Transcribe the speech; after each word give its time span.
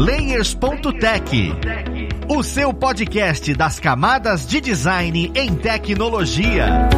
Layers.tech, 0.00 1.52
o 2.26 2.42
seu 2.42 2.72
podcast 2.72 3.52
das 3.52 3.78
camadas 3.78 4.46
de 4.46 4.58
design 4.58 5.30
em 5.34 5.54
tecnologia. 5.54 6.88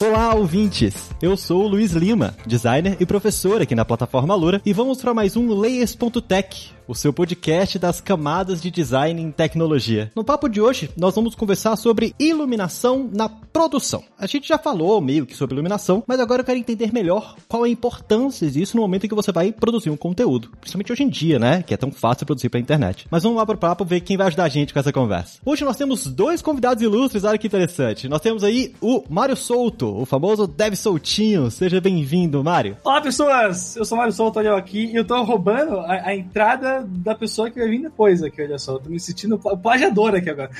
Olá, 0.00 0.34
ouvintes! 0.34 1.10
Eu 1.22 1.36
sou 1.36 1.64
o 1.64 1.68
Luiz 1.68 1.92
Lima, 1.92 2.36
designer 2.44 2.96
e 2.98 3.06
professor 3.06 3.62
aqui 3.62 3.76
na 3.76 3.84
plataforma 3.84 4.34
Lura, 4.34 4.60
e 4.66 4.72
vamos 4.72 5.00
para 5.00 5.14
mais 5.14 5.36
um 5.36 5.48
Layers.tech, 5.54 6.72
o 6.86 6.94
seu 6.94 7.12
podcast 7.12 7.78
das 7.78 8.00
camadas 8.00 8.60
de 8.60 8.70
design 8.70 9.20
em 9.20 9.30
tecnologia. 9.30 10.10
No 10.14 10.24
papo 10.24 10.48
de 10.48 10.60
hoje, 10.60 10.90
nós 10.96 11.14
vamos 11.14 11.34
conversar 11.34 11.76
sobre 11.76 12.14
iluminação 12.18 13.08
na 13.12 13.28
produção. 13.28 14.02
A 14.18 14.26
gente 14.26 14.48
já 14.48 14.58
falou 14.58 15.00
meio 15.00 15.26
que 15.26 15.34
sobre 15.34 15.54
iluminação, 15.54 16.02
mas 16.06 16.20
agora 16.20 16.42
eu 16.42 16.44
quero 16.44 16.58
entender 16.58 16.92
melhor 16.92 17.36
qual 17.48 17.64
é 17.64 17.68
a 17.68 17.72
importância 17.72 18.50
disso 18.50 18.76
no 18.76 18.82
momento 18.82 19.06
em 19.06 19.08
que 19.08 19.14
você 19.14 19.32
vai 19.32 19.52
produzir 19.52 19.90
um 19.90 19.96
conteúdo. 19.96 20.50
Principalmente 20.60 20.92
hoje 20.92 21.02
em 21.02 21.08
dia, 21.08 21.38
né? 21.38 21.62
Que 21.62 21.74
é 21.74 21.76
tão 21.76 21.90
fácil 21.90 22.26
produzir 22.26 22.48
pra 22.48 22.60
internet. 22.60 23.06
Mas 23.10 23.22
vamos 23.22 23.38
lá 23.38 23.46
pro 23.46 23.56
papo 23.56 23.84
ver 23.84 24.00
quem 24.00 24.16
vai 24.16 24.26
ajudar 24.26 24.44
a 24.44 24.48
gente 24.48 24.72
com 24.72 24.80
essa 24.80 24.92
conversa. 24.92 25.38
Hoje 25.44 25.64
nós 25.64 25.76
temos 25.76 26.06
dois 26.06 26.42
convidados 26.42 26.82
ilustres, 26.82 27.24
olha 27.24 27.38
que 27.38 27.46
interessante. 27.46 28.08
Nós 28.08 28.20
temos 28.20 28.44
aí 28.44 28.74
o 28.80 29.04
Mário 29.08 29.36
Souto, 29.36 29.86
o 29.86 30.04
famoso 30.04 30.46
Dev 30.46 30.74
Soutinho. 30.74 31.50
Seja 31.50 31.80
bem-vindo, 31.80 32.42
Mário. 32.42 32.76
Olá, 32.84 33.00
pessoas! 33.00 33.76
Eu 33.76 33.84
sou 33.84 33.96
o 33.96 33.98
Mário 33.98 34.12
Souto, 34.12 34.38
olha 34.38 34.56
aqui, 34.56 34.86
e 34.86 34.96
eu 34.96 35.04
tô 35.04 35.22
roubando 35.22 35.78
a, 35.78 36.08
a 36.08 36.16
entrada 36.16 36.73
da 36.82 37.14
pessoa 37.14 37.50
que 37.50 37.58
vai 37.58 37.68
vir 37.68 37.82
depois 37.82 38.22
aqui, 38.22 38.42
olha 38.42 38.58
só. 38.58 38.72
Eu 38.72 38.80
tô 38.80 38.90
me 38.90 38.98
sentindo 38.98 39.38
plagiador 39.38 40.14
aqui 40.14 40.30
agora. 40.30 40.50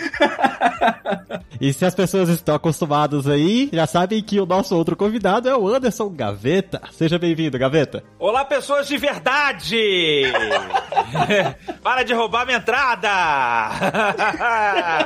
e 1.60 1.72
se 1.72 1.84
as 1.84 1.94
pessoas 1.94 2.28
estão 2.28 2.54
acostumadas 2.54 3.26
aí, 3.26 3.68
já 3.72 3.86
sabem 3.86 4.22
que 4.22 4.40
o 4.40 4.46
nosso 4.46 4.76
outro 4.76 4.96
convidado 4.96 5.48
é 5.48 5.56
o 5.56 5.66
Anderson 5.68 6.08
Gaveta. 6.10 6.80
Seja 6.92 7.18
bem-vindo, 7.18 7.58
Gaveta. 7.58 8.02
Olá, 8.18 8.44
pessoas 8.44 8.86
de 8.86 8.96
verdade! 8.96 10.22
Para 11.82 12.02
de 12.02 12.14
roubar 12.14 12.46
minha 12.46 12.58
entrada! 12.58 13.08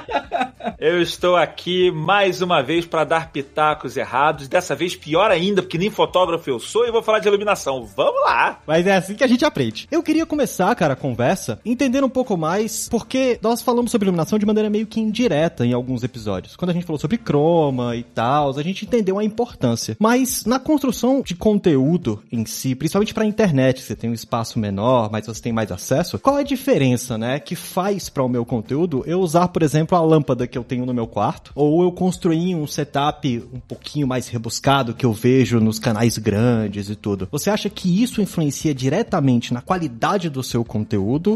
eu 0.79 1.01
estou 1.01 1.37
aqui 1.37 1.91
mais 1.91 2.43
uma 2.43 2.63
vez 2.63 2.87
para 2.87 3.05
dar 3.05 3.31
pitacos 3.31 3.97
errados, 3.97 4.49
dessa 4.49 4.75
vez 4.75 4.95
pior 4.95 5.31
ainda, 5.31 5.63
porque 5.63 5.79
nem 5.79 5.91
fotógrafo 5.91 6.49
eu 6.51 6.59
sou 6.59 6.87
e 6.87 6.91
vou 6.91 7.03
falar 7.03 7.19
de 7.19 7.29
iluminação. 7.29 7.87
Vamos 7.97 8.21
lá! 8.23 8.61
Mas 8.67 8.87
é 8.87 8.97
assim 8.97 9.15
que 9.15 9.25
a 9.25 9.29
gente 9.29 9.45
aprende. 9.45 9.89
Eu 9.91 10.03
queria 10.03 10.27
começar, 10.27 10.75
cara, 10.75 10.97
conversa 10.99 11.59
entendendo 11.65 12.05
um 12.05 12.11
pouco 12.11 12.37
mais, 12.37 12.89
porque 12.89 13.39
nós 13.43 13.63
falamos 13.63 13.91
sobre 13.91 14.07
iluminação 14.07 14.39
de 14.39 14.47
maneira 14.47 14.69
meio 14.69 14.87
que 14.87 15.01
indireta 15.01 15.65
em 15.65 15.73
alguns 15.73 16.03
episódios. 16.03 16.57
Quando 16.57 16.71
a 16.71 16.75
gente 16.75 16.85
falou 16.85 16.99
sobre 16.99 17.17
croma 17.17 17.97
e 17.97 18.03
tal, 18.03 18.59
a 18.59 18.63
gente 18.63 18.85
entendeu 18.85 19.19
a 19.19 19.25
importância. 19.25 19.97
Mas 19.99 20.45
na 20.45 20.59
construção 20.59 21.23
de 21.25 21.35
conteúdo 21.35 22.23
em 22.33 22.45
si, 22.45 22.75
principalmente 22.75 23.15
para 23.15 23.25
internet, 23.25 23.83
você 23.83 23.95
tem 23.95 24.11
um 24.11 24.15
espaço 24.15 24.59
menor, 24.59 25.11
mas 25.11 25.27
você 25.27 25.41
tem 25.41 25.53
mais 25.53 25.71
acesso, 25.71 26.19
qual 26.19 26.39
é 26.39 26.41
a 26.41 26.45
diferença, 26.45 27.17
né, 27.17 27.39
que 27.39 27.55
faz 27.55 28.09
para 28.09 28.23
o 28.23 28.29
meu 28.29 28.45
conteúdo 28.45 29.03
eu 29.07 29.21
usar, 29.21 29.49
por 29.49 29.63
exemplo, 29.63 29.97
a 29.97 30.01
lâmpada 30.01 30.47
que 30.47 30.59
eu 30.59 30.65
tenho 30.65 30.85
no 30.85 30.95
meu 30.95 31.07
quarto, 31.07 31.53
ou 31.55 31.83
eu 31.83 31.93
construir 31.93 32.55
um 32.55 32.67
setup 32.67 33.45
um 33.53 33.61
pouquinho 33.61 34.07
mais 34.07 34.29
rebuscado 34.29 34.95
que 34.95 35.07
eu 35.07 35.13
vejo 35.13 35.61
nos 35.61 35.79
canais 35.79 36.19
grandes 36.19 36.91
e 36.91 36.97
tudo. 36.97 37.29
Você 37.31 37.51
acha 37.51 37.71
que 37.71 38.03
isso 38.03 38.21
influencia 38.21 38.75
diretamente 38.75 39.55
na 39.55 39.61
qualidade 39.61 40.29
do 40.29 40.43
seu 40.43 40.65
conteúdo 40.65 40.88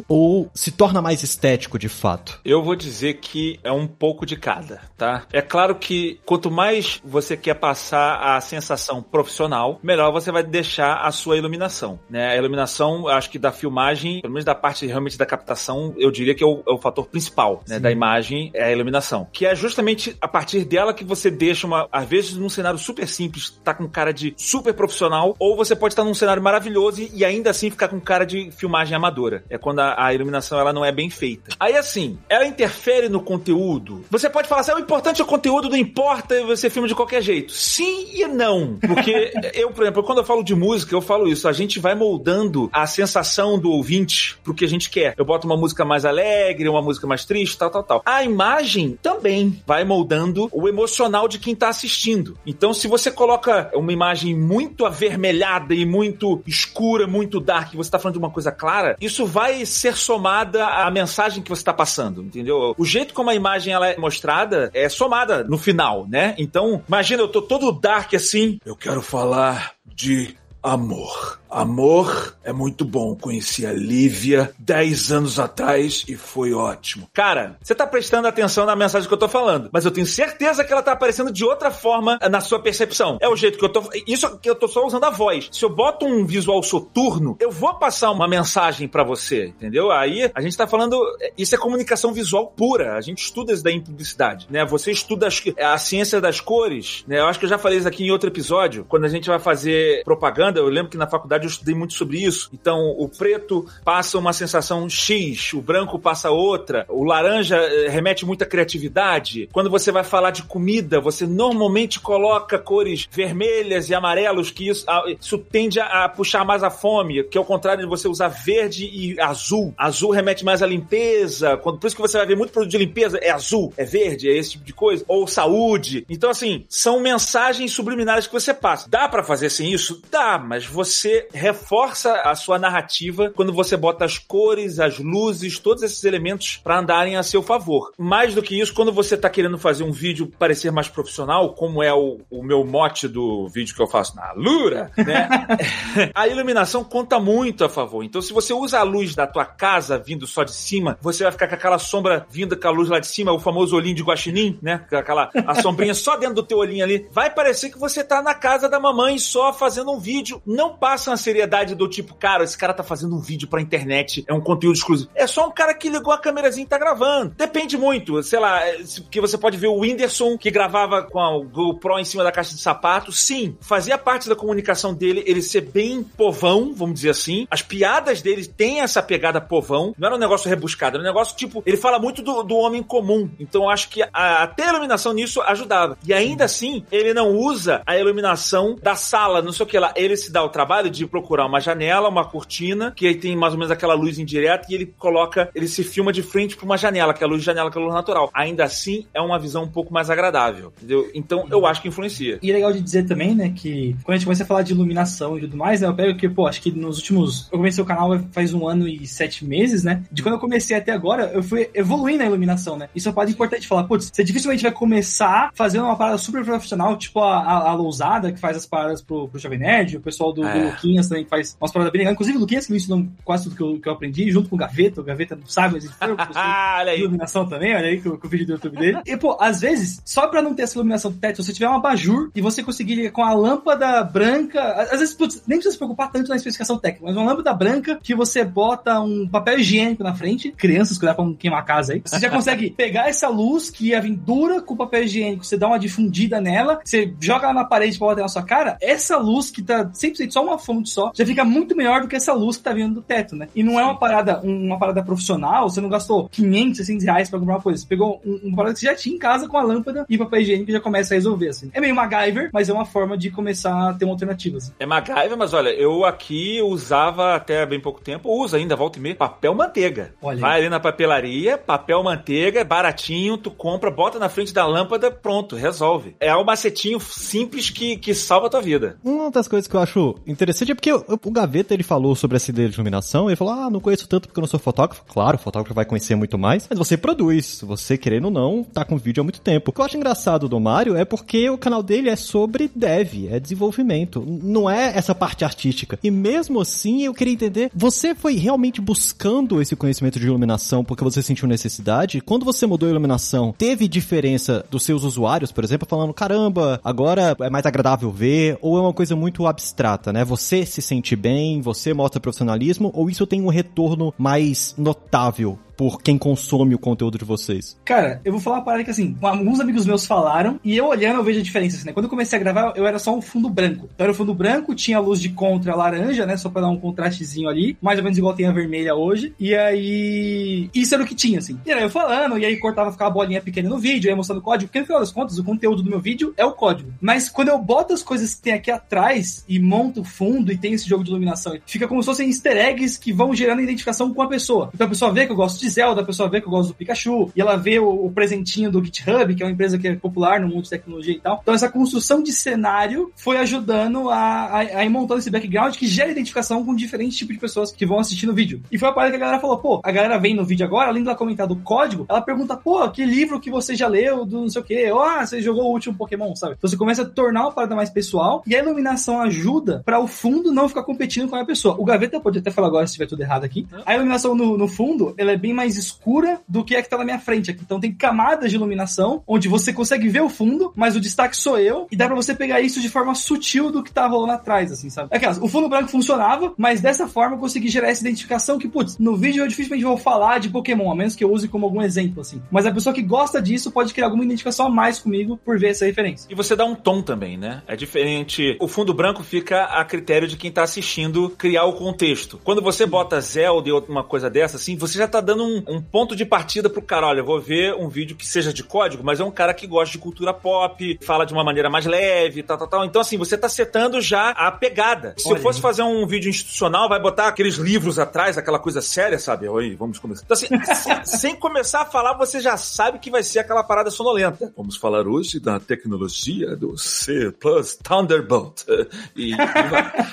ou 0.09 0.51
se 0.55 0.71
torna 0.71 1.03
mais 1.03 1.23
estético 1.23 1.79
de 1.79 1.89
fato? 1.89 2.41
Eu 2.45 2.63
vou 2.63 2.77
dizer 2.77 3.15
que 3.15 3.59
é 3.63 3.73
um 3.73 3.87
pouco 3.87 4.25
de 4.25 4.37
cada, 4.37 4.81
tá? 4.97 5.25
É 5.33 5.43
claro 5.43 5.75
que 5.75 6.21
quanto 6.25 6.51
mais 6.51 7.01
você 7.05 7.37
quer 7.37 7.55
passar 7.55 8.37
a 8.37 8.41
sensação 8.41 9.03
profissional, 9.03 9.79
melhor 9.83 10.13
você 10.13 10.31
vai 10.31 10.43
deixar 10.43 11.03
a 11.03 11.11
sua 11.11 11.37
iluminação, 11.37 11.99
né? 12.09 12.31
A 12.31 12.37
iluminação, 12.37 13.09
acho 13.09 13.31
que 13.31 13.39
da 13.39 13.53
filmagem, 13.53 14.21
pelo 14.21 14.33
menos 14.33 14.45
da 14.45 14.55
parte 14.55 14.87
realmente 14.87 15.19
da 15.19 15.27
captação, 15.27 15.95
eu 15.97 16.11
diria 16.11 16.35
que 16.35 16.43
é 16.43 16.47
o, 16.47 16.63
é 16.67 16.73
o 16.73 16.79
fator 16.79 17.07
principal, 17.07 17.63
né, 17.69 17.79
da 17.79 17.91
imagem 17.91 18.51
é 18.55 18.65
a 18.65 18.73
iluminação, 18.73 19.29
que 19.33 19.47
é 19.47 19.55
justamente 19.55 20.17
a 20.21 20.29
partir 20.29 20.65
dela 20.65 20.95
que 20.95 21.05
você 21.05 21.31
deixa 21.31 21.67
uma, 21.67 21.89
às 21.91 22.09
vezes 22.09 22.37
num 22.37 22.49
cenário 22.49 22.79
super 22.79 23.07
simples, 23.09 23.51
tá 23.63 23.75
com 23.75 23.89
cara 23.89 24.13
de 24.13 24.35
super 24.37 24.75
profissional, 24.75 25.35
ou 25.39 25.57
você 25.57 25.75
pode 25.75 25.93
estar 25.93 26.05
num 26.05 26.15
cenário 26.15 26.43
maravilhoso 26.43 27.03
e, 27.03 27.11
e 27.15 27.25
ainda 27.25 27.51
assim 27.51 27.71
ficar 27.71 27.89
com 27.89 28.01
cara 28.01 28.25
de 28.25 28.51
filmagem 28.53 28.97
amadora. 28.97 29.42
É 29.49 29.59
quando 29.59 29.81
a, 29.81 30.07
a, 30.07 30.15
iluminação 30.15 30.59
ela 30.59 30.73
não 30.73 30.85
é 30.85 30.93
bem 30.93 31.11
feita. 31.11 31.55
Aí 31.59 31.77
assim, 31.77 32.19
ela 32.29 32.47
interfere 32.47 33.09
no 33.09 33.23
conteúdo. 33.23 34.05
Você 34.11 34.29
pode 34.29 34.49
falar 34.49 34.63
assim, 34.63 34.73
ah, 34.73 34.77
o 34.77 34.81
importante 34.81 35.21
é 35.21 35.25
o 35.25 35.27
conteúdo, 35.27 35.69
não 35.69 35.77
importa 35.77 36.43
você 36.45 36.71
filma 36.71 36.89
de 36.89 36.95
qualquer 36.95 37.23
jeito. 37.23 37.53
Sim 37.53 38.09
e 38.13 38.27
não. 38.27 38.77
Porque 38.77 39.33
eu, 39.55 39.71
por 39.71 39.83
exemplo, 39.83 40.03
quando 40.03 40.19
eu 40.19 40.25
falo 40.25 40.43
de 40.43 40.55
música, 40.55 40.95
eu 40.95 41.01
falo 41.01 41.29
isso, 41.29 41.49
a 41.49 41.53
gente 41.53 41.79
vai 41.79 41.95
moldando 41.95 42.69
a 42.73 42.87
sensação 42.87 43.59
do 43.59 43.71
ouvinte 43.71 44.39
pro 44.43 44.55
que 44.55 44.65
a 44.65 44.69
gente 44.69 44.91
quer. 44.91 45.15
Eu 45.17 45.25
boto 45.25 45.47
uma 45.47 45.57
música 45.57 45.85
mais 45.85 46.05
alegre, 46.05 46.69
uma 46.69 46.83
música 46.83 47.07
mais 47.07 47.25
triste, 47.25 47.59
tal, 47.59 47.71
tal, 47.71 47.83
tal. 47.83 48.03
A 48.05 48.25
imagem 48.25 48.99
também 49.03 49.63
vai 49.67 49.85
moldando 49.85 50.49
o 50.53 50.69
emocional 50.69 51.29
de 51.29 51.39
quem 51.39 51.55
tá 51.55 51.69
assistindo. 51.69 52.39
Então, 52.47 52.73
se 52.75 52.89
você 52.89 53.11
coloca 53.11 53.71
uma 53.75 53.93
imagem 53.93 54.35
muito 54.35 54.85
avermelhada 54.85 55.75
e 55.75 55.85
muito 55.85 56.43
escura, 56.47 57.07
muito 57.07 57.41
dark, 57.41 57.75
você 57.75 57.91
tá 57.91 57.99
falando 57.99 58.15
de 58.15 58.19
uma 58.19 58.31
coisa 58.31 58.51
clara, 58.51 58.97
isso 59.01 59.27
vai 59.33 59.65
ser 59.65 59.97
somada 59.97 60.67
à 60.67 60.91
mensagem 60.91 61.43
que 61.43 61.49
você 61.49 61.65
tá 61.65 61.73
passando, 61.73 62.23
entendeu? 62.23 62.75
O 62.77 62.85
jeito 62.85 63.15
como 63.15 63.31
a 63.31 63.35
imagem 63.35 63.73
ela 63.73 63.89
é 63.89 63.97
mostrada 63.97 64.71
é 64.75 64.89
somada 64.91 65.43
no 65.43 65.57
final, 65.57 66.07
né? 66.07 66.35
Então, 66.39 66.83
imagina, 66.87 67.23
eu 67.23 67.29
tô 67.29 67.41
todo 67.41 67.73
dark 67.73 68.13
assim, 68.13 68.59
eu 68.65 68.77
quero 68.77 69.01
falar 69.01 69.73
de 69.87 70.37
amor. 70.63 71.41
Amor 71.53 72.35
é 72.43 72.53
muito 72.53 72.83
bom. 72.83 73.15
Conheci 73.15 73.67
a 73.67 73.73
Lívia 73.73 74.53
10 74.59 75.13
anos 75.13 75.39
atrás 75.39 76.03
e 76.09 76.17
foi 76.17 76.55
ótimo. 76.55 77.07
Cara, 77.13 77.59
você 77.63 77.75
tá 77.75 77.87
prestando 77.87 78.27
atenção 78.27 78.65
na 78.65 78.75
mensagem 78.75 79.07
que 79.07 79.13
eu 79.13 79.19
tô 79.19 79.29
falando, 79.29 79.69
mas 79.71 79.85
eu 79.85 79.91
tenho 79.91 80.07
certeza 80.07 80.65
que 80.65 80.73
ela 80.73 80.83
tá 80.83 80.93
aparecendo 80.93 81.31
de 81.31 81.45
outra 81.45 81.71
forma 81.71 82.19
na 82.31 82.41
sua 82.41 82.59
percepção. 82.59 83.19
É 83.21 83.29
o 83.29 83.37
jeito 83.37 83.59
que 83.59 83.65
eu 83.65 83.69
tô. 83.69 83.83
Isso 84.07 84.39
que 84.39 84.49
eu 84.49 84.55
tô 84.55 84.67
só 84.67 84.87
usando 84.87 85.05
a 85.05 85.11
voz. 85.11 85.51
Se 85.53 85.63
eu 85.63 85.69
boto 85.69 86.07
um 86.07 86.25
visual 86.25 86.63
soturno, 86.63 87.37
eu 87.39 87.51
vou 87.51 87.75
passar 87.75 88.11
uma 88.11 88.27
mensagem 88.27 88.89
para 88.89 89.05
você, 89.05 89.47
entendeu? 89.47 89.91
Aí 89.91 90.31
a 90.35 90.41
gente 90.41 90.57
tá 90.57 90.67
falando. 90.67 90.99
Isso 91.37 91.55
é 91.55 91.59
comunicação 91.59 92.15
visual 92.15 92.47
pura. 92.47 92.97
A 92.97 93.01
gente 93.03 93.23
estuda 93.25 93.53
isso 93.53 93.63
daí 93.63 93.75
em 93.75 93.81
publicidade, 93.81 94.47
né? 94.51 94.65
Você 94.65 94.91
estuda 94.91 95.27
as, 95.27 95.43
a 95.61 95.77
ciência 95.77 96.19
das 96.19 96.41
cores, 96.41 97.05
né? 97.07 97.19
Eu 97.19 97.27
acho 97.27 97.39
que 97.39 97.45
eu 97.45 97.51
já 97.51 97.59
falei 97.59 97.79
isso 97.79 97.89
aqui 97.89 98.05
em 98.05 98.11
outro 98.11 98.31
episódio. 98.31 98.87
Quando 98.89 99.05
a 99.05 99.09
gente 99.09 99.29
vai 99.29 99.39
fazer 99.39 100.03
propaganda, 100.03 100.59
eu 100.59 100.69
lembro 100.69 100.91
que 100.91 100.97
na 100.97 101.07
faculdade 101.07 101.42
eu 101.47 101.51
estudei 101.51 101.75
muito 101.75 101.95
sobre 101.95 102.23
isso. 102.23 102.51
Então, 102.53 102.91
o 102.99 103.09
preto 103.09 103.67
passa 103.85 104.19
uma 104.19 104.33
sensação 104.33 104.89
X, 104.89 105.53
o 105.53 105.61
branco 105.61 105.99
passa 105.99 106.31
outra, 106.31 106.85
o 106.89 107.05
laranja 107.05 107.57
eh, 107.57 107.89
remete 107.89 108.25
muita 108.25 108.47
criatividade. 108.47 109.49
Quando 109.53 109.71
você 109.71 109.91
vai 109.93 110.05
falar 110.05 110.31
de 110.31 110.43
comida, 110.43 111.01
você 111.01 111.27
normalmente 111.27 112.01
coloca 112.01 112.59
cores 112.59 113.09
vermelhas 113.11 113.89
e 113.89 113.95
amarelos, 113.95 114.51
que 114.51 114.69
isso, 114.69 114.85
ah, 114.89 115.05
isso 115.21 115.39
tende 115.39 115.81
a 115.81 116.09
puxar 116.09 116.45
mais 116.45 116.63
a 116.63 116.71
fome, 116.71 117.25
que 117.25 117.39
é 117.39 117.41
o 117.41 117.45
contrário 117.45 117.83
de 117.83 117.89
você 117.89 118.09
usar 118.09 118.29
verde 118.29 118.85
e 118.87 119.21
azul. 119.21 119.75
Azul 119.77 120.11
remete 120.11 120.45
mais 120.45 120.63
à 120.63 120.67
limpeza, 120.67 121.57
quando, 121.57 121.79
por 121.79 121.87
isso 121.87 121.97
que 121.97 122.03
você 122.03 122.19
vai 122.19 122.27
ver 122.27 122.37
muito 122.37 122.53
produto 122.53 122.71
de 122.71 122.79
limpeza, 122.79 123.19
é 123.19 123.31
azul, 123.31 123.73
é 123.77 123.85
verde, 123.85 124.29
é 124.29 124.37
esse 124.37 124.53
tipo 124.53 124.65
de 124.65 124.73
coisa. 124.73 125.05
Ou 125.09 125.27
saúde. 125.27 126.05
Então, 126.09 126.31
assim, 126.31 126.65
são 126.69 127.01
mensagens 127.01 127.73
subliminares 127.73 128.27
que 128.27 128.33
você 128.33 128.53
passa. 128.53 128.89
Dá 128.89 129.09
para 129.09 129.23
fazer 129.23 129.51
sem 129.51 129.73
isso? 129.73 130.03
Dá, 130.11 130.39
mas 130.39 130.67
você 130.67 131.29
reforça 131.33 132.13
a 132.23 132.35
sua 132.35 132.59
narrativa 132.59 133.31
quando 133.35 133.53
você 133.53 133.77
bota 133.77 134.05
as 134.05 134.19
cores, 134.19 134.79
as 134.79 134.99
luzes, 134.99 135.59
todos 135.59 135.83
esses 135.83 136.03
elementos 136.05 136.61
para 136.63 136.79
andarem 136.79 137.17
a 137.17 137.23
seu 137.23 137.43
favor. 137.43 137.93
Mais 137.99 138.35
do 138.35 138.43
que 138.43 138.59
isso, 138.61 138.75
quando 138.75 138.93
você 138.93 139.17
tá 139.17 139.29
querendo 139.29 139.59
fazer 139.59 139.85
um 139.85 139.93
vídeo 139.93 140.31
parecer 140.39 140.71
mais 140.71 140.89
profissional, 140.89 141.55
como 141.55 141.83
é 141.83 141.93
o, 141.93 142.21
o 142.31 142.43
meu 142.43 142.65
mote 142.65 143.09
do 143.09 143.49
vídeo 143.49 143.75
que 143.75 143.83
eu 143.83 143.87
faço 143.87 144.17
na 144.17 144.33
Lura, 144.33 144.91
né? 144.97 145.29
a 146.15 146.27
iluminação 146.29 146.85
conta 146.85 147.19
muito 147.19 147.65
a 147.65 147.69
favor. 147.69 148.03
Então, 148.05 148.21
se 148.21 148.33
você 148.33 148.53
usa 148.53 148.79
a 148.79 148.83
luz 148.83 149.15
da 149.15 149.27
tua 149.27 149.45
casa 149.45 149.99
vindo 149.99 150.27
só 150.27 150.45
de 150.45 150.53
cima, 150.53 150.99
você 151.01 151.23
vai 151.23 151.33
ficar 151.33 151.49
com 151.49 151.55
aquela 151.55 151.79
sombra 151.79 152.27
vindo 152.31 152.57
com 152.57 152.69
a 152.69 152.71
luz 152.71 152.89
lá 152.89 152.99
de 152.99 153.07
cima, 153.07 153.33
o 153.33 153.39
famoso 153.39 153.77
olhinho 153.77 153.95
de 153.95 154.03
guaxinim, 154.03 154.59
né? 154.63 154.85
Aquela 154.93 155.31
a 155.47 155.55
sombrinha 155.55 155.95
só 155.95 156.17
dentro 156.17 156.37
do 156.37 156.43
teu 156.43 156.59
olhinho 156.59 156.85
ali. 156.85 157.07
Vai 157.11 157.31
parecer 157.31 157.71
que 157.71 157.79
você 157.79 158.03
tá 158.03 158.23
na 158.23 158.35
casa 158.35 158.69
da 158.69 158.81
mamãe 158.81 159.19
só 159.19 159.53
fazendo 159.53 159.93
um 159.93 159.99
vídeo. 159.99 160.43
Não 160.47 160.77
passa 160.77 161.11
seriedade 161.23 161.75
do 161.75 161.89
tipo, 161.89 162.15
cara, 162.15 162.45
esse 162.45 162.57
cara 162.57 162.75
tá 162.75 162.83
fazendo 162.83 163.15
um 163.17 163.21
vídeo 163.21 163.49
pra 163.49 163.61
internet, 163.61 164.25
é 164.27 164.35
um 164.35 164.41
conteúdo 164.41 164.77
exclusivo. 164.77 165.11
É 165.15 165.27
só 165.27 165.47
um 165.47 165.53
cara 165.53 165.75
que 165.75 165.89
ligou 165.89 166.13
a 166.13 166.19
câmerazinha 166.19 166.65
e 166.65 166.69
tá 166.69 166.79
gravando. 166.79 167.35
Depende 167.37 167.77
muito, 167.77 168.23
sei 168.23 168.39
lá, 168.39 168.61
é, 168.67 168.79
que 169.11 169.21
você 169.21 169.39
pode 169.39 169.57
ver 169.57 169.69
o 169.69 169.79
Whindersson 169.79 170.37
que 170.37 170.51
gravava 170.51 171.03
com 171.03 171.21
a 171.21 171.45
GoPro 171.45 171.99
em 171.99 172.05
cima 172.05 172.25
da 172.25 172.33
caixa 172.33 172.55
de 172.55 172.61
sapato. 172.61 173.13
Sim, 173.13 173.57
fazia 173.61 173.97
parte 173.97 174.29
da 174.29 174.37
comunicação 174.37 174.95
dele 174.95 175.23
ele 175.27 175.43
ser 175.43 175.63
bem 175.63 176.03
povão, 176.03 176.73
vamos 176.75 176.95
dizer 176.95 177.11
assim. 177.11 177.47
As 177.51 177.63
piadas 177.63 178.21
dele 178.21 178.47
têm 178.47 178.81
essa 178.81 179.03
pegada 179.03 179.41
povão. 179.41 179.95
Não 179.99 180.07
era 180.07 180.17
um 180.17 180.21
negócio 180.21 180.49
rebuscado, 180.49 180.97
era 180.97 181.03
um 181.03 181.07
negócio 181.07 181.37
tipo, 181.37 181.63
ele 181.65 181.77
fala 181.77 181.99
muito 181.99 182.23
do, 182.23 182.43
do 182.43 182.57
homem 182.57 182.83
comum. 182.83 183.31
Então 183.39 183.65
eu 183.65 183.71
acho 183.71 183.89
que 183.89 184.03
a, 184.03 184.43
até 184.43 184.65
a 184.65 184.71
iluminação 184.71 185.13
nisso 185.13 185.41
ajudava. 185.43 185.97
E 186.05 186.13
ainda 186.13 186.45
assim, 186.45 186.85
ele 186.91 187.15
não 187.15 187.31
usa 187.31 187.83
a 187.87 187.97
iluminação 187.97 188.77
da 188.83 188.97
sala, 188.97 189.43
não 189.43 189.53
sei 189.53 189.65
o 189.65 189.69
que 189.69 189.79
lá. 189.79 189.93
Ele 189.97 190.17
se 190.17 190.33
dá 190.33 190.43
o 190.43 190.49
trabalho 190.49 190.91
de 190.91 191.07
procurar 191.13 191.45
uma 191.45 191.61
janela, 191.61 192.09
uma 192.09 192.25
cortina, 192.25 192.91
que 192.97 193.07
aí 193.07 193.15
tem 193.15 193.37
mais 193.37 193.53
ou 193.53 193.59
menos 193.59 193.71
aquela 193.71 193.93
luz 193.93 194.19
indireta, 194.19 194.67
e 194.71 194.75
ele 194.75 194.87
coloca, 194.87 195.51
ele 195.55 195.69
se 195.69 195.85
filma 195.85 196.11
de 196.11 196.23
frente 196.23 196.57
para 196.57 196.65
uma 196.65 196.79
janela, 196.79 197.13
que 197.13 197.23
é 197.23 197.27
a 197.27 197.29
luz 197.29 197.43
de 197.43 197.47
janela, 197.47 197.71
que 197.71 197.77
é 197.77 197.81
a 197.81 197.85
luz 197.85 197.95
natural. 197.95 198.31
Ainda 198.33 198.65
assim, 198.65 199.07
é 199.13 199.21
uma 199.21 199.39
visão 199.39 199.65
um 199.65 199.69
pouco 199.69 199.93
mais 199.93 200.09
agradável, 200.09 200.73
entendeu? 200.79 201.11
Então, 201.15 201.47
eu 201.51 201.67
acho 201.67 201.83
que 201.83 201.89
influencia. 201.89 202.39
E 202.43 202.51
é 202.51 202.55
legal 202.55 202.73
de 202.73 202.81
dizer 202.81 203.05
também, 203.05 203.35
né, 203.35 203.53
que 203.55 203.95
quando 204.03 204.15
a 204.15 204.17
gente 204.17 204.25
começa 204.25 204.43
a 204.43 204.47
falar 204.47 204.63
de 204.63 204.73
iluminação 204.73 205.37
e 205.37 205.43
tudo 205.43 205.57
mais, 205.57 205.83
né, 205.83 205.87
eu 205.87 205.95
pego 205.95 206.19
que, 206.19 206.29
pô, 206.29 206.47
acho 206.47 206.63
que 206.63 206.73
nos 206.73 206.97
últimos. 206.97 207.49
Eu 207.53 207.59
comecei 207.59 207.83
o 207.83 207.87
canal 207.87 208.19
faz 208.33 208.55
um 208.55 208.67
ano 208.67 208.89
e 208.89 209.07
sete 209.07 209.45
meses, 209.45 209.85
né? 209.85 210.03
De 210.11 210.23
quando 210.23 210.37
eu 210.37 210.41
comecei 210.41 210.77
até 210.77 210.93
agora, 210.93 211.31
eu 211.35 211.43
fui 211.43 211.69
evoluindo 211.75 212.19
na 212.19 212.27
iluminação, 212.27 212.77
né? 212.79 212.89
Isso 212.95 213.09
é 213.09 213.11
uma 213.11 213.17
parte 213.17 213.33
importante 213.33 213.63
de 213.63 213.69
falar, 213.69 213.85
putz, 213.85 214.11
você 214.13 214.25
dificilmente 214.25 214.63
vai 214.63 214.73
começar 214.73 215.51
fazendo 215.55 215.85
uma 215.85 215.97
parada 215.97 216.17
super 216.17 216.45
profissional, 216.45 216.97
tipo 216.97 217.21
a, 217.21 217.39
a, 217.39 217.71
a 217.71 217.75
Lousada, 217.75 218.33
que 218.33 218.41
faz 218.41 218.57
as 218.57 218.67
paradas 218.67 219.03
pro, 219.03 219.29
pro 219.29 219.39
Jovem 219.39 219.59
Nerd, 219.59 219.97
o 219.97 220.01
pessoal 220.01 220.33
do, 220.33 220.45
é. 220.45 220.71
do 220.71 220.77
Luquinhas 221.03 221.09
também 221.09 221.25
que 221.25 221.31
faz 221.31 221.57
umas 221.61 221.73
paradas 221.73 221.93
bem 221.93 222.01
legais. 222.01 222.15
Inclusive, 222.15 222.37
o 222.37 222.41
Luquinhas 222.41 222.67
que 222.67 222.73
me 222.73 222.79
ensinou 222.79 223.07
quase 223.25 223.45
tudo 223.45 223.57
que 223.57 223.63
eu, 223.63 223.81
que 223.81 223.89
eu 223.89 223.93
aprendi, 223.93 224.31
junto 224.31 224.49
com 224.49 224.57
o 224.57 224.59
Gaveta. 224.59 225.01
O 225.01 225.05
Gaveta 225.05 225.37
não 225.37 225.47
sabe, 225.47 225.75
mas 225.75 225.85
ele 225.85 225.93
foi 225.93 226.09
olha 226.37 226.93
aí. 226.93 227.01
iluminação 227.01 227.49
também, 227.49 227.75
olha 227.75 227.87
aí 227.87 228.01
com, 228.01 228.17
com 228.17 228.27
o 228.27 228.31
vídeo 228.31 228.47
do 228.47 228.53
YouTube 228.53 228.77
dele. 228.77 229.01
E, 229.05 229.17
pô, 229.17 229.37
às 229.41 229.61
vezes, 229.61 230.01
só 230.05 230.29
pra 230.29 230.41
não 230.41 230.55
ter 230.55 230.63
essa 230.63 230.77
iluminação 230.77 231.11
do 231.11 231.19
teto, 231.19 231.43
se 231.43 231.47
você 231.47 231.53
tiver 231.53 231.69
uma 231.69 231.79
abajur 231.79 232.31
e 232.35 232.41
você 232.41 232.63
conseguir 232.63 233.11
com 233.11 233.23
a 233.23 233.33
lâmpada 233.33 234.03
branca, 234.05 234.63
às 234.91 235.01
vezes, 235.01 235.15
putz, 235.15 235.43
nem 235.47 235.59
precisa 235.59 235.73
se 235.73 235.79
preocupar 235.79 236.11
tanto 236.11 236.29
na 236.29 236.37
especificação 236.37 236.79
técnica, 236.79 237.07
mas 237.07 237.17
uma 237.17 237.27
lâmpada 237.27 237.53
branca 237.53 237.99
que 238.03 238.15
você 238.15 238.45
bota 238.45 239.01
um 239.01 239.29
papel 239.29 239.59
higiênico 239.59 240.03
na 240.03 240.15
frente, 240.15 240.53
crianças, 240.53 240.99
cuidar 240.99 241.15
pra 241.15 241.25
não 241.25 241.35
queimar 241.35 241.61
a 241.61 241.65
casa 241.65 241.95
aí, 241.95 242.03
você 242.05 242.19
já 242.19 242.31
consegue 242.31 242.71
pegar 242.71 243.09
essa 243.09 243.29
luz 243.29 243.71
que 243.71 243.89
ia 243.89 244.01
vir 244.01 244.15
dura 244.15 244.61
com 244.61 244.75
o 244.75 244.77
papel 244.77 245.05
higiênico, 245.05 245.45
você 245.45 245.57
dá 245.57 245.67
uma 245.67 245.79
difundida 245.79 246.41
nela, 246.41 246.81
você 246.85 247.13
joga 247.21 247.47
ela 247.47 247.55
na 247.55 247.65
parede 247.65 247.99
pra 247.99 248.09
botar 248.09 248.23
na 248.23 248.29
sua 248.29 248.43
cara, 248.43 248.77
essa 248.81 249.17
luz 249.17 249.51
que 249.51 249.63
tá 249.63 249.87
100% 249.87 250.31
só 250.31 250.43
uma 250.43 250.59
fonte 250.59 250.82
só, 250.89 251.11
já 251.15 251.25
fica 251.25 251.45
muito 251.45 251.77
melhor 251.77 252.03
do 252.03 252.09
que 252.09 252.17
essa 252.17 252.33
luz 252.33 252.57
que 252.57 252.63
tá 252.63 252.73
vindo 252.73 252.95
do 252.95 253.03
teto, 253.03 253.37
né? 253.37 253.49
E 253.55 253.63
não 253.63 253.79
é 253.79 253.85
uma 253.85 253.99
parada, 253.99 254.41
uma 254.41 254.79
parada 254.79 255.03
profissional, 255.03 255.69
você 255.69 255.81
não 255.81 255.89
gastou 255.89 256.29
500, 256.29 256.77
600 256.79 257.05
reais 257.05 257.31
pra 257.31 257.39
comprar 257.39 257.55
uma 257.55 257.63
coisa, 257.63 257.81
você 257.81 257.87
pegou 257.87 258.21
um, 258.25 258.41
uma 258.45 258.57
parada 258.57 258.75
que 258.75 258.81
você 258.81 258.87
já 258.87 258.95
tinha 258.95 259.15
em 259.15 259.19
casa 259.19 259.49
com 259.49 259.57
a 259.57 259.63
lâmpada 259.63 260.05
e 260.09 260.19
papel 260.19 260.41
higiênico 260.41 260.71
e 260.71 260.73
já 260.73 260.81
começa 260.81 261.15
a 261.15 261.17
resolver, 261.17 261.49
assim. 261.49 261.71
É 261.73 261.81
meio 261.81 261.95
MacGyver, 261.95 262.51
mas 262.53 262.69
é 262.69 262.73
uma 262.73 262.85
forma 262.85 263.17
de 263.17 263.31
começar 263.31 263.91
a 263.91 263.95
ter 263.95 264.05
uma 264.05 264.13
alternativa, 264.13 264.59
assim. 264.59 264.73
É 264.79 264.87
MacGyver, 264.87 265.37
mas 265.37 265.53
olha, 265.53 265.71
eu 265.71 266.05
aqui 266.05 266.61
usava 266.63 267.35
até 267.35 267.65
bem 267.67 267.81
pouco 267.81 268.01
tempo, 268.01 268.31
uso 268.31 268.57
ainda, 268.57 268.77
volta 268.77 268.99
e 268.99 269.03
meia, 269.03 269.15
papel 269.15 269.55
manteiga. 269.55 270.15
Olha 270.23 270.41
Vai 270.41 270.61
ali 270.61 270.69
na 270.69 270.81
papelaria, 270.81 271.57
papel 271.57 272.03
manteiga, 272.03 272.65
baratinho, 272.65 273.37
tu 273.37 273.51
compra, 273.51 273.91
bota 273.91 274.19
na 274.19 274.29
frente 274.29 274.53
da 274.53 274.67
lâmpada, 274.67 275.11
pronto, 275.11 275.57
resolve. 275.57 276.17
É 276.19 276.35
um 276.37 276.45
macetinho 276.45 276.99
simples 277.01 277.71
que, 277.71 277.97
que 277.97 278.15
salva 278.15 278.47
a 278.47 278.51
tua 278.51 278.61
vida. 278.61 278.97
Uma 279.05 279.31
das 279.31 279.49
coisas 279.49 279.69
que 279.69 279.77
eu 279.77 279.81
acho 279.81 280.15
interessante 280.27 280.72
porque 280.75 280.93
o, 280.93 281.31
Gaveta, 281.31 281.75
ele 281.75 281.83
falou 281.83 282.15
sobre 282.15 282.37
essa 282.37 282.51
ideia 282.51 282.69
de 282.69 282.75
iluminação, 282.75 283.29
ele 283.29 283.37
falou, 283.37 283.55
ah, 283.55 283.71
não 283.71 283.81
conheço 283.81 284.09
tanto 284.09 284.29
porque 284.29 284.39
eu 284.39 284.43
não 284.43 284.49
sou 284.49 284.61
fotógrafo. 284.61 285.03
Claro, 285.09 285.37
o 285.37 285.41
fotógrafo 285.41 285.75
vai 285.75 285.85
conhecer 285.85 286.15
muito 286.15 286.39
mais, 286.39 286.67
mas 286.69 286.79
você 286.79 286.97
produz, 286.97 287.61
você 287.63 287.97
querendo 287.97 288.27
ou 288.27 288.31
não, 288.31 288.65
tá 288.65 288.85
com 288.85 288.97
vídeo 288.97 289.21
há 289.21 289.25
muito 289.25 289.41
tempo. 289.41 289.71
O 289.71 289.73
que 289.73 289.81
eu 289.81 289.85
acho 289.85 289.97
engraçado 289.97 290.49
do 290.49 290.61
Mário 290.61 290.97
é 290.97 291.05
porque 291.05 291.49
o 291.51 291.59
canal 291.59 291.83
dele 291.83 292.09
é 292.09 292.17
sobre 292.17 292.71
dev, 292.75 293.29
é 293.31 293.39
desenvolvimento, 293.39 294.25
não 294.27 294.69
é 294.69 294.97
essa 294.97 295.15
parte 295.15 295.45
artística. 295.45 295.99
E 296.03 296.11
mesmo 296.11 296.61
assim, 296.61 297.03
eu 297.03 297.15
queria 297.15 297.35
entender, 297.35 297.71
você 297.75 298.15
foi 298.15 298.35
realmente 298.35 298.81
buscando 298.81 299.61
esse 299.61 299.77
conhecimento 299.77 300.19
de 300.19 300.27
iluminação 300.27 300.85
porque 300.85 301.05
você 301.05 301.23
sentiu 301.23 301.49
necessidade? 301.49 302.21
Quando 302.21 302.45
você 302.45 302.67
mudou 302.67 302.89
a 302.89 302.93
iluminação, 302.93 303.55
teve 303.57 303.89
diferença 303.89 304.65
dos 304.71 304.83
seus 304.83 305.05
usuários, 305.05 305.53
por 305.53 305.65
exemplo, 305.65 305.87
falando, 305.89 306.15
caramba, 306.15 306.81
agora 306.85 307.37
é 307.41 307.51
mais 307.51 307.67
agradável 307.67 308.11
ver, 308.11 308.59
ou 308.61 308.79
é 308.79 308.81
uma 308.81 308.93
coisa 308.93 309.15
muito 309.17 309.47
abstrata, 309.47 310.13
né? 310.13 310.25
Você 310.25 310.62
se 310.65 310.83
sente 310.83 311.17
bem, 311.17 311.61
você 311.61 311.93
mostra 311.95 312.21
profissionalismo, 312.21 312.91
ou 312.95 313.09
isso 313.09 313.27
tem 313.27 313.43
um 313.43 313.49
retorno 313.49 314.13
mais 314.19 314.75
notável 314.77 315.59
por 315.83 316.01
quem 316.01 316.17
consome 316.17 316.77
o 316.77 316.79
conteúdo 316.79 317.19
de 317.19 317.25
vocês? 317.25 317.77
Cara, 317.85 318.21
eu 318.25 318.31
vou 318.31 318.41
falar 318.41 318.59
uma 318.59 318.65
parada 318.65 318.85
que 318.85 318.91
assim, 318.93 319.17
alguns 319.21 319.59
amigos 319.59 319.85
meus 319.85 320.07
falaram, 320.07 320.61
e 320.63 320.77
eu 320.77 320.87
olhando 320.87 321.17
eu 321.17 321.25
vejo 321.25 321.41
a 321.41 321.43
diferença, 321.43 321.77
assim, 321.77 321.87
né? 321.87 321.93
Quando 321.93 322.05
eu 322.05 322.11
comecei 322.11 322.39
a 322.39 322.41
gravar, 322.41 322.73
eu 322.77 322.87
era 322.87 323.01
só 323.01 323.13
um 323.13 323.21
fundo 323.21 323.51
branco. 323.51 323.89
Então 323.93 324.05
era 324.05 324.13
o 324.13 324.15
fundo 324.15 324.33
branco, 324.33 324.77
tinha 324.77 324.99
a 324.99 325.01
luz 325.01 325.21
de 325.21 325.31
contra 325.31 325.75
laranja, 325.75 326.25
né? 326.25 326.37
Só 326.37 326.49
pra 326.49 326.63
dar 326.63 326.69
um 326.69 326.79
contrastezinho 326.79 327.49
ali, 327.49 327.77
mais 327.83 327.99
ou 327.99 328.05
menos 328.05 328.17
igual 328.17 328.33
tem 328.33 328.47
a 328.47 328.53
vermelha 328.53 328.95
hoje. 328.95 329.35
E 329.41 329.57
aí. 329.57 330.71
Isso 330.73 330.95
era 330.95 331.03
o 331.03 331.07
que 331.07 331.17
tinha, 331.17 331.41
assim. 331.41 331.59
E 331.67 331.73
aí 331.73 331.83
eu 331.83 331.91
falando, 331.91 332.39
e 332.39 332.47
aí 332.47 332.57
cortava, 332.59 332.93
ficava 332.93 333.11
a 333.11 333.15
bolinha 333.15 333.43
pequena 333.43 333.69
no 333.69 333.79
vídeo, 333.79 334.09
aí 334.09 334.15
mostrando 334.15 334.39
o 334.39 334.43
código, 334.43 334.69
porque 334.69 334.79
no 334.79 334.87
final 334.87 335.01
das 335.01 335.11
contas, 335.11 335.37
o 335.37 335.43
conteúdo 335.43 335.83
do 335.83 335.91
meu 335.91 335.99
vídeo 335.99 336.33
é 336.37 336.45
o 336.45 336.53
código. 336.53 336.93
Mas 337.01 337.29
quando 337.29 337.49
eu 337.49 337.59
boto 337.59 337.93
as 337.93 338.05
coisas 338.05 338.37
que 338.37 338.43
tem 338.43 338.53
aqui 338.53 338.71
atrás 338.71 339.45
e 339.49 339.59
monto 339.59 340.03
o 340.03 340.05
fundo 340.05 340.53
e 340.53 340.57
tem 340.57 340.75
esse 340.75 340.89
jogo 340.89 341.03
de 341.03 341.11
iluminação, 341.11 341.59
fica 341.67 341.89
como 341.89 342.01
se 342.01 342.07
fossem 342.07 342.29
easter 342.29 342.57
eggs 342.57 342.97
que 342.97 343.13
vão 343.13 343.35
gerando 343.35 343.63
identificação 343.63 344.15
com 344.15 344.23
a 344.23 344.29
pessoa. 344.29 344.71
Então 344.73 344.87
a 344.87 344.91
pessoa 344.91 345.11
vê 345.11 345.27
que 345.27 345.33
eu 345.33 345.37
gosto 345.37 345.59
de 345.59 345.72
Zelda, 345.73 346.03
a 346.03 346.05
pessoa 346.05 346.29
vê 346.29 346.41
que 346.41 346.47
eu 346.47 346.51
gosto 346.51 346.69
do 346.69 346.75
Pikachu, 346.75 347.31
e 347.35 347.41
ela 347.41 347.57
vê 347.57 347.79
o, 347.79 348.07
o 348.07 348.11
presentinho 348.11 348.71
do 348.71 348.85
GitHub, 348.85 349.35
que 349.35 349.43
é 349.43 349.47
uma 349.47 349.53
empresa 349.53 349.79
que 349.79 349.89
é 349.89 349.97
popular 349.97 350.41
no 350.41 350.49
mundo 350.49 350.65
de 350.65 350.71
tecnologia 350.71 351.15
e 351.15 351.21
tal. 351.21 351.41
Então 351.43 351.55
essa 351.55 351.69
construção 351.69 352.23
de 352.23 352.33
cenário 352.33 353.11
foi 353.17 353.37
ajudando 353.39 354.11
a, 354.11 354.17
a, 354.17 354.59
a 354.59 354.85
ir 354.85 354.89
montando 354.89 355.21
esse 355.21 355.31
background 355.31 355.75
que 355.75 355.87
gera 355.87 356.11
identificação 356.11 356.65
com 356.65 356.75
diferentes 356.75 357.17
tipos 357.17 357.35
de 357.35 357.41
pessoas 357.41 357.73
que 357.73 357.87
vão 357.87 357.99
assistir 357.99 358.27
no 358.27 358.35
vídeo. 358.35 358.63
E 358.71 358.79
foi 358.79 358.89
a 358.89 358.93
parada 358.93 359.11
que 359.13 359.17
a 359.17 359.21
galera 359.21 359.41
falou, 359.41 359.59
pô, 359.59 359.81
a 359.83 359.91
galera 359.91 360.19
vem 360.19 360.35
no 360.35 360.45
vídeo 360.45 360.67
agora, 360.67 360.89
além 360.89 361.03
de 361.03 361.09
ela 361.09 361.17
comentar 361.17 361.47
do 361.47 361.57
código, 361.57 362.07
ela 362.09 362.21
pergunta, 362.21 362.57
pô, 362.57 362.89
que 362.91 363.05
livro 363.05 363.41
que 363.41 363.51
você 363.51 363.75
já 363.75 363.89
leu, 363.89 364.25
do 364.25 364.43
não 364.43 364.49
sei 364.49 364.61
o 364.61 364.65
quê, 364.65 364.91
ou, 364.93 365.03
ah, 365.03 365.25
você 365.25 365.41
jogou 365.41 365.65
o 365.65 365.73
último 365.73 365.97
Pokémon, 365.97 366.35
sabe? 366.35 366.55
Então 366.59 366.69
você 366.69 366.77
começa 366.77 367.03
a 367.03 367.07
tornar 367.07 367.43
uma 367.43 367.53
parada 367.53 367.75
mais 367.75 367.91
pessoal, 367.91 368.43
e 368.47 368.55
a 368.55 368.59
iluminação 368.59 369.21
ajuda 369.21 369.83
para 369.85 370.01
o 370.01 370.07
fundo 370.07 370.53
não 370.53 370.69
ficar 370.69 370.83
competindo 370.83 371.29
com 371.29 371.37
a 371.37 371.45
pessoa. 371.45 371.77
O 371.79 371.85
Gaveta 371.85 372.21
pode 372.21 372.39
até 372.39 372.51
falar 372.51 372.69
agora 372.69 372.87
se 372.87 372.95
tiver 372.95 373.07
tudo 373.07 373.23
errado 373.23 373.45
aqui. 373.45 373.67
A 373.85 373.95
iluminação 373.95 374.35
no, 374.35 374.57
no 374.57 374.69
fundo, 374.69 375.15
ela 375.17 375.33
é 375.33 375.37
bem 375.37 375.52
mais 375.53 375.77
escura 375.77 376.41
do 376.49 376.65
que 376.65 376.75
é 376.75 376.83
que 376.83 376.89
tá 376.89 376.99
na 376.99 377.05
minha 377.05 377.19
frente 377.19 377.51
aqui. 377.51 377.63
Então 377.65 377.81
tem 377.81 377.93
camadas 377.93 378.51
de 378.51 378.57
iluminação 378.57 379.23
onde 379.27 379.49
você 379.49 379.73
consegue 379.73 380.09
ver 380.09 380.23
o 380.23 380.29
fundo, 380.29 380.73
mas 380.77 380.97
o 380.97 381.01
destaque 381.01 381.37
sou 381.37 381.59
eu, 381.59 381.87
e 381.91 381.97
dá 381.97 382.07
pra 382.07 382.15
você 382.15 382.35
pegar 382.35 382.61
isso 382.61 382.81
de 382.81 382.89
forma 382.89 383.15
sutil 383.15 383.71
do 383.71 383.83
que 383.83 383.93
tá 383.93 384.07
rolando 384.07 384.33
atrás, 384.33 384.73
assim, 384.73 384.91
sabe? 384.91 385.09
É 385.11 385.23
o 385.41 385.49
fundo 385.49 385.69
branco 385.69 385.89
funcionava, 385.89 386.53
mas 386.57 386.81
dessa 386.81 387.07
forma 387.07 387.37
eu 387.37 387.41
consegui 387.41 387.69
gerar 387.69 387.89
essa 387.89 388.01
identificação 388.01 388.59
que, 388.59 388.69
putz, 388.69 388.99
no 388.99 389.17
vídeo 389.17 389.43
eu 389.43 389.49
dificilmente 389.49 389.85
vou 389.85 389.97
falar 389.97 390.39
de 390.39 390.49
Pokémon, 390.49 390.91
a 390.91 390.95
menos 390.95 391.15
que 391.15 391.25
eu 391.25 391.33
use 391.33 391.49
como 391.49 391.65
algum 391.65 391.81
exemplo, 391.81 392.21
assim. 392.21 392.43
Mas 392.51 392.67
a 392.67 392.73
pessoa 392.73 392.95
que 392.95 393.03
gosta 393.03 393.41
disso 393.41 393.71
pode 393.71 393.95
criar 393.95 394.07
alguma 394.07 394.25
identificação 394.25 394.67
a 394.67 394.71
mais 394.71 394.99
comigo 394.99 395.39
por 395.45 395.59
ver 395.59 395.71
essa 395.71 395.87
referência. 395.87 396.27
E 396.31 396.35
você 396.35 396.57
dá 396.57 396.65
um 396.65 396.75
tom 396.75 397.03
também, 397.03 397.37
né? 397.37 397.63
É 397.67 397.77
diferente. 397.77 398.57
O 398.61 398.69
fundo 398.69 398.93
branco 398.93 399.23
fica 399.23 399.65
a 399.65 399.85
critério 399.85 400.29
de 400.29 400.37
quem 400.37 400.51
tá 400.51 400.63
assistindo 400.63 401.31
criar 401.31 401.65
o 401.65 401.75
contexto. 401.75 402.41
Quando 402.43 402.61
você 402.61 402.85
bota 402.85 403.21
Zelda 403.21 403.69
e 403.69 403.73
uma 403.73 404.05
coisa 404.05 404.29
dessa, 404.29 404.57
assim, 404.57 404.77
você 404.77 404.99
já 404.99 405.09
tá 405.09 405.21
dando 405.21 405.42
um, 405.43 405.63
um 405.69 405.83
ponto 405.83 406.17
de 406.17 406.25
partida 406.25 406.71
pro 406.71 406.83
cara, 406.83 407.07
olha, 407.07 407.21
eu 407.21 407.25
vou 407.25 407.41
ver 407.41 407.75
um 407.75 407.89
vídeo 407.89 408.17
que 408.17 408.27
seja 408.27 408.53
de 408.53 408.63
código, 408.63 409.03
mas 409.05 409.21
é 409.21 409.25
um 409.25 409.31
cara 409.31 409.53
que 409.53 409.67
gosta 409.67 409.93
de 409.93 409.99
cultura 409.99 410.33
pop, 410.33 410.99
fala 411.03 411.25
de 411.25 411.33
uma 411.33 411.45
maneira 411.45 411.69
mais 411.69 411.87
leve, 411.87 412.43
tal, 412.43 412.59
tal, 412.59 412.69
tal. 412.69 412.85
Então, 412.85 413.01
assim, 413.01 413.17
você 413.17 413.37
tá 413.37 413.49
setando 413.49 414.01
já 414.01 414.31
a 414.31 414.51
pegada. 414.51 415.15
Se 415.19 415.29
olha 415.29 415.39
eu 415.39 415.43
fosse 415.43 415.61
fazer 415.61 415.83
um 415.83 416.07
vídeo 416.07 416.29
institucional, 416.29 416.89
vai 416.89 417.01
botar 417.01 417.29
aqueles 417.29 417.57
livros 417.57 417.99
atrás, 417.99 418.39
aquela 418.39 418.59
coisa 418.59 418.81
séria, 418.81 419.19
sabe? 419.19 419.49
Oi, 419.49 419.77
vamos 419.77 419.99
começar. 419.99 420.25
Então, 420.25 420.35
assim, 420.35 420.49
sem, 420.75 421.05
sem 421.05 421.37
começar 421.37 421.83
a 421.83 421.87
falar, 421.87 422.17
você 422.17 422.41
já 422.41 422.57
sabe 422.57 422.99
que 422.99 423.11
vai 423.11 423.23
ser 423.23 423.41
aquela 423.41 423.63
parada 423.63 423.91
sonolenta. 423.91 424.53
Vamos 424.57 424.77
falar 424.77 425.07
hoje 425.07 425.41
da 425.41 425.59
tecnologia 425.59 426.57
do 426.57 426.77
C 426.79 427.31
Plus 427.33 427.77
Thunderbolt. 427.77 428.63
E, 429.15 429.33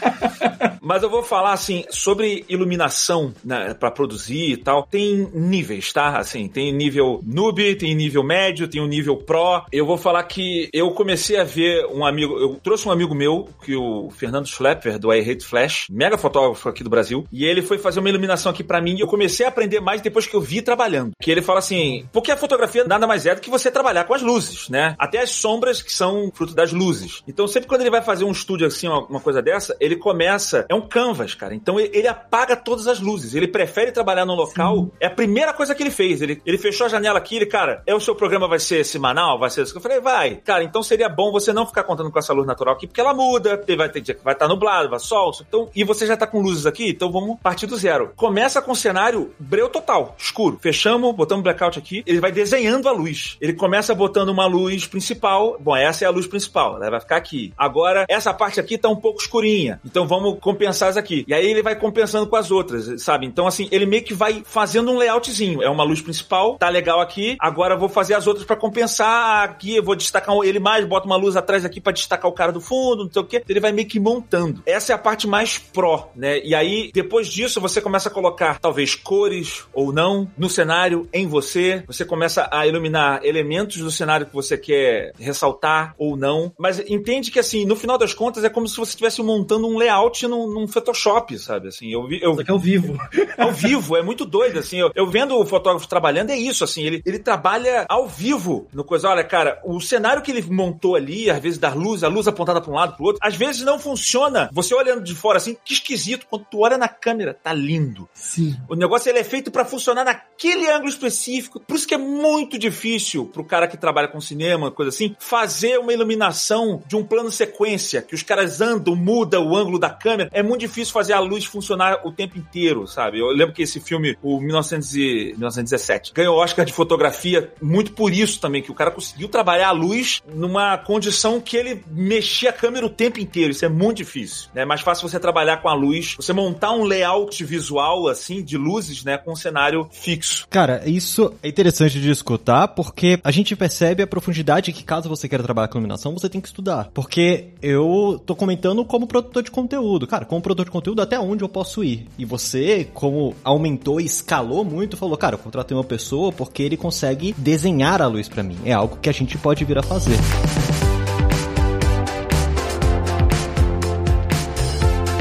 mas 0.82 1.04
eu 1.04 1.10
vou 1.10 1.24
falar, 1.24 1.54
assim, 1.54 1.86
sobre 1.90 2.46
iluminação 2.50 3.34
né, 3.44 3.74
para 3.74 3.92
produzir 3.92 4.52
e 4.52 4.58
tal. 4.58 4.84
Tem 4.84 5.19
níveis, 5.34 5.92
tá? 5.92 6.18
Assim, 6.18 6.48
tem 6.48 6.72
nível 6.72 7.22
noob, 7.26 7.76
tem 7.76 7.96
nível 7.96 8.24
médio, 8.24 8.68
tem 8.68 8.82
o 8.82 8.86
um 8.86 8.88
nível 8.88 9.18
pro. 9.18 9.66
Eu 9.72 9.86
vou 9.86 9.98
falar 9.98 10.24
que 10.24 10.70
eu 10.74 10.92
comecei 10.92 11.38
a 11.38 11.44
ver 11.44 11.86
um 11.88 12.06
amigo, 12.06 12.38
eu 12.38 12.60
trouxe 12.64 12.88
um 12.88 12.92
amigo 12.92 13.16
meu, 13.16 13.48
que 13.64 13.76
o 13.76 14.10
Fernando 14.12 14.48
Schlepper, 14.48 15.00
do 15.00 15.14
I 15.14 15.20
Hate 15.20 15.46
Flash, 15.46 15.88
mega 15.90 16.18
fotógrafo 16.18 16.70
aqui 16.70 16.84
do 16.84 16.90
Brasil, 16.90 17.26
e 17.32 17.46
ele 17.46 17.62
foi 17.62 17.78
fazer 17.78 18.00
uma 18.00 18.10
iluminação 18.10 18.52
aqui 18.52 18.64
para 18.64 18.82
mim 18.82 18.96
e 18.96 19.02
eu 19.02 19.08
comecei 19.08 19.46
a 19.46 19.50
aprender 19.50 19.80
mais 19.80 20.02
depois 20.02 20.28
que 20.28 20.36
eu 20.36 20.42
vi 20.42 20.62
trabalhando. 20.62 21.12
Que 21.22 21.32
ele 21.32 21.42
fala 21.42 21.60
assim, 21.60 22.06
porque 22.12 22.32
a 22.32 22.38
fotografia 22.38 22.84
nada 22.84 23.08
mais 23.08 23.26
é 23.26 23.36
do 23.36 23.42
que 23.42 23.50
você 23.50 23.72
trabalhar 23.72 24.04
com 24.06 24.14
as 24.14 24.22
luzes, 24.22 24.70
né? 24.70 24.96
Até 24.98 25.22
as 25.22 25.32
sombras 25.32 25.82
que 25.82 25.92
são 25.92 26.32
fruto 26.34 26.54
das 26.54 26.72
luzes. 26.72 27.24
Então 27.28 27.48
sempre 27.48 27.68
quando 27.68 27.82
ele 27.82 27.90
vai 27.90 28.02
fazer 28.02 28.24
um 28.24 28.32
estúdio 28.32 28.68
assim, 28.68 28.88
uma, 28.88 29.20
coisa 29.20 29.42
dessa, 29.42 29.76
ele 29.80 29.96
começa 29.96 30.66
é 30.70 30.76
um 30.76 30.82
canvas, 30.82 31.34
cara. 31.34 31.54
Então 31.54 31.80
ele, 31.80 31.90
ele 31.94 32.08
apaga 32.08 32.56
todas 32.56 32.88
as 32.88 33.00
luzes. 33.00 33.36
Ele 33.36 33.48
prefere 33.48 33.92
trabalhar 33.92 34.26
num 34.26 34.36
local. 34.36 34.76
Sim. 34.78 34.92
É 35.00 35.09
a 35.10 35.16
primeira 35.16 35.54
coisa 35.54 35.76
que 35.76 35.84
ele 35.84 35.92
fez. 35.92 36.22
Ele, 36.22 36.42
ele 36.46 36.58
fechou 36.58 36.86
a 36.86 36.90
janela 36.90 37.18
aqui, 37.18 37.36
ele, 37.36 37.46
cara, 37.46 37.82
é 37.86 37.94
o 37.94 38.00
seu 38.00 38.16
programa 38.16 38.48
vai 38.48 38.60
ser 38.60 38.86
semanal, 38.86 39.40
vai 39.40 39.50
ser 39.50 39.64
isso. 39.64 39.76
Eu 39.76 39.82
falei, 39.82 40.00
vai. 40.00 40.36
Cara, 40.36 40.64
então 40.64 40.82
seria 40.84 41.10
bom 41.10 41.32
você 41.32 41.52
não 41.52 41.66
ficar 41.66 41.84
contando 41.84 42.12
com 42.12 42.20
essa 42.20 42.34
luz 42.34 42.46
natural 42.46 42.76
aqui, 42.76 42.88
porque 42.88 43.02
ela 43.02 43.14
muda, 43.14 43.62
vai 43.78 43.90
ter 43.90 44.02
dia 44.02 44.16
que 44.16 44.24
vai 44.24 44.34
estar 44.34 44.46
tá 44.46 44.54
nublado, 44.54 44.90
vai 44.90 45.00
sol. 45.00 45.32
Então, 45.48 45.70
e 45.76 45.84
você 45.84 46.06
já 46.06 46.16
tá 46.16 46.28
com 46.28 46.42
luzes 46.42 46.66
aqui, 46.66 46.90
então 46.90 47.12
vamos 47.12 47.40
partir 47.42 47.66
do 47.66 47.78
zero. 47.78 48.12
Começa 48.16 48.62
com 48.62 48.72
o 48.72 48.76
cenário 48.76 49.34
breu 49.40 49.70
total, 49.70 50.16
escuro. 50.18 50.58
Fechamos, 50.62 51.16
botamos 51.16 51.44
blackout 51.44 51.78
aqui, 51.80 52.04
ele 52.06 52.20
vai 52.20 52.32
desenhando 52.32 52.88
a 52.88 52.92
luz. 52.92 53.38
Ele 53.42 53.54
começa 53.54 53.94
botando 53.96 54.30
uma 54.30 54.46
luz 54.46 54.86
principal. 54.86 55.58
Bom, 55.60 55.76
essa 55.76 56.06
é 56.06 56.08
a 56.08 56.12
luz 56.12 56.28
principal, 56.28 56.78
ela 56.78 56.92
vai 56.92 57.00
ficar 57.00 57.18
aqui. 57.18 57.54
Agora, 57.58 58.06
essa 58.08 58.34
parte 58.34 58.60
aqui 58.60 58.78
tá 58.78 58.90
um 58.90 58.96
pouco 58.96 59.20
escurinha. 59.20 59.80
Então 59.86 60.08
vamos 60.08 60.40
compensar 60.40 60.90
essa 60.90 61.00
aqui. 61.00 61.26
E 61.28 61.34
aí 61.34 61.46
ele 61.46 61.64
vai 61.64 61.76
compensando 61.76 62.28
com 62.28 62.36
as 62.36 62.52
outras, 62.52 63.02
sabe? 63.02 63.26
Então, 63.26 63.48
assim, 63.48 63.68
ele 63.72 63.86
meio 63.86 64.04
que 64.04 64.14
vai 64.14 64.44
fazendo 64.46 64.92
um 64.92 64.98
layoutzinho. 65.00 65.64
É 65.64 65.70
uma 65.70 65.84
luz 65.84 66.02
principal, 66.02 66.58
tá 66.58 66.70
legal 66.70 67.00
aqui. 67.00 67.36
Agora 67.40 67.76
vou 67.76 67.90
fazer 67.90 68.14
as 68.14 68.28
outras 68.28 68.46
para 68.46 68.56
compensar. 68.56 69.44
Aqui 69.44 69.78
eu 69.78 69.84
vou 69.84 69.96
destacar 69.96 70.36
ele 70.44 70.60
mais, 70.60 70.86
bota 70.86 71.06
uma 71.06 71.16
luz 71.16 71.36
atrás 71.36 71.66
aqui 71.66 71.82
para 71.82 71.94
destacar 71.94 72.30
o 72.30 72.34
cara 72.34 72.52
do 72.52 72.62
fundo, 72.62 73.06
não 73.06 73.12
sei 73.12 73.22
o 73.22 73.26
quê. 73.26 73.44
Ele 73.48 73.60
vai 73.60 73.72
meio 73.72 73.88
que 73.88 74.00
montando. 74.00 74.62
Essa 74.66 74.94
é 74.94 74.96
a 74.96 75.00
parte 75.00 75.28
mais 75.28 75.58
pró, 75.58 76.12
né? 76.16 76.40
E 76.44 76.54
aí, 76.54 76.92
depois 76.94 77.28
disso, 77.28 77.60
você 77.60 77.82
começa 77.82 78.10
a 78.10 78.12
colocar 78.12 78.60
talvez 78.60 78.96
cores 78.96 79.66
ou 79.74 79.92
não 79.92 80.30
no 80.38 80.50
cenário, 80.50 81.08
em 81.14 81.28
você. 81.28 81.84
Você 81.88 82.06
começa 82.06 82.48
a 82.52 82.68
iluminar 82.68 83.22
elementos 83.24 83.78
do 83.78 83.92
cenário 83.92 84.26
que 84.26 84.34
você 84.34 84.58
quer 84.58 85.12
ressaltar 85.20 85.94
ou 85.98 86.16
não. 86.16 86.52
Mas 86.58 86.80
entende 86.80 87.32
que, 87.32 87.40
assim, 87.40 87.66
no 87.66 87.76
final 87.76 87.98
das 87.98 88.14
contas, 88.14 88.44
é 88.44 88.50
como 88.50 88.68
se 88.68 88.78
você 88.78 88.92
estivesse 88.92 89.22
montando 89.22 89.68
um 89.68 89.78
layout 89.78 90.28
num, 90.28 90.48
num 90.48 90.68
Photoshop, 90.68 91.38
sabe? 91.38 91.70
Assim, 91.70 91.92
eu 91.92 92.08
vi. 92.08 92.22
Eu... 92.22 92.32
Isso 92.32 92.42
aqui 92.42 92.52
é 92.52 92.54
ao 92.54 92.60
vivo. 92.60 92.98
ao 93.38 93.52
vivo, 93.52 93.96
é 93.96 94.02
muito 94.02 94.26
doido, 94.26 94.60
assim. 94.60 94.80
Eu, 94.80 94.89
eu 94.96 95.08
vendo 95.08 95.38
o 95.38 95.46
fotógrafo 95.46 95.88
trabalhando, 95.88 96.32
é 96.32 96.38
isso, 96.38 96.64
assim. 96.64 96.84
Ele, 96.84 97.02
ele 97.06 97.20
trabalha 97.20 97.86
ao 97.90 98.08
vivo 98.08 98.68
no 98.74 98.84
coisa. 98.84 99.10
Olha, 99.10 99.24
cara, 99.24 99.60
o 99.64 99.80
cenário 99.80 100.22
que 100.22 100.32
ele 100.32 100.42
montou 100.42 100.96
ali, 100.96 101.30
às 101.30 101.40
vezes 101.40 101.60
da 101.60 101.74
luz, 101.74 102.04
a 102.04 102.08
luz 102.08 102.28
apontada 102.28 102.62
para 102.62 102.72
um 102.72 102.76
lado, 102.76 102.96
para 102.96 103.04
o 103.04 103.06
outro, 103.06 103.20
às 103.22 103.36
vezes 103.36 103.62
não 103.64 103.80
funciona. 103.80 104.50
Você 104.52 104.74
olhando 104.74 105.04
de 105.04 105.16
fora 105.16 105.38
assim, 105.38 105.56
que 105.64 105.74
esquisito. 105.74 106.28
Quando 106.30 106.46
tu 106.46 106.60
olha 106.60 106.78
na 106.78 106.88
câmera, 106.88 107.34
tá 107.34 107.54
lindo. 107.54 108.08
Sim. 108.14 108.56
O 108.68 108.76
negócio 108.76 109.10
ele 109.10 109.20
é 109.20 109.24
feito 109.24 109.52
para 109.52 109.66
funcionar 109.66 110.04
naquele 110.04 110.70
ângulo 110.70 110.90
específico. 110.90 111.60
Por 111.60 111.76
isso 111.76 111.88
que 111.88 111.94
é 111.94 111.98
muito 111.98 112.58
difícil 112.58 113.26
pro 113.26 113.44
cara 113.44 113.68
que 113.68 113.78
trabalha 113.78 114.08
com 114.08 114.20
cinema, 114.20 114.72
coisa 114.72 114.90
assim, 114.90 115.16
fazer 115.20 115.78
uma 115.80 115.94
iluminação 115.94 116.82
de 116.86 116.96
um 116.96 117.04
plano 117.04 117.32
sequência, 117.32 118.02
que 118.02 118.16
os 118.16 118.24
caras 118.24 118.62
andam, 118.62 118.96
muda 118.96 119.40
o 119.40 119.56
ângulo 119.56 119.80
da 119.80 119.90
câmera. 119.90 120.30
É 120.34 120.44
muito 120.44 120.62
difícil 120.62 120.94
fazer 120.94 121.14
a 121.14 121.20
luz 121.20 121.46
funcionar 121.46 122.02
o 122.06 122.12
tempo 122.12 122.38
inteiro, 122.38 122.88
sabe? 122.88 123.20
Eu 123.20 123.28
lembro 123.28 123.54
que 123.54 123.64
esse 123.64 123.80
filme, 123.80 124.18
o 124.22 124.40
1900 124.40 124.79
e... 124.79 124.79
1917, 124.80 126.14
ganhou 126.14 126.38
Oscar 126.38 126.66
de 126.66 126.74
fotografia 126.74 127.52
muito 127.62 127.92
por 127.94 128.14
isso 128.14 128.40
também, 128.40 128.62
que 128.62 128.72
o 128.72 128.76
cara 128.76 128.92
conseguiu 128.92 129.28
trabalhar 129.28 129.70
a 129.70 129.72
luz 129.72 130.22
numa 130.34 130.78
condição 130.78 131.40
que 131.40 131.58
ele 131.58 131.84
mexia 131.92 132.50
a 132.50 132.54
câmera 132.54 132.86
o 132.86 132.90
tempo 132.90 133.20
inteiro. 133.20 133.52
Isso 133.52 133.66
é 133.66 133.70
muito 133.70 133.98
difícil. 133.98 134.50
Né? 134.54 134.62
É 134.62 134.66
mais 134.66 134.82
fácil 134.82 135.08
você 135.08 135.20
trabalhar 135.20 135.58
com 135.58 135.70
a 135.70 135.74
luz, 135.74 136.16
você 136.16 136.34
montar 136.34 136.72
um 136.72 136.84
layout 136.84 137.44
visual, 137.44 138.08
assim, 138.08 138.44
de 138.44 138.58
luzes, 138.58 139.04
né, 139.04 139.18
com 139.18 139.32
um 139.32 139.36
cenário 139.36 139.88
fixo. 139.92 140.48
Cara, 140.50 140.88
isso 140.88 141.34
é 141.42 141.48
interessante 141.48 142.00
de 142.00 142.10
escutar, 142.10 142.70
porque 142.70 143.20
a 143.24 143.32
gente 143.32 143.56
percebe 143.56 144.04
a 144.04 144.08
profundidade 144.08 144.72
que, 144.72 144.84
caso 144.84 145.10
você 145.10 145.28
queira 145.28 145.44
trabalhar 145.44 145.68
com 145.68 145.78
iluminação, 145.78 146.14
você 146.14 146.30
tem 146.30 146.42
que 146.42 146.48
estudar. 146.48 146.90
Porque 146.94 147.50
eu 147.62 148.22
tô 148.26 148.36
comentando 148.36 148.84
como 148.86 149.08
produtor 149.08 149.44
de 149.44 149.52
conteúdo. 149.52 150.08
Cara, 150.08 150.26
como 150.26 150.42
produtor 150.42 150.66
de 150.66 150.72
conteúdo, 150.72 151.02
até 151.02 151.20
onde 151.20 151.44
eu 151.44 151.50
posso 151.50 151.84
ir? 151.84 152.08
E 152.18 152.26
você, 152.26 152.88
como 152.94 153.36
aumentou 153.44 154.00
e 154.00 154.06
escalou 154.06 154.64
muito, 154.70 154.96
falou, 154.96 155.18
cara, 155.18 155.36
eu 155.36 155.40
contratei 155.40 155.76
uma 155.76 155.84
pessoa 155.84 156.32
porque 156.32 156.64
ele 156.64 156.78
consegue 156.78 157.34
desenhar 157.38 158.02
a 158.02 158.08
luz 158.08 158.30
para 158.30 158.44
mim. 158.44 158.58
É 158.64 158.74
algo 158.74 158.98
que 159.02 159.10
a 159.10 159.14
gente 159.14 159.38
pode 159.38 159.66
vir 159.66 159.78
a 159.78 159.84
fazer. 159.84 160.18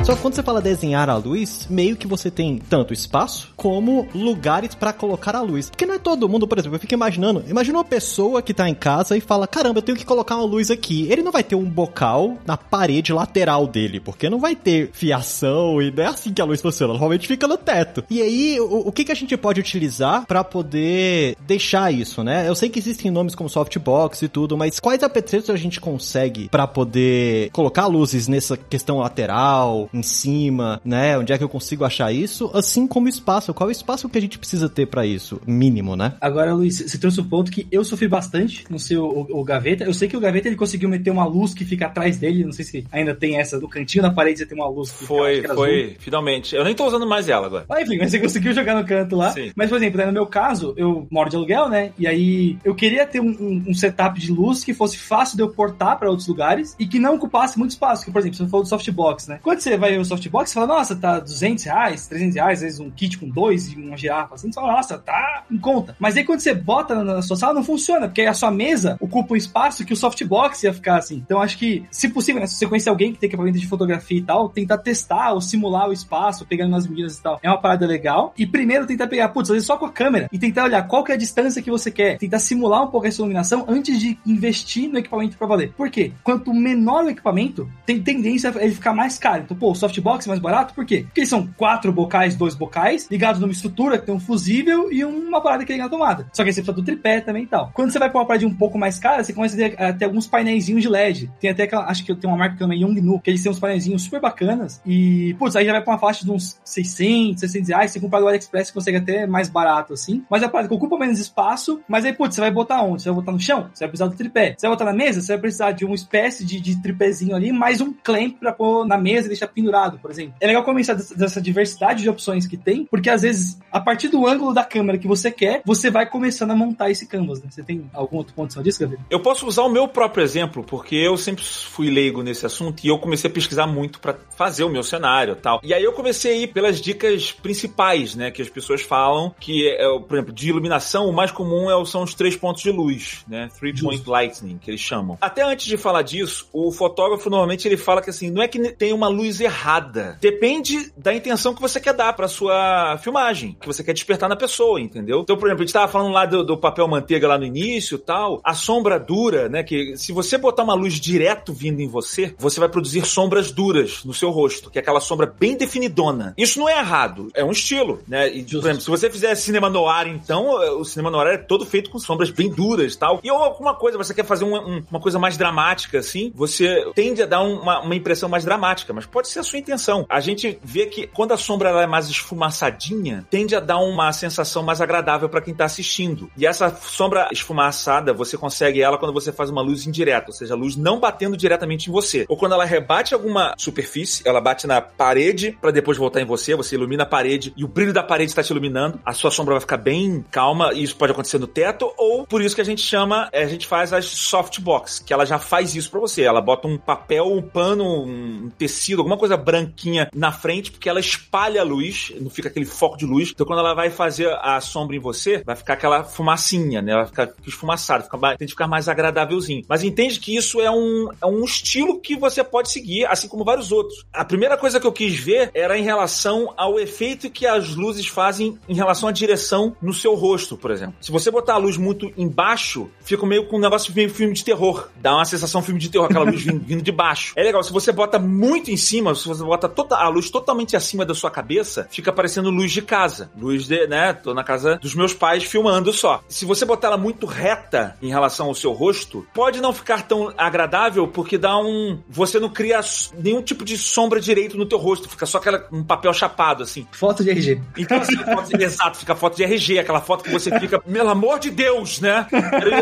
Só 0.09 0.17
que 0.17 0.23
quando 0.23 0.37
você 0.37 0.43
fala 0.43 0.63
desenhar 0.63 1.11
a 1.11 1.17
luz, 1.17 1.67
meio 1.69 1.95
que 1.95 2.07
você 2.07 2.31
tem 2.31 2.57
tanto 2.57 2.95
espaço 2.95 3.53
como 3.55 4.09
lugares 4.15 4.75
para 4.75 4.91
colocar 4.91 5.37
a 5.37 5.43
luz. 5.43 5.69
Porque 5.69 5.85
não 5.85 5.97
é 5.97 5.99
todo 5.99 6.27
mundo, 6.27 6.49
por 6.49 6.59
exemplo, 6.59 6.77
eu 6.77 6.81
fico 6.81 6.95
imaginando, 6.95 7.45
imagina 7.47 7.77
uma 7.77 7.85
pessoa 7.85 8.41
que 8.41 8.55
tá 8.55 8.67
em 8.67 8.75
casa 8.75 9.19
e 9.19 9.21
fala: 9.21 9.47
"Caramba, 9.47 9.81
eu 9.81 9.83
tenho 9.83 9.99
que 9.99 10.07
colocar 10.07 10.37
uma 10.37 10.47
luz 10.47 10.71
aqui". 10.71 11.07
Ele 11.11 11.23
não 11.23 11.31
vai 11.31 11.45
ter 11.45 11.57
um 11.57 11.65
bocal 11.69 12.39
na 12.47 12.57
parede 12.57 13.13
lateral 13.13 13.67
dele, 13.67 14.01
porque 14.01 14.31
não 14.31 14.41
vai 14.41 14.57
ter 14.57 14.89
fiação 14.95 15.83
e 15.83 15.91
não 15.91 16.03
é 16.03 16.07
assim 16.07 16.33
que 16.33 16.41
a 16.41 16.47
luz 16.47 16.63
funciona, 16.63 16.95
normalmente 16.95 17.29
fica 17.29 17.47
no 17.47 17.59
teto. 17.59 18.03
E 18.09 18.23
aí, 18.23 18.59
o, 18.59 18.89
o 18.89 18.93
que 18.93 19.05
que 19.05 19.13
a 19.13 19.15
gente 19.15 19.37
pode 19.37 19.61
utilizar 19.61 20.25
para 20.25 20.43
poder 20.43 21.37
deixar 21.47 21.93
isso, 21.93 22.25
né? 22.25 22.49
Eu 22.49 22.55
sei 22.55 22.71
que 22.71 22.79
existem 22.79 23.11
nomes 23.11 23.35
como 23.35 23.51
softbox 23.51 24.23
e 24.23 24.29
tudo, 24.29 24.57
mas 24.57 24.81
quais 24.81 25.03
apetrechos 25.03 25.51
a 25.51 25.57
gente 25.57 25.79
consegue 25.79 26.49
para 26.49 26.67
poder 26.67 27.51
colocar 27.51 27.87
luzes 27.89 28.27
nessa 28.27 28.57
questão 28.57 29.01
lateral, 29.01 29.91
em 29.99 30.03
cima, 30.03 30.81
né? 30.85 31.19
Onde 31.19 31.33
é 31.33 31.39
que 31.39 31.45
eu 31.45 31.49
consigo 31.49 31.85
achar 31.85 32.13
isso? 32.13 32.51
Assim 32.55 32.87
como 32.87 33.09
espaço. 33.09 33.53
Qual 33.53 33.69
é 33.69 33.71
o 33.71 33.73
espaço 33.73 34.09
que 34.09 34.19
a 34.19 34.21
gente 34.21 34.39
precisa 34.39 34.69
ter 34.69 34.87
para 34.87 35.05
isso? 35.07 35.41
Mínimo, 35.47 35.97
né? 35.97 36.15
Agora, 36.21 36.55
Luiz, 36.55 36.79
você 36.79 36.99
trouxe 36.99 37.21
um 37.21 37.25
ponto 37.25 37.51
que 37.51 37.67
eu 37.71 37.85
sofri 37.85 38.09
bastante 38.09 38.65
no 38.71 38.79
seu 38.79 39.05
o, 39.05 39.41
o, 39.41 39.45
Gaveta. 39.45 39.85
Eu 39.85 39.95
sei 39.95 40.09
que 40.09 40.17
o 40.17 40.21
Gaveta 40.21 40.49
ele 40.49 40.57
conseguiu 40.57 40.89
meter 40.89 41.11
uma 41.11 41.25
luz 41.25 41.55
que 41.55 41.65
fica 41.65 41.87
atrás 41.87 42.17
dele. 42.19 42.45
Não 42.45 42.53
sei 42.53 42.65
se 42.65 42.87
ainda 42.93 43.15
tem 43.15 43.39
essa. 43.39 43.59
No 43.59 43.69
cantinho 43.69 44.03
da 44.03 44.11
parede 44.11 44.39
você 44.39 44.47
tem 44.47 44.57
uma 44.57 44.69
luz 44.69 44.91
que 44.91 45.05
Foi, 45.05 45.37
fica, 45.37 45.55
foi, 45.55 45.85
azul. 45.85 45.97
finalmente. 45.99 46.55
Eu 46.55 46.65
nem 46.65 46.75
tô 46.75 46.87
usando 46.87 47.07
mais 47.07 47.29
ela 47.29 47.47
agora. 47.47 47.67
Ah, 47.69 47.83
enfim, 47.83 47.99
mas 47.99 48.11
você 48.11 48.21
conseguiu 48.21 48.53
jogar 48.53 48.75
no 48.75 48.87
canto 48.87 49.17
lá. 49.17 49.31
Sim. 49.31 49.53
Mas, 49.55 49.69
por 49.69 49.77
exemplo, 49.77 49.99
né, 49.99 50.07
no 50.07 50.13
meu 50.13 50.27
caso, 50.27 50.75
eu 50.77 51.07
moro 51.11 51.31
de 51.31 51.37
aluguel, 51.37 51.69
né? 51.69 51.93
E 51.99 52.07
aí 52.07 52.59
eu 52.65 52.75
queria 52.75 53.07
ter 53.07 53.21
um, 53.21 53.31
um, 53.31 53.65
um 53.69 53.75
setup 53.75 54.19
de 54.21 54.31
luz 54.33 54.63
que 54.65 54.75
fosse 54.75 54.99
fácil 54.99 55.37
de 55.37 55.43
eu 55.43 55.49
portar 55.49 55.99
para 55.99 56.09
outros 56.09 56.29
lugares 56.29 56.77
e 56.79 56.87
que 56.87 56.99
não 56.99 57.15
ocupasse 57.17 57.59
muito 57.59 57.73
espaço. 57.73 58.05
Que, 58.05 58.11
por 58.11 58.21
exemplo, 58.21 58.37
você 58.37 58.47
falou 58.47 58.63
do 58.63 58.69
softbox, 58.69 59.29
né? 59.29 59.41
Quando 59.43 59.61
você 59.61 59.77
vai 59.77 59.88
ver 59.91 60.01
o 60.01 60.05
softbox, 60.05 60.51
você 60.51 60.55
fala, 60.55 60.67
nossa, 60.67 60.97
tá 60.97 61.19
200 61.21 61.65
reais, 61.65 62.07
300 62.07 62.35
reais, 62.37 62.59
às 62.59 62.63
vezes 62.63 62.81
um 62.81 62.91
kit 62.91 63.19
com 63.19 63.29
dois 63.29 63.73
e 63.73 63.77
uma 63.77 63.97
girafa, 63.97 64.35
assim, 64.35 64.51
você 64.51 64.61
fala, 64.61 64.73
nossa, 64.73 64.99
tá 64.99 65.45
em 65.51 65.59
conta. 65.59 65.97
Mas 65.99 66.17
aí 66.17 66.25
quando 66.25 66.41
você 66.41 66.55
bota 66.55 67.03
na 67.03 67.23
sua 67.23 67.37
sala, 67.37 67.55
não 67.55 67.65
funciona, 67.65 68.09
porque 68.09 68.23
a 68.23 68.35
sua 68.35 68.51
mesa 68.51 68.97
ocupa 69.01 69.35
um 69.35 69.37
espaço 69.37 69.85
que 69.85 69.93
o 69.93 69.97
softbox 69.97 70.63
ia 70.63 70.73
ficar 70.73 70.97
assim. 70.97 71.23
Então 71.25 71.41
acho 71.41 71.59
que, 71.59 71.85
se 71.91 72.09
possível, 72.09 72.41
né, 72.41 72.47
se 72.47 72.57
você 72.57 72.67
conhecer 72.67 72.89
alguém 72.89 73.13
que 73.13 73.19
tem 73.19 73.29
equipamento 73.29 73.59
de 73.59 73.67
fotografia 73.67 74.19
e 74.19 74.23
tal, 74.23 74.49
tentar 74.49 74.79
testar 74.79 75.33
ou 75.33 75.41
simular 75.41 75.89
o 75.89 75.93
espaço, 75.93 76.47
pegando 76.47 76.71
umas 76.71 76.87
medidas 76.87 77.17
e 77.17 77.23
tal, 77.23 77.39
é 77.43 77.49
uma 77.49 77.61
parada 77.61 77.87
legal. 77.87 78.33
E 78.37 78.47
primeiro 78.47 78.87
tentar 78.87 79.07
pegar, 79.07 79.29
putz, 79.29 79.51
às 79.51 79.55
vezes 79.55 79.67
só 79.67 79.77
com 79.77 79.87
a 79.87 79.93
câmera 79.93 80.29
e 80.33 80.39
tentar 80.39 80.65
olhar 80.65 80.87
qual 80.87 81.05
que 81.05 81.13
é 81.13 81.15
a 81.15 81.19
distância 81.19 81.63
que 81.63 81.71
você 81.71 81.91
quer, 81.91 82.19
tentar 82.19 82.39
simular 82.39 82.83
um 82.83 82.89
pouco 82.89 83.07
essa 83.07 83.21
iluminação 83.21 83.65
antes 83.69 83.99
de 83.99 84.19
investir 84.27 84.89
no 84.89 84.99
equipamento 84.99 85.37
para 85.37 85.47
valer. 85.47 85.73
Por 85.73 85.91
quê? 85.91 86.13
Quanto 86.23 86.53
menor 86.53 87.05
o 87.05 87.11
equipamento, 87.11 87.69
tem 87.87 88.03
tendência 88.03 88.51
a 88.51 88.63
ele 88.63 88.75
ficar 88.75 88.95
mais 88.95 89.19
caro. 89.19 89.43
Então, 89.45 89.57
pô, 89.57 89.75
softbox 89.79 90.27
é 90.27 90.29
mais 90.29 90.41
barato, 90.41 90.75
por 90.75 90.85
quê? 90.85 91.05
Porque 91.05 91.27
são 91.27 91.47
quatro 91.57 91.93
bocais, 91.93 92.37
dois 92.37 92.55
bocais, 92.55 93.09
ligados 93.11 93.41
numa 93.41 93.53
estrutura 93.53 93.99
que 93.99 94.07
tem 94.07 94.15
um 94.15 94.21
fusível 94.21 94.93
e 94.93 95.05
uma 95.05 95.41
parada 95.41 95.65
que 95.65 95.73
liga 95.73 95.85
na 95.85 95.91
tomada. 95.91 96.27
Só 96.33 96.43
que 96.43 96.49
aí 96.49 96.53
você 96.53 96.61
precisa 96.61 96.73
do 96.73 96.83
tripé 96.83 97.21
também 97.21 97.45
e 97.45 97.47
tal. 97.47 97.71
Quando 97.75 97.91
você 97.91 97.99
vai 97.99 98.11
pra 98.11 98.21
uma 98.21 98.27
parada 98.27 98.47
um 98.47 98.55
pouco 98.55 98.79
mais 98.79 98.99
cara, 98.99 99.23
você 99.23 99.33
começa 99.33 99.57
a 99.79 99.93
ter, 99.93 100.05
alguns 100.05 100.27
painéis 100.27 100.67
de 100.67 100.89
LED. 100.89 101.31
Tem 101.41 101.51
até 101.51 101.65
aquela, 101.65 101.87
acho 101.87 102.05
que 102.05 102.15
tem 102.15 102.29
uma 102.29 102.37
marca 102.37 102.55
que 102.55 102.61
chama 102.61 102.75
Yongnu, 102.75 103.21
que 103.21 103.31
eles 103.31 103.43
têm 103.43 103.51
uns 103.51 103.59
painéis 103.59 104.03
super 104.03 104.21
bacanas. 104.21 104.81
E, 104.85 105.35
putz, 105.39 105.57
aí 105.57 105.65
já 105.65 105.73
vai 105.73 105.83
pra 105.83 105.93
uma 105.93 105.99
faixa 105.99 106.25
de 106.25 106.31
uns 106.31 106.61
600, 106.65 107.41
600 107.41 107.69
reais. 107.69 107.91
Você 107.91 108.01
compra 108.01 108.21
no 108.21 108.29
AliExpress, 108.29 108.71
consegue 108.71 108.99
até 108.99 109.27
mais 109.27 109.49
barato, 109.49 109.93
assim. 109.95 110.25
Mas 110.31 110.43
é 110.43 110.47
a 110.47 110.49
parada 110.49 110.69
que 110.69 110.75
ocupa 110.75 110.99
menos 110.99 111.19
espaço, 111.19 111.81
mas 111.89 112.05
aí, 112.05 112.13
putz, 112.13 112.35
você 112.35 112.41
vai 112.41 112.51
botar 112.51 112.83
onde? 112.83 113.03
Você 113.03 113.09
vai 113.09 113.17
botar 113.17 113.33
no 113.33 113.41
chão? 113.41 113.71
Você 113.73 113.85
vai 113.85 113.89
precisar 113.89 114.09
do 114.09 114.17
tripé. 114.17 114.55
Você 114.57 114.67
vai 114.67 114.77
botar 114.77 114.85
na 114.85 114.93
mesa? 114.93 115.21
Você 115.21 115.33
vai 115.33 115.41
precisar 115.41 115.73
de 115.73 115.85
uma 115.85 115.95
espécie 115.95 116.45
de, 116.45 116.61
de 116.61 116.81
tripézinho 116.81 117.35
ali, 117.35 117.53
mais 117.53 117.81
um 117.81 117.93
clamp 117.93 118.37
pra 118.39 118.53
pôr 118.53 118.87
na 118.87 118.99
mesa 118.99 119.27
e 119.27 119.29
deixar 119.29 119.49
pendurado, 119.49 119.68
por 119.99 120.11
exemplo. 120.11 120.35
É 120.41 120.47
legal 120.47 120.65
começar 120.65 120.95
dessa 120.95 121.41
diversidade 121.41 122.03
de 122.03 122.09
opções 122.09 122.47
que 122.47 122.57
tem, 122.57 122.85
porque 122.85 123.11
às 123.11 123.23
vezes, 123.23 123.59
a 123.71 123.81
partir 123.81 124.09
do 124.09 124.27
ângulo 124.27 124.53
da 124.53 124.65
câmera 124.65 124.99
que 124.99 125.07
você 125.07 125.31
quer, 125.31 125.63
você 125.65 125.91
vai 125.91 126.09
começando 126.09 126.51
a 126.51 126.57
montar 126.57 126.91
esse 126.91 127.07
canvas, 127.07 127.43
né? 127.43 127.49
Você 127.51 127.63
tem 127.63 127.89
algum 127.93 128.19
outro 128.19 128.35
ponto 128.35 128.63
disso, 128.63 128.81
Gabriel? 128.81 129.03
Eu 129.11 129.21
posso 129.21 129.47
usar 129.47 129.63
o 129.63 129.69
meu 129.69 129.89
próprio 129.89 130.23
exemplo, 130.23 130.63
porque 130.65 130.97
eu 130.97 131.17
sempre 131.17 131.45
fui 131.45 131.91
leigo 131.91 132.23
nesse 132.23 132.47
assunto 132.47 132.85
e 132.85 132.89
eu 132.89 132.99
comecei 132.99 133.31
a 133.31 133.33
pesquisar 133.33 133.67
muito 133.67 134.01
para 134.01 134.17
fazer 134.37 134.65
o 134.65 134.69
meu 134.69 134.83
cenário 134.83 135.37
tal. 135.37 135.61
E 135.63 135.75
aí 135.75 135.83
eu 135.83 135.93
comecei 135.93 136.33
a 136.33 136.37
ir 136.37 136.47
pelas 136.49 136.81
dicas 136.81 137.33
principais, 137.33 138.15
né, 138.15 138.31
que 138.31 138.43
as 138.43 138.49
pessoas 138.49 138.83
falam, 138.83 139.35
que 139.39 139.69
é, 139.69 139.99
por 140.01 140.17
exemplo, 140.17 140.33
de 140.33 140.49
iluminação, 140.49 141.09
o 141.09 141.13
mais 141.13 141.31
comum 141.31 141.71
é, 141.71 141.85
são 141.85 142.03
os 142.03 142.15
três 142.15 142.37
pontos 142.37 142.63
de 142.63 142.71
luz, 142.71 143.25
né, 143.29 143.49
three 143.59 143.75
point 143.79 144.03
lightning, 144.07 144.59
que 144.59 144.71
eles 144.71 144.81
chamam. 144.81 145.19
Até 145.21 145.43
antes 145.43 145.67
de 145.67 145.77
falar 145.77 146.03
disso, 146.03 146.49
o 146.53 146.71
fotógrafo 146.73 147.29
normalmente 147.31 147.67
ele 147.67 147.77
fala 147.77 148.03
que 148.03 148.11
assim, 148.11 148.31
não 148.31 148.43
é 148.43 148.49
que 148.49 148.59
tem 148.73 148.93
uma 148.93 149.09
luz 149.09 149.41
errada 149.41 149.58
errada. 149.59 150.17
Depende 150.21 150.93
da 150.97 151.13
intenção 151.13 151.55
que 151.55 151.61
você 151.61 151.81
quer 151.81 151.93
dar 151.93 152.13
pra 152.13 152.29
sua 152.29 152.97
filmagem, 152.99 153.57
que 153.61 153.67
você 153.67 153.83
quer 153.83 153.93
despertar 153.93 154.29
na 154.29 154.37
pessoa, 154.37 154.81
entendeu? 154.81 155.21
Então, 155.21 155.37
por 155.37 155.49
exemplo, 155.49 155.65
a 155.65 155.67
gente 155.67 155.73
tava 155.73 155.91
falando 155.91 156.13
lá 156.13 156.25
do, 156.25 156.45
do 156.45 156.57
papel 156.57 156.87
manteiga 156.87 157.27
lá 157.27 157.37
no 157.37 157.45
início 157.45 157.99
tal, 157.99 158.41
a 158.45 158.55
sombra 158.55 158.99
dura, 158.99 159.49
né, 159.49 159.63
que 159.63 159.97
se 159.97 160.13
você 160.13 160.39
botar 160.39 160.63
uma 160.63 160.75
luz 160.75 160.95
direto 160.95 161.53
vindo 161.53 161.81
em 161.81 161.89
você, 161.89 162.35
você 162.39 162.61
vai 162.61 162.69
produzir 162.69 163.05
sombras 163.05 163.51
duras 163.51 164.05
no 164.05 164.15
seu 164.15 164.31
rosto, 164.31 164.71
que 164.71 164.79
é 164.79 164.83
aquela 164.83 165.01
sombra 165.01 165.27
bem 165.27 165.57
definidona. 165.57 166.35
Isso 166.37 166.59
não 166.59 166.69
é 166.69 166.79
errado, 166.79 167.31
é 167.35 167.45
um 167.45 167.51
estilo, 167.51 168.01
né? 168.07 168.29
E, 168.29 168.45
por 168.45 168.59
exemplo, 168.59 168.81
se 168.81 168.91
você 168.91 169.11
fizer 169.11 169.35
cinema 169.35 169.69
noir, 169.69 170.09
então, 170.09 170.51
o 170.79 170.85
cinema 170.85 171.11
noir 171.11 171.35
é 171.35 171.39
todo 171.39 171.67
feito 171.67 171.91
com 171.91 171.99
sombras 171.99 172.31
bem 172.31 172.51
duras 172.51 172.95
e 172.95 172.99
tal. 172.99 173.21
E 173.23 173.31
ou 173.31 173.39
alguma 173.39 173.75
coisa, 173.75 173.99
você 173.99 174.15
quer 174.15 174.25
fazer 174.25 174.45
um, 174.45 174.57
um, 174.57 174.85
uma 174.91 175.01
coisa 175.01 175.19
mais 175.19 175.37
dramática, 175.37 175.99
assim, 175.99 176.33
você 176.35 176.91
tende 176.95 177.23
a 177.23 177.27
dar 177.27 177.43
uma, 177.43 177.81
uma 177.81 177.95
impressão 177.95 178.29
mais 178.29 178.45
dramática, 178.45 178.93
mas 178.93 179.07
pode 179.07 179.29
ser 179.29 179.38
a 179.41 179.45
sua 179.45 179.59
intenção. 179.59 180.07
A 180.09 180.21
gente 180.21 180.59
vê 180.63 180.87
que 180.87 181.07
quando 181.07 181.33
a 181.33 181.37
sombra 181.37 181.71
é 181.71 181.87
mais 181.87 182.09
esfumaçadinha, 182.09 183.27
tende 183.31 183.55
a 183.55 183.61
dar 183.61 183.79
uma 183.79 184.13
sensação 184.13 184.63
mais 184.63 184.81
agradável 184.81 185.29
para 185.29 185.41
quem 185.41 185.55
tá 185.55 185.65
assistindo. 185.65 186.31
E 186.37 186.47
essa 186.47 186.75
sombra 186.75 187.29
esfumaçada, 187.33 188.13
você 188.13 188.37
consegue 188.37 188.81
ela 188.81 188.99
quando 188.99 189.13
você 189.13 189.33
faz 189.33 189.51
uma 189.51 189.63
luz 189.63 189.87
indireta, 189.87 190.27
ou 190.29 190.33
seja, 190.33 190.55
a 190.55 190.57
luz 190.57 190.77
não 190.77 191.01
batendo 191.01 191.37
diretamente 191.37 191.89
em 191.89 191.93
você. 191.93 192.25
Ou 192.29 192.37
quando 192.37 192.53
ela 192.53 192.65
rebate 192.65 193.15
alguma 193.15 193.55
superfície, 193.57 194.23
ela 194.27 194.41
bate 194.41 194.67
na 194.67 194.81
parede 194.81 195.57
para 195.61 195.71
depois 195.71 195.97
voltar 195.97 196.21
em 196.21 196.27
você, 196.27 196.55
você 196.55 196.75
ilumina 196.75 197.03
a 197.03 197.07
parede 197.07 197.53
e 197.57 197.65
o 197.65 197.69
brilho 197.69 197.93
da 197.93 198.03
parede 198.03 198.31
está 198.31 198.43
te 198.43 198.51
iluminando, 198.51 199.01
a 199.05 199.13
sua 199.13 199.31
sombra 199.31 199.55
vai 199.55 199.61
ficar 199.61 199.77
bem 199.77 200.25
calma, 200.31 200.73
e 200.73 200.83
isso 200.83 200.97
pode 200.97 201.13
acontecer 201.13 201.39
no 201.39 201.47
teto, 201.47 201.93
ou 201.97 202.27
por 202.27 202.43
isso 202.43 202.55
que 202.55 202.61
a 202.61 202.65
gente 202.65 202.83
chama, 202.83 203.29
a 203.33 203.47
gente 203.47 203.67
faz 203.67 203.93
as 203.93 204.07
softbox, 204.07 204.99
que 204.99 205.13
ela 205.13 205.25
já 205.25 205.39
faz 205.39 205.75
isso 205.75 205.91
para 205.91 206.01
você. 206.01 206.23
Ela 206.23 206.41
bota 206.41 206.67
um 206.69 206.79
papel, 206.79 207.27
um 207.27 207.43
pano, 207.43 208.05
um 208.05 208.51
tecido, 208.57 209.01
alguma 209.01 209.17
coisa 209.17 209.28
branquinha 209.37 210.09
na 210.15 210.33
frente, 210.33 210.71
porque 210.71 210.89
ela 210.89 211.01
espalha 211.01 211.61
a 211.61 211.65
luz, 211.65 212.13
não 212.21 212.31
fica 212.31 212.49
aquele 212.49 212.67
foco 212.67 212.97
de 212.97 213.07
luz. 213.07 213.31
Então 213.31 213.47
quando 213.47 213.61
ela 213.61 213.75
vai 213.75 213.91
fazer 213.91 214.29
a 214.43 214.61
sombra 214.61 214.97
em 214.97 215.01
você, 215.01 215.43
vai 215.45 215.57
ficar 215.57 215.75
aquela 215.75 216.05
fumacinha, 216.05 216.83
né? 216.83 216.95
Vai 216.95 217.07
ficar 217.07 217.31
esfumaçada, 217.47 218.05
fica, 218.05 218.19
tem 218.37 218.47
que 218.47 218.53
ficar 218.53 218.69
mais 218.69 218.89
agradávelzinho. 218.89 219.65
Mas 219.69 219.83
entende 219.83 220.19
que 220.21 220.37
isso 220.37 220.61
é 220.61 220.71
um, 220.71 221.09
é 221.21 221.27
um 221.27 221.45
estilo 221.45 222.01
que 222.01 222.17
você 222.17 222.43
pode 222.43 222.71
seguir, 222.71 223.07
assim 223.07 223.29
como 223.29 223.45
vários 223.45 223.73
outros. 223.73 224.05
A 224.13 224.25
primeira 224.25 224.57
coisa 224.57 224.81
que 224.81 224.87
eu 224.87 224.93
quis 224.93 225.19
ver 225.19 225.51
era 225.55 225.79
em 225.79 225.83
relação 225.83 226.53
ao 226.57 226.79
efeito 226.79 227.31
que 227.31 227.47
as 227.47 227.75
luzes 227.75 228.07
fazem 228.07 228.59
em 228.69 228.75
relação 228.75 229.09
à 229.09 229.13
direção 229.13 229.77
no 229.81 229.93
seu 229.93 230.15
rosto, 230.15 230.57
por 230.57 230.71
exemplo. 230.71 230.95
Se 231.01 231.13
você 231.13 231.31
botar 231.31 231.55
a 231.55 231.59
luz 231.59 231.77
muito 231.77 232.13
embaixo, 232.17 232.91
fica 233.03 233.25
meio 233.27 233.47
com 233.47 233.57
um 233.57 233.61
negócio 233.61 233.93
meio 233.95 234.11
filme 234.11 234.35
de 234.35 234.45
terror. 234.45 234.89
Dá 235.01 235.15
uma 235.15 235.25
sensação 235.25 235.63
filme 235.63 235.81
de 235.81 235.91
terror, 235.91 236.07
aquela 236.07 236.25
luz 236.25 236.43
vindo, 236.45 236.65
vindo 236.65 236.83
de 236.83 236.93
baixo. 236.93 237.33
É 237.37 237.43
legal, 237.43 237.63
se 237.63 237.73
você 237.73 237.93
bota 237.93 238.19
muito 238.19 238.71
em 238.71 238.77
cima, 238.77 239.15
se 239.19 239.29
você 239.29 239.43
bota 239.43 239.69
tota, 239.69 239.97
a 239.97 240.09
luz 240.09 240.31
totalmente 240.31 240.77
acima 240.77 241.05
da 241.05 241.15
sua 241.15 241.31
cabeça, 241.31 241.87
fica 241.91 242.13
parecendo 242.13 242.51
luz 242.51 242.73
de 242.73 242.83
casa. 242.83 243.31
Luz 243.37 243.67
de, 243.67 243.87
né? 243.87 244.13
Tô 244.13 244.33
na 244.33 244.45
casa 244.45 244.77
dos 244.77 244.95
meus 244.95 245.13
pais 245.13 245.45
filmando 245.45 245.93
só. 245.93 246.23
Se 246.29 246.45
você 246.45 246.65
botar 246.65 246.89
ela 246.89 246.97
muito 246.97 247.27
reta 247.27 247.97
em 248.01 248.09
relação 248.09 248.47
ao 248.47 248.55
seu 248.55 248.73
rosto, 248.73 249.27
pode 249.35 249.61
não 249.61 249.73
ficar 249.73 250.07
tão 250.07 250.33
agradável 250.37 251.09
porque 251.09 251.37
dá 251.37 251.59
um. 251.59 252.01
Você 252.09 252.39
não 252.39 252.49
cria 252.49 252.81
nenhum 253.19 253.43
tipo 253.43 253.65
de 253.65 253.77
sombra 253.77 254.21
direito 254.21 254.57
no 254.57 254.67
teu 254.67 254.79
rosto, 254.79 255.09
fica 255.09 255.27
só 255.27 255.39
aquela, 255.39 255.67
um 255.73 255.83
papel 255.83 256.13
chapado, 256.13 256.63
assim. 256.63 256.87
Foto 256.93 257.25
de 257.25 257.31
RG. 257.31 257.61
Então, 257.77 257.99
assim, 257.99 258.17
foto, 258.17 258.61
exato, 258.61 258.99
fica 258.99 259.15
foto 259.15 259.37
de 259.37 259.45
RG, 259.45 259.79
aquela 259.79 260.01
foto 260.01 260.25
que 260.25 260.31
você 260.31 260.57
fica, 260.59 260.79
pelo 260.81 261.09
amor 261.09 261.39
de 261.39 261.51
Deus, 261.51 262.01
né? 262.01 262.27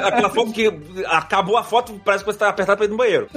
Aquela 0.05 0.31
foto 0.31 0.52
que 0.52 0.73
acabou 1.07 1.57
a 1.57 1.64
foto, 1.64 2.00
parece 2.05 2.25
que 2.25 2.33
você 2.33 2.38
tá 2.38 2.49
apertado 2.49 2.78
pra 2.78 2.87
ir 2.87 2.90
no 2.90 2.97
banheiro. 2.97 3.28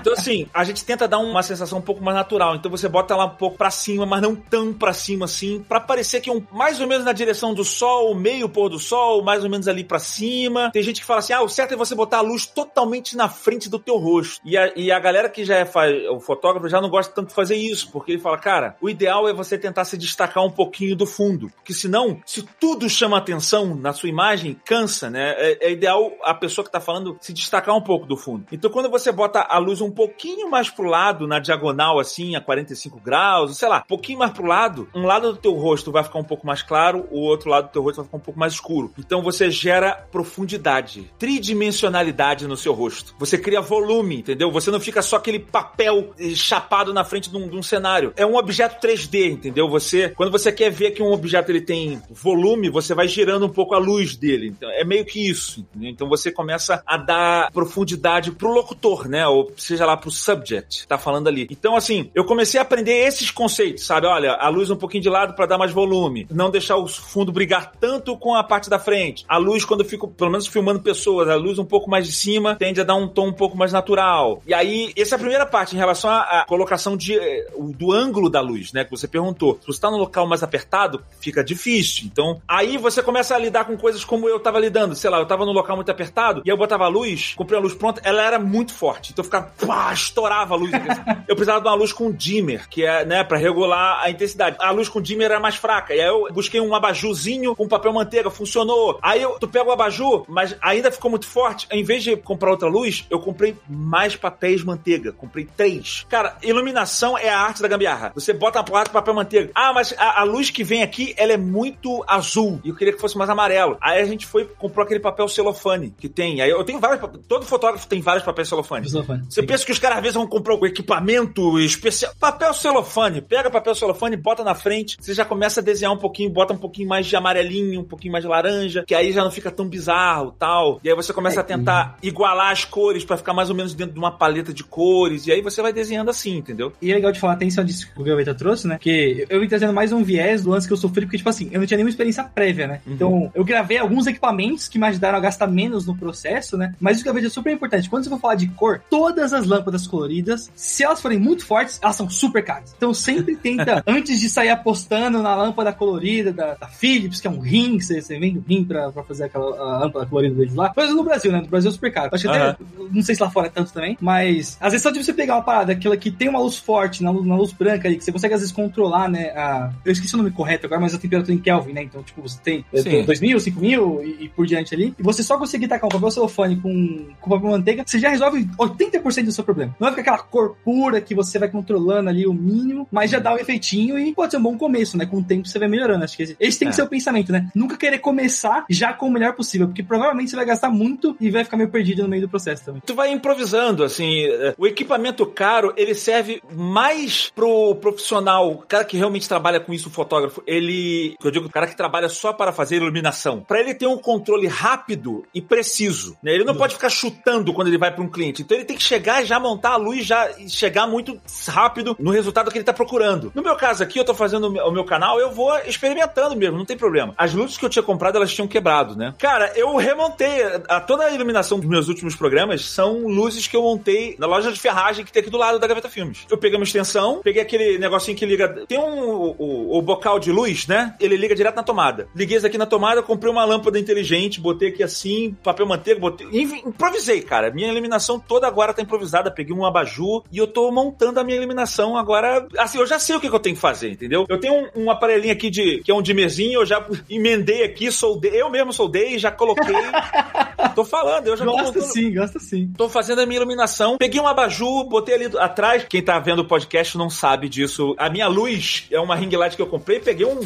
Então, 0.00 0.12
assim, 0.12 0.46
a 0.52 0.64
gente 0.64 0.84
tenta 0.84 1.06
dar 1.06 1.18
uma 1.18 1.42
sensação 1.42 1.78
um 1.78 1.82
pouco 1.82 2.02
mais 2.02 2.16
natural. 2.16 2.41
Então 2.56 2.70
você 2.70 2.88
bota 2.88 3.14
ela 3.14 3.26
um 3.26 3.36
pouco 3.36 3.56
pra 3.56 3.70
cima, 3.70 4.04
mas 4.04 4.22
não 4.22 4.34
tão 4.34 4.72
pra 4.72 4.92
cima 4.92 5.24
assim, 5.24 5.64
pra 5.68 5.80
parecer 5.80 6.20
que 6.20 6.30
é 6.30 6.32
um 6.32 6.42
mais 6.50 6.80
ou 6.80 6.86
menos 6.86 7.04
na 7.04 7.12
direção 7.12 7.54
do 7.54 7.64
sol, 7.64 8.14
meio 8.14 8.48
pôr 8.48 8.68
do 8.68 8.78
sol, 8.78 9.22
mais 9.22 9.44
ou 9.44 9.50
menos 9.50 9.68
ali 9.68 9.84
pra 9.84 9.98
cima. 9.98 10.70
Tem 10.72 10.82
gente 10.82 11.00
que 11.00 11.06
fala 11.06 11.20
assim: 11.20 11.32
ah, 11.32 11.42
o 11.42 11.48
certo 11.48 11.74
é 11.74 11.76
você 11.76 11.94
botar 11.94 12.18
a 12.18 12.22
luz 12.22 12.46
totalmente 12.46 13.16
na 13.16 13.28
frente 13.28 13.68
do 13.68 13.78
teu 13.78 13.96
rosto. 13.96 14.40
E 14.44 14.56
a, 14.56 14.72
e 14.74 14.90
a 14.90 14.98
galera 14.98 15.28
que 15.28 15.44
já 15.44 15.56
é 15.56 15.66
o 16.10 16.20
fotógrafo 16.20 16.68
já 16.68 16.80
não 16.80 16.88
gosta 16.90 17.12
tanto 17.12 17.28
de 17.28 17.34
fazer 17.34 17.56
isso, 17.56 17.90
porque 17.90 18.12
ele 18.12 18.20
fala, 18.20 18.38
cara, 18.38 18.76
o 18.80 18.88
ideal 18.88 19.28
é 19.28 19.32
você 19.32 19.56
tentar 19.56 19.84
se 19.84 19.96
destacar 19.96 20.44
um 20.44 20.50
pouquinho 20.50 20.96
do 20.96 21.06
fundo. 21.06 21.50
Porque 21.56 21.72
senão, 21.72 22.20
se 22.26 22.42
tudo 22.58 22.88
chama 22.88 23.18
atenção 23.18 23.74
na 23.74 23.92
sua 23.92 24.08
imagem, 24.08 24.56
cansa, 24.64 25.10
né? 25.10 25.34
É, 25.36 25.68
é 25.68 25.72
ideal 25.72 26.12
a 26.22 26.34
pessoa 26.34 26.64
que 26.64 26.70
tá 26.70 26.80
falando 26.80 27.16
se 27.20 27.32
destacar 27.32 27.76
um 27.76 27.82
pouco 27.82 28.06
do 28.06 28.16
fundo. 28.16 28.46
Então, 28.52 28.70
quando 28.70 28.90
você 28.90 29.12
bota 29.12 29.40
a 29.40 29.58
luz 29.58 29.80
um 29.80 29.90
pouquinho 29.90 30.50
mais 30.50 30.70
pro 30.70 30.88
lado, 30.88 31.26
na 31.26 31.38
diagonal, 31.38 31.98
assim, 31.98 32.31
a 32.36 32.40
45 32.40 33.00
graus, 33.00 33.56
sei 33.56 33.68
lá, 33.68 33.78
um 33.78 33.88
pouquinho 33.88 34.18
mais 34.18 34.32
pro 34.32 34.44
lado, 34.44 34.88
um 34.94 35.06
lado 35.06 35.32
do 35.32 35.38
teu 35.38 35.52
rosto 35.52 35.92
vai 35.92 36.02
ficar 36.04 36.18
um 36.18 36.24
pouco 36.24 36.46
mais 36.46 36.62
claro, 36.62 37.06
o 37.10 37.20
outro 37.20 37.50
lado 37.50 37.68
do 37.68 37.72
teu 37.72 37.82
rosto 37.82 37.96
vai 37.96 38.04
ficar 38.06 38.16
um 38.16 38.20
pouco 38.20 38.38
mais 38.38 38.54
escuro. 38.54 38.92
Então, 38.98 39.22
você 39.22 39.50
gera 39.50 39.92
profundidade, 40.10 41.10
tridimensionalidade 41.18 42.46
no 42.46 42.56
seu 42.56 42.72
rosto. 42.72 43.14
Você 43.18 43.38
cria 43.38 43.60
volume, 43.60 44.18
entendeu? 44.18 44.50
Você 44.50 44.70
não 44.70 44.80
fica 44.80 45.02
só 45.02 45.16
aquele 45.16 45.38
papel 45.38 46.12
eh, 46.18 46.34
chapado 46.34 46.92
na 46.92 47.04
frente 47.04 47.30
de 47.30 47.36
um, 47.36 47.48
de 47.48 47.56
um 47.56 47.62
cenário. 47.62 48.12
É 48.16 48.26
um 48.26 48.36
objeto 48.36 48.84
3D, 48.84 49.30
entendeu? 49.30 49.68
Você, 49.68 50.10
quando 50.10 50.30
você 50.30 50.52
quer 50.52 50.70
ver 50.70 50.92
que 50.92 51.02
um 51.02 51.12
objeto 51.12 51.50
ele 51.50 51.60
tem 51.60 52.00
volume, 52.10 52.68
você 52.70 52.94
vai 52.94 53.08
girando 53.08 53.46
um 53.46 53.50
pouco 53.50 53.74
a 53.74 53.78
luz 53.78 54.16
dele. 54.16 54.48
Então, 54.48 54.70
é 54.70 54.84
meio 54.84 55.04
que 55.04 55.28
isso, 55.28 55.60
entendeu? 55.60 55.90
Então 55.90 56.08
você 56.08 56.30
começa 56.30 56.82
a 56.86 56.96
dar 56.96 57.50
profundidade 57.52 58.32
pro 58.32 58.52
locutor, 58.52 59.08
né? 59.08 59.26
Ou 59.26 59.52
seja 59.56 59.86
lá 59.86 59.96
pro 59.96 60.10
subject, 60.10 60.86
tá 60.86 60.98
falando 60.98 61.28
ali. 61.28 61.46
Então, 61.50 61.76
assim, 61.76 62.10
eu 62.14 62.21
comecei 62.24 62.58
a 62.58 62.62
aprender 62.62 62.92
esses 63.06 63.30
conceitos, 63.30 63.86
sabe? 63.86 64.06
Olha, 64.06 64.32
a 64.32 64.48
luz 64.48 64.70
um 64.70 64.76
pouquinho 64.76 65.02
de 65.02 65.08
lado 65.08 65.34
para 65.34 65.46
dar 65.46 65.58
mais 65.58 65.72
volume. 65.72 66.26
Não 66.30 66.50
deixar 66.50 66.76
o 66.76 66.86
fundo 66.86 67.32
brigar 67.32 67.72
tanto 67.80 68.16
com 68.16 68.34
a 68.34 68.44
parte 68.44 68.68
da 68.68 68.78
frente. 68.78 69.24
A 69.28 69.36
luz, 69.36 69.64
quando 69.64 69.80
eu 69.80 69.88
fico, 69.88 70.08
pelo 70.08 70.30
menos 70.30 70.46
filmando 70.46 70.80
pessoas, 70.80 71.28
a 71.28 71.36
luz 71.36 71.58
um 71.58 71.64
pouco 71.64 71.90
mais 71.90 72.06
de 72.06 72.12
cima 72.12 72.56
tende 72.56 72.80
a 72.80 72.84
dar 72.84 72.94
um 72.94 73.08
tom 73.08 73.28
um 73.28 73.32
pouco 73.32 73.56
mais 73.56 73.72
natural. 73.72 74.42
E 74.46 74.54
aí, 74.54 74.92
essa 74.96 75.14
é 75.14 75.16
a 75.16 75.18
primeira 75.18 75.46
parte 75.46 75.74
em 75.74 75.78
relação 75.78 76.10
à, 76.10 76.44
colocação 76.46 76.96
de, 76.96 77.18
eh, 77.18 77.46
do 77.76 77.92
ângulo 77.92 78.28
da 78.28 78.40
luz, 78.40 78.72
né? 78.72 78.84
Que 78.84 78.90
você 78.90 79.08
perguntou. 79.08 79.58
Se 79.60 79.66
você 79.66 79.80
tá 79.80 79.90
num 79.90 79.98
local 79.98 80.26
mais 80.26 80.42
apertado, 80.42 81.02
fica 81.20 81.42
difícil. 81.42 82.04
Então, 82.06 82.40
aí 82.46 82.76
você 82.76 83.02
começa 83.02 83.34
a 83.34 83.38
lidar 83.38 83.64
com 83.64 83.76
coisas 83.76 84.04
como 84.04 84.28
eu 84.28 84.38
tava 84.40 84.58
lidando. 84.58 84.94
Sei 84.94 85.10
lá, 85.10 85.18
eu 85.18 85.26
tava 85.26 85.44
num 85.44 85.52
local 85.52 85.76
muito 85.76 85.90
apertado 85.90 86.42
e 86.44 86.48
eu 86.48 86.56
botava 86.56 86.84
a 86.84 86.88
luz, 86.88 87.34
comprei 87.36 87.58
a 87.58 87.62
luz 87.62 87.74
pronta, 87.74 88.00
ela 88.04 88.22
era 88.22 88.38
muito 88.38 88.72
forte. 88.72 89.12
Então 89.12 89.22
eu 89.22 89.24
ficava, 89.24 89.52
pá, 89.66 89.92
estourava 89.92 90.54
a 90.54 90.56
luz. 90.56 90.72
eu 91.28 91.34
precisava 91.34 91.60
de 91.60 91.68
uma 91.68 91.74
luz 91.74 91.92
com 91.92 92.11
dimmer, 92.12 92.68
que 92.68 92.84
é, 92.84 93.04
né, 93.04 93.24
pra 93.24 93.38
regular 93.38 94.00
a 94.02 94.10
intensidade. 94.10 94.56
A 94.60 94.70
luz 94.70 94.88
com 94.88 95.00
dimmer 95.00 95.26
era 95.26 95.40
mais 95.40 95.56
fraca. 95.56 95.94
E 95.94 96.00
aí 96.00 96.06
eu 96.06 96.28
busquei 96.32 96.60
um 96.60 96.74
abajuzinho 96.74 97.54
com 97.54 97.68
papel 97.68 97.92
manteiga, 97.92 98.30
funcionou. 98.30 98.98
Aí 99.02 99.22
eu, 99.22 99.38
tu 99.38 99.48
pega 99.48 99.68
o 99.68 99.72
abajur, 99.72 100.24
mas 100.28 100.56
ainda 100.60 100.90
ficou 100.90 101.10
muito 101.10 101.26
forte. 101.26 101.66
Em 101.70 101.82
vez 101.82 102.02
de 102.02 102.16
comprar 102.16 102.50
outra 102.50 102.68
luz, 102.68 103.06
eu 103.10 103.18
comprei 103.18 103.56
mais 103.68 104.16
papéis 104.16 104.62
manteiga. 104.62 105.12
Comprei 105.12 105.44
três. 105.44 106.04
Cara, 106.08 106.36
iluminação 106.42 107.16
é 107.16 107.28
a 107.28 107.38
arte 107.38 107.62
da 107.62 107.68
gambiarra. 107.68 108.12
Você 108.14 108.32
bota 108.32 108.58
uma 108.58 108.64
placa 108.64 108.86
de 108.86 108.92
papel 108.92 109.14
manteiga. 109.14 109.50
Ah, 109.54 109.72
mas 109.72 109.94
a, 109.96 110.20
a, 110.20 110.24
luz 110.24 110.50
que 110.50 110.64
vem 110.64 110.82
aqui, 110.82 111.14
ela 111.16 111.32
é 111.32 111.36
muito 111.36 112.04
azul. 112.06 112.60
E 112.64 112.68
eu 112.68 112.76
queria 112.76 112.92
que 112.92 113.00
fosse 113.00 113.16
mais 113.16 113.30
amarelo. 113.30 113.76
Aí 113.80 114.00
a 114.00 114.04
gente 114.04 114.26
foi 114.26 114.44
comprou 114.44 114.84
aquele 114.84 115.00
papel 115.00 115.28
celofane 115.28 115.94
que 115.98 116.08
tem. 116.08 116.40
Aí 116.40 116.50
eu 116.50 116.64
tenho 116.64 116.80
vários. 116.80 117.00
Todo 117.28 117.44
fotógrafo 117.46 117.86
tem 117.86 118.00
vários 118.00 118.24
papéis 118.24 118.48
celofane. 118.48 118.88
celofane. 118.88 119.24
Você 119.28 119.42
pensa 119.42 119.64
que 119.64 119.72
os 119.72 119.78
caras 119.78 119.98
às 119.98 120.02
vezes 120.02 120.14
vão 120.14 120.26
comprar 120.26 120.54
um 120.54 120.66
equipamento 120.66 121.58
especial. 121.60 122.01
Papel 122.18 122.54
celofane. 122.54 123.20
Pega 123.20 123.50
papel 123.50 123.74
celofane, 123.74 124.16
bota 124.16 124.44
na 124.44 124.54
frente. 124.54 124.96
Você 125.00 125.14
já 125.14 125.24
começa 125.24 125.60
a 125.60 125.62
desenhar 125.62 125.92
um 125.92 125.98
pouquinho, 125.98 126.30
bota 126.30 126.52
um 126.52 126.58
pouquinho 126.58 126.88
mais 126.88 127.06
de 127.06 127.16
amarelinho, 127.16 127.80
um 127.80 127.84
pouquinho 127.84 128.12
mais 128.12 128.24
de 128.24 128.28
laranja, 128.28 128.84
que 128.86 128.94
aí 128.94 129.12
já 129.12 129.22
não 129.22 129.30
fica 129.30 129.50
tão 129.50 129.68
bizarro 129.68 130.34
tal. 130.38 130.80
E 130.82 130.88
aí 130.88 130.94
você 130.94 131.12
começa 131.12 131.40
é, 131.40 131.42
a 131.42 131.44
tentar 131.44 131.96
igualar 132.02 132.52
as 132.52 132.64
cores 132.64 133.04
para 133.04 133.16
ficar 133.16 133.32
mais 133.32 133.50
ou 133.50 133.56
menos 133.56 133.74
dentro 133.74 133.94
de 133.94 133.98
uma 133.98 134.10
paleta 134.10 134.52
de 134.52 134.64
cores. 134.64 135.26
E 135.26 135.32
aí 135.32 135.40
você 135.40 135.62
vai 135.62 135.72
desenhando 135.72 136.10
assim, 136.10 136.36
entendeu? 136.36 136.72
E 136.80 136.90
é 136.90 136.94
legal 136.94 137.12
de 137.12 137.20
falar, 137.20 137.34
atenção 137.34 137.64
disso 137.64 137.90
que 137.92 138.00
o 138.00 138.04
Gaveta 138.04 138.34
trouxe, 138.34 138.66
né? 138.66 138.78
Que 138.80 139.26
eu 139.28 139.40
vim 139.40 139.48
trazendo 139.48 139.72
mais 139.72 139.92
um 139.92 140.02
viés 140.02 140.42
do 140.42 140.50
lance 140.50 140.66
que 140.66 140.72
eu 140.72 140.76
sofri, 140.76 141.06
porque, 141.06 141.18
tipo 141.18 141.28
assim, 141.28 141.48
eu 141.52 141.60
não 141.60 141.66
tinha 141.66 141.76
nenhuma 141.76 141.90
experiência 141.90 142.24
prévia, 142.24 142.66
né? 142.66 142.80
Uhum. 142.86 142.92
Então, 142.92 143.32
eu 143.34 143.44
gravei 143.44 143.78
alguns 143.78 144.06
equipamentos 144.06 144.68
que 144.68 144.78
me 144.78 144.86
ajudaram 144.86 145.18
a 145.18 145.20
gastar 145.20 145.46
menos 145.46 145.86
no 145.86 145.96
processo, 145.96 146.56
né? 146.56 146.74
Mas 146.80 147.00
o 147.00 147.02
que 147.02 147.08
eu 147.08 147.14
vejo 147.14 147.26
é 147.26 147.30
super 147.30 147.52
importante. 147.52 147.88
Quando 147.88 148.04
você 148.04 148.10
for 148.10 148.20
falar 148.20 148.34
de 148.34 148.48
cor, 148.48 148.82
todas 148.90 149.32
as 149.32 149.46
lâmpadas 149.46 149.86
coloridas, 149.86 150.50
se 150.54 150.82
elas 150.82 151.00
forem 151.00 151.18
muito 151.18 151.44
fortes, 151.44 151.78
elas 151.82 151.96
são 151.96 152.08
super 152.08 152.44
caras. 152.44 152.72
Então, 152.76 152.94
sempre 152.94 153.36
tenta, 153.36 153.82
antes 153.86 154.20
de 154.20 154.30
sair 154.30 154.50
apostando 154.50 155.20
na 155.20 155.34
lâmpada 155.34 155.72
colorida 155.72 156.32
da, 156.32 156.54
da 156.54 156.68
Philips, 156.68 157.20
que 157.20 157.26
é 157.26 157.30
um 157.30 157.40
rim, 157.40 157.80
você, 157.80 158.00
você 158.00 158.18
vende 158.18 158.38
um 158.38 158.44
rim 158.46 158.64
pra, 158.64 158.90
pra 158.92 159.02
fazer 159.02 159.24
aquela 159.24 159.80
lâmpada 159.80 160.06
colorida 160.06 160.34
deles 160.36 160.54
lá. 160.54 160.72
Coisa 160.72 160.94
no 160.94 161.02
Brasil, 161.02 161.32
né? 161.32 161.40
No 161.40 161.48
Brasil 161.48 161.70
é 161.70 161.72
super 161.72 161.92
caro. 161.92 162.10
Acho 162.12 162.22
que 162.22 162.28
uhum. 162.28 162.42
até, 162.42 162.64
não 162.90 163.02
sei 163.02 163.14
se 163.16 163.22
lá 163.22 163.28
fora 163.28 163.48
é 163.48 163.50
tanto 163.50 163.72
também, 163.72 163.98
mas 164.00 164.56
às 164.60 164.72
vezes 164.72 164.82
só 164.82 164.90
de 164.90 165.02
você 165.02 165.12
pegar 165.12 165.34
uma 165.34 165.42
parada, 165.42 165.72
aquela 165.72 165.96
que 165.96 166.10
tem 166.10 166.28
uma 166.28 166.38
luz 166.38 166.56
forte, 166.56 167.02
na 167.02 167.10
luz, 167.10 167.26
na 167.26 167.36
luz 167.36 167.52
branca 167.52 167.88
ali, 167.88 167.96
que 167.96 168.04
você 168.04 168.12
consegue 168.12 168.34
às 168.34 168.40
vezes 168.40 168.54
controlar, 168.54 169.08
né? 169.08 169.30
A, 169.30 169.72
eu 169.84 169.92
esqueci 169.92 170.14
o 170.14 170.18
nome 170.18 170.30
correto 170.30 170.66
agora, 170.66 170.80
mas 170.80 170.94
a 170.94 170.98
temperatura 170.98 171.34
em 171.34 171.38
Kelvin, 171.38 171.72
né? 171.72 171.82
Então, 171.82 172.02
tipo, 172.02 172.22
você 172.22 172.38
tem 172.40 172.64
Sim. 172.74 173.04
2000, 173.04 173.40
5000 173.40 174.02
e, 174.04 174.24
e 174.24 174.28
por 174.28 174.46
diante 174.46 174.74
ali. 174.74 174.94
E 174.96 175.02
você 175.02 175.22
só 175.22 175.36
conseguir 175.36 175.66
tacar 175.66 175.86
um 175.86 175.88
papel 175.88 176.10
celofane 176.10 176.56
com, 176.56 177.06
com 177.20 177.30
papel 177.30 177.50
manteiga, 177.50 177.82
você 177.84 177.98
já 177.98 178.08
resolve 178.08 178.48
80% 178.56 179.24
do 179.24 179.32
seu 179.32 179.42
problema. 179.42 179.74
Não 179.80 179.88
é 179.88 179.90
ficar 179.90 180.12
aquela 180.12 180.18
cor 180.18 180.56
pura 180.64 181.00
que 181.00 181.14
você 181.14 181.38
vai 181.38 181.48
controlando 181.72 182.08
ali 182.10 182.26
o 182.26 182.32
mínimo, 182.34 182.86
mas 182.90 183.10
já 183.10 183.18
dá 183.18 183.32
o 183.32 183.38
efeitinho 183.38 183.98
e 183.98 184.14
pode 184.14 184.30
ser 184.32 184.36
um 184.38 184.42
bom 184.42 184.58
começo, 184.58 184.96
né? 184.96 185.06
Com 185.06 185.18
o 185.18 185.24
tempo 185.24 185.48
você 185.48 185.58
vai 185.58 185.68
melhorando. 185.68 186.04
Acho 186.04 186.16
que 186.16 186.22
esse, 186.22 186.36
esse 186.38 186.58
tem 186.58 186.68
que 186.68 186.72
É. 186.74 186.76
ser 186.76 186.82
o 186.82 186.88
pensamento, 186.88 187.32
né? 187.32 187.48
Nunca 187.54 187.76
querer 187.76 187.98
começar 187.98 188.64
já 188.68 188.92
com 188.92 189.06
o 189.06 189.10
melhor 189.10 189.34
possível, 189.34 189.66
porque 189.66 189.82
provavelmente 189.82 190.30
você 190.30 190.36
vai 190.36 190.44
gastar 190.44 190.70
muito 190.70 191.16
e 191.20 191.30
vai 191.30 191.44
ficar 191.44 191.56
meio 191.56 191.70
perdido 191.70 192.02
no 192.02 192.08
meio 192.08 192.22
do 192.22 192.28
processo 192.28 192.64
também. 192.64 192.82
Tu 192.84 192.94
vai 192.94 193.10
improvisando, 193.12 193.84
assim, 193.84 194.24
eh, 194.26 194.54
o 194.58 194.66
equipamento 194.66 195.24
caro, 195.26 195.72
ele 195.76 195.94
serve 195.94 196.42
mais 196.54 197.30
pro 197.34 197.74
profissional, 197.76 198.50
o 198.52 198.58
cara 198.58 198.84
que 198.84 198.96
realmente 198.96 199.28
trabalha 199.28 199.60
com 199.60 199.72
isso, 199.72 199.88
o 199.88 199.92
fotógrafo, 199.92 200.42
ele, 200.46 201.14
eu 201.22 201.30
digo, 201.30 201.46
o 201.46 201.50
cara 201.50 201.66
que 201.66 201.76
trabalha 201.76 202.08
só 202.08 202.32
para 202.32 202.52
fazer 202.52 202.76
iluminação, 202.76 203.42
Pra 203.46 203.60
ele 203.60 203.74
ter 203.74 203.86
um 203.86 203.98
controle 203.98 204.46
rápido 204.46 205.24
e 205.34 205.40
preciso, 205.40 206.16
né? 206.22 206.32
Ele 206.32 206.44
não 206.44 206.54
pode 206.54 206.74
ficar 206.74 206.88
chutando 206.90 207.52
quando 207.52 207.68
ele 207.68 207.78
vai 207.78 207.90
para 207.92 208.02
um 208.02 208.08
cliente, 208.08 208.42
então 208.42 208.56
ele 208.56 208.64
tem 208.64 208.76
que 208.76 208.82
chegar 208.82 209.22
e 209.22 209.26
já 209.26 209.38
montar 209.38 209.70
a 209.70 209.76
luz 209.76 210.04
já 210.04 210.28
chegar 210.48 210.86
muito 210.86 211.20
rápido 211.48 211.61
no 211.98 212.10
resultado 212.10 212.50
que 212.50 212.58
ele 212.58 212.64
tá 212.64 212.72
procurando. 212.72 213.30
No 213.34 213.42
meu 213.42 213.56
caso 213.56 213.82
aqui, 213.82 213.98
eu 213.98 214.04
tô 214.04 214.14
fazendo 214.14 214.48
o 214.48 214.70
meu- 214.70 214.82
canal, 214.84 215.18
eu 215.20 215.30
vou 215.30 215.56
experimentando 215.60 216.34
mesmo, 216.36 216.58
não 216.58 216.64
tem 216.64 216.76
problema. 216.76 217.14
As 217.16 217.32
luzes 217.32 217.56
que 217.56 217.64
eu 217.64 217.70
tinha 217.70 217.82
comprado, 217.82 218.16
elas 218.16 218.32
tinham 218.34 218.48
quebrado, 218.48 218.96
né? 218.96 219.14
Cara, 219.18 219.52
eu 219.54 219.76
remontei 219.76 220.42
a, 220.68 220.80
toda 220.80 221.04
a 221.04 221.10
iluminação 221.12 221.58
dos 221.58 221.68
meus 221.68 221.88
últimos 221.88 222.16
programas 222.16 222.64
são 222.64 223.06
luzes 223.06 223.46
que 223.46 223.56
eu 223.56 223.62
montei 223.62 224.16
na 224.18 224.26
loja 224.26 224.50
de 224.50 224.58
ferragem 224.58 225.04
que 225.04 225.12
tem 225.12 225.20
aqui 225.20 225.30
do 225.30 225.38
lado 225.38 225.58
da 225.58 225.66
Gaveta 225.66 225.88
Filmes. 225.88 226.26
Eu 226.28 226.36
peguei 226.36 226.58
uma 226.58 226.64
extensão, 226.64 227.20
peguei 227.22 227.40
aquele 227.42 227.78
negocinho 227.78 228.16
que 228.16 228.26
liga. 228.26 228.48
Tem 228.66 228.78
um 228.78 229.02
o, 229.38 229.78
o 229.78 229.82
bocal 229.82 230.18
de 230.18 230.32
luz, 230.32 230.66
né? 230.66 230.94
Ele 231.00 231.16
liga 231.16 231.34
direto 231.34 231.54
na 231.56 231.62
tomada. 231.62 232.08
Liguei 232.14 232.36
isso 232.36 232.46
aqui 232.46 232.58
na 232.58 232.66
tomada, 232.66 233.02
comprei 233.02 233.30
uma 233.30 233.44
lâmpada 233.44 233.78
inteligente, 233.78 234.40
botei 234.40 234.68
aqui 234.70 234.82
assim, 234.82 235.36
papel 235.44 235.66
manteiga, 235.66 236.00
botei. 236.00 236.26
Improvisei, 236.66 237.20
cara. 237.22 237.50
Minha 237.50 237.68
iluminação 237.70 238.18
toda 238.18 238.46
agora 238.46 238.74
tá 238.74 238.82
improvisada. 238.82 239.30
Peguei 239.30 239.54
um 239.54 239.64
abajur 239.64 240.24
e 240.32 240.38
eu 240.38 240.46
tô 240.46 240.70
montando 240.72 241.20
a 241.20 241.24
minha 241.24 241.36
iluminação 241.36 241.51
agora. 241.96 242.46
Assim, 242.58 242.78
eu 242.78 242.86
já 242.86 242.98
sei 242.98 243.16
o 243.16 243.20
que, 243.20 243.28
que 243.28 243.34
eu 243.34 243.40
tenho 243.40 243.56
que 243.56 243.60
fazer, 243.62 243.90
entendeu? 243.90 244.24
Eu 244.28 244.38
tenho 244.38 244.54
um, 244.74 244.84
um 244.84 244.90
aparelhinho 244.90 245.32
aqui 245.32 245.50
de 245.50 245.78
que 245.84 245.90
é 245.90 245.94
um 245.94 246.02
dimerzinho, 246.02 246.60
eu 246.60 246.66
já 246.66 246.84
emendei 247.08 247.62
aqui, 247.64 247.90
soldei, 247.90 248.40
eu 248.40 248.50
mesmo 248.50 248.72
soldei, 248.72 249.18
já 249.18 249.30
coloquei. 249.30 249.74
tô 250.74 250.84
falando, 250.84 251.26
eu 251.26 251.36
já 251.36 251.44
tô 251.44 251.52
Gosta 251.52 251.66
montando- 251.66 251.92
sim, 251.92 252.14
gosta 252.14 252.38
sim. 252.38 252.72
Tô 252.76 252.88
fazendo 252.88 253.20
a 253.20 253.26
minha 253.26 253.38
iluminação. 253.38 253.98
Peguei 253.98 254.20
um 254.20 254.26
abajur, 254.26 254.84
botei 254.84 255.14
ali 255.14 255.30
atrás. 255.38 255.84
Quem 255.88 256.02
tá 256.02 256.18
vendo 256.18 256.40
o 256.40 256.44
podcast 256.46 256.96
não 256.96 257.10
sabe 257.10 257.48
disso. 257.48 257.94
A 257.98 258.08
minha 258.08 258.26
luz 258.28 258.86
é 258.90 258.98
uma 259.00 259.14
ring 259.14 259.34
light 259.36 259.56
que 259.56 259.62
eu 259.62 259.66
comprei. 259.66 260.00
Peguei 260.00 260.26
um, 260.26 260.40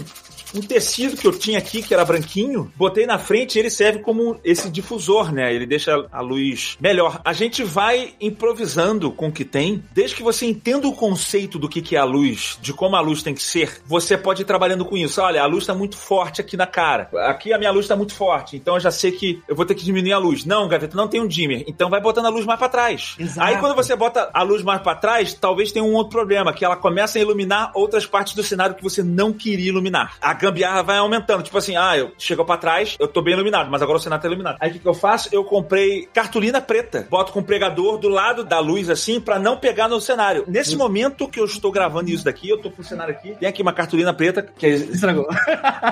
um 0.57 0.61
tecido 0.61 1.17
que 1.17 1.27
eu 1.27 1.37
tinha 1.37 1.59
aqui, 1.59 1.83
que 1.83 1.93
era 1.93 2.05
branquinho. 2.05 2.73
Botei 2.77 3.07
na 3.07 3.19
frente 3.19 3.57
e 3.57 3.59
ele 3.59 3.71
serve 3.71 4.01
como 4.01 4.39
esse 4.45 4.71
difusor, 4.71 5.33
né? 5.33 5.55
Ele 5.55 5.67
deixa 5.67 6.07
a 6.11 6.21
luz 6.21 6.77
melhor. 6.81 7.21
A 7.25 7.33
gente 7.33 7.63
vai 7.65 8.15
improvisando 8.21 9.11
com 9.11 9.29
o 9.29 9.33
que 9.33 9.45
tem. 9.45 9.83
Desde 9.93 10.17
que 10.17 10.23
você 10.23 10.47
entenda 10.47 10.89
o 10.89 10.93
conceito 10.95 11.59
do 11.59 11.69
que, 11.69 11.83
que 11.83 11.97
é 11.97 11.99
a 11.99 12.05
luz, 12.05 12.59
de 12.61 12.73
como 12.73 12.97
a 12.97 13.01
luz 13.01 13.23
tem 13.23 13.35
que 13.35 13.43
ser, 13.43 13.81
você 13.87 14.17
pode 14.17 14.43
ir 14.43 14.45
trabalhando 14.45 14.85
com 14.85 14.97
isso. 14.97 15.21
Olha, 15.21 15.43
a 15.43 15.47
luz 15.47 15.67
tá 15.67 15.75
muito 15.75 15.97
forte 15.97 16.41
aqui 16.41 16.57
na 16.57 16.67
cara. 16.67 17.09
Aqui 17.29 17.53
a 17.53 17.59
minha 17.59 17.71
luz 17.71 17.87
tá 17.87 17.97
muito 17.97 18.15
forte. 18.15 18.57
Então 18.57 18.75
eu 18.75 18.81
já 18.81 18.91
sei 18.91 19.13
que 19.13 19.43
eu 19.49 19.55
vou 19.55 19.67
ter 19.67 19.75
que 19.75 19.85
diminuir 19.85 20.13
a 20.13 20.19
luz. 20.19 20.45
Não, 20.45 20.69
gaveta, 20.69 20.97
não 20.97 21.09
tem 21.09 21.21
um 21.21 21.27
dimmer. 21.27 21.65
Então 21.67 21.91
vai 21.91 22.01
botando 22.01 22.27
a 22.27 22.31
luz 22.31 22.45
mais 22.45 22.59
pra 22.59 22.69
trás. 22.69 23.17
Exato. 23.19 23.47
Aí 23.47 23.59
quando 23.59 23.75
você 23.75 23.95
bota 23.95 24.31
a 24.33 24.43
luz 24.43 24.63
mais 24.63 24.81
pra 24.81 24.95
trás, 24.95 25.35
talvez 25.35 25.73
tenha 25.73 25.85
um 25.85 25.93
outro 25.95 26.13
problema, 26.13 26.53
que 26.53 26.65
ela 26.65 26.77
começa 26.77 27.19
a 27.19 27.23
iluminar 27.23 27.71
outras 27.75 28.07
partes 28.07 28.35
do 28.35 28.43
cenário 28.43 28.75
que 28.75 28.83
você 28.83 29.03
não 29.03 29.33
queria 29.33 29.69
iluminar. 29.69 30.15
A 30.21 30.33
gambiarra 30.47 30.83
vai 30.83 30.99
aumentando. 30.99 31.43
Tipo 31.43 31.59
assim, 31.59 31.77
ah, 31.77 31.97
eu 31.97 32.13
chego 32.19 32.45
pra 32.45 32.57
trás, 32.57 32.97
eu 32.99 33.09
tô 33.09 33.23
bem 33.23 33.35
iluminado, 33.35 33.71
mas 33.71 33.83
agora 33.83 33.99
o 33.99 34.01
cenário 34.01 34.23
tá 34.23 34.29
iluminado. 34.29 34.57
Aí 34.61 34.71
o 34.71 34.73
que, 34.75 34.79
que 34.79 34.89
eu 34.89 34.95
faço? 34.95 35.29
Eu 35.33 35.45
comprei 35.45 36.09
cartolina 36.13 36.61
preta. 36.61 37.07
Boto 37.11 37.33
com 37.33 37.41
o 37.41 37.45
pregador 37.45 37.99
do 37.99 38.09
lado 38.09 38.45
da 38.45 38.59
luz, 38.59 38.89
assim, 38.89 39.21
pra 39.21 39.39
não 39.39 39.57
pegar 39.57 39.89
no 39.89 40.01
cenário. 40.01 40.45
Nesse 40.47 40.77
momento 40.77 41.29
que 41.29 41.41
eu 41.41 41.45
estou 41.45 41.73
gravando 41.73 42.11
isso 42.11 42.25
daqui, 42.25 42.49
eu 42.49 42.59
tô 42.59 42.71
com 42.71 42.83
o 42.83 42.85
cenário 42.85 43.15
aqui, 43.15 43.35
tem 43.35 43.49
aqui 43.49 43.63
uma 43.63 43.73
cartolina 43.73 44.13
preta, 44.13 44.43
que 44.43 44.67
é 44.67 44.71
Estragou. 44.97 45.27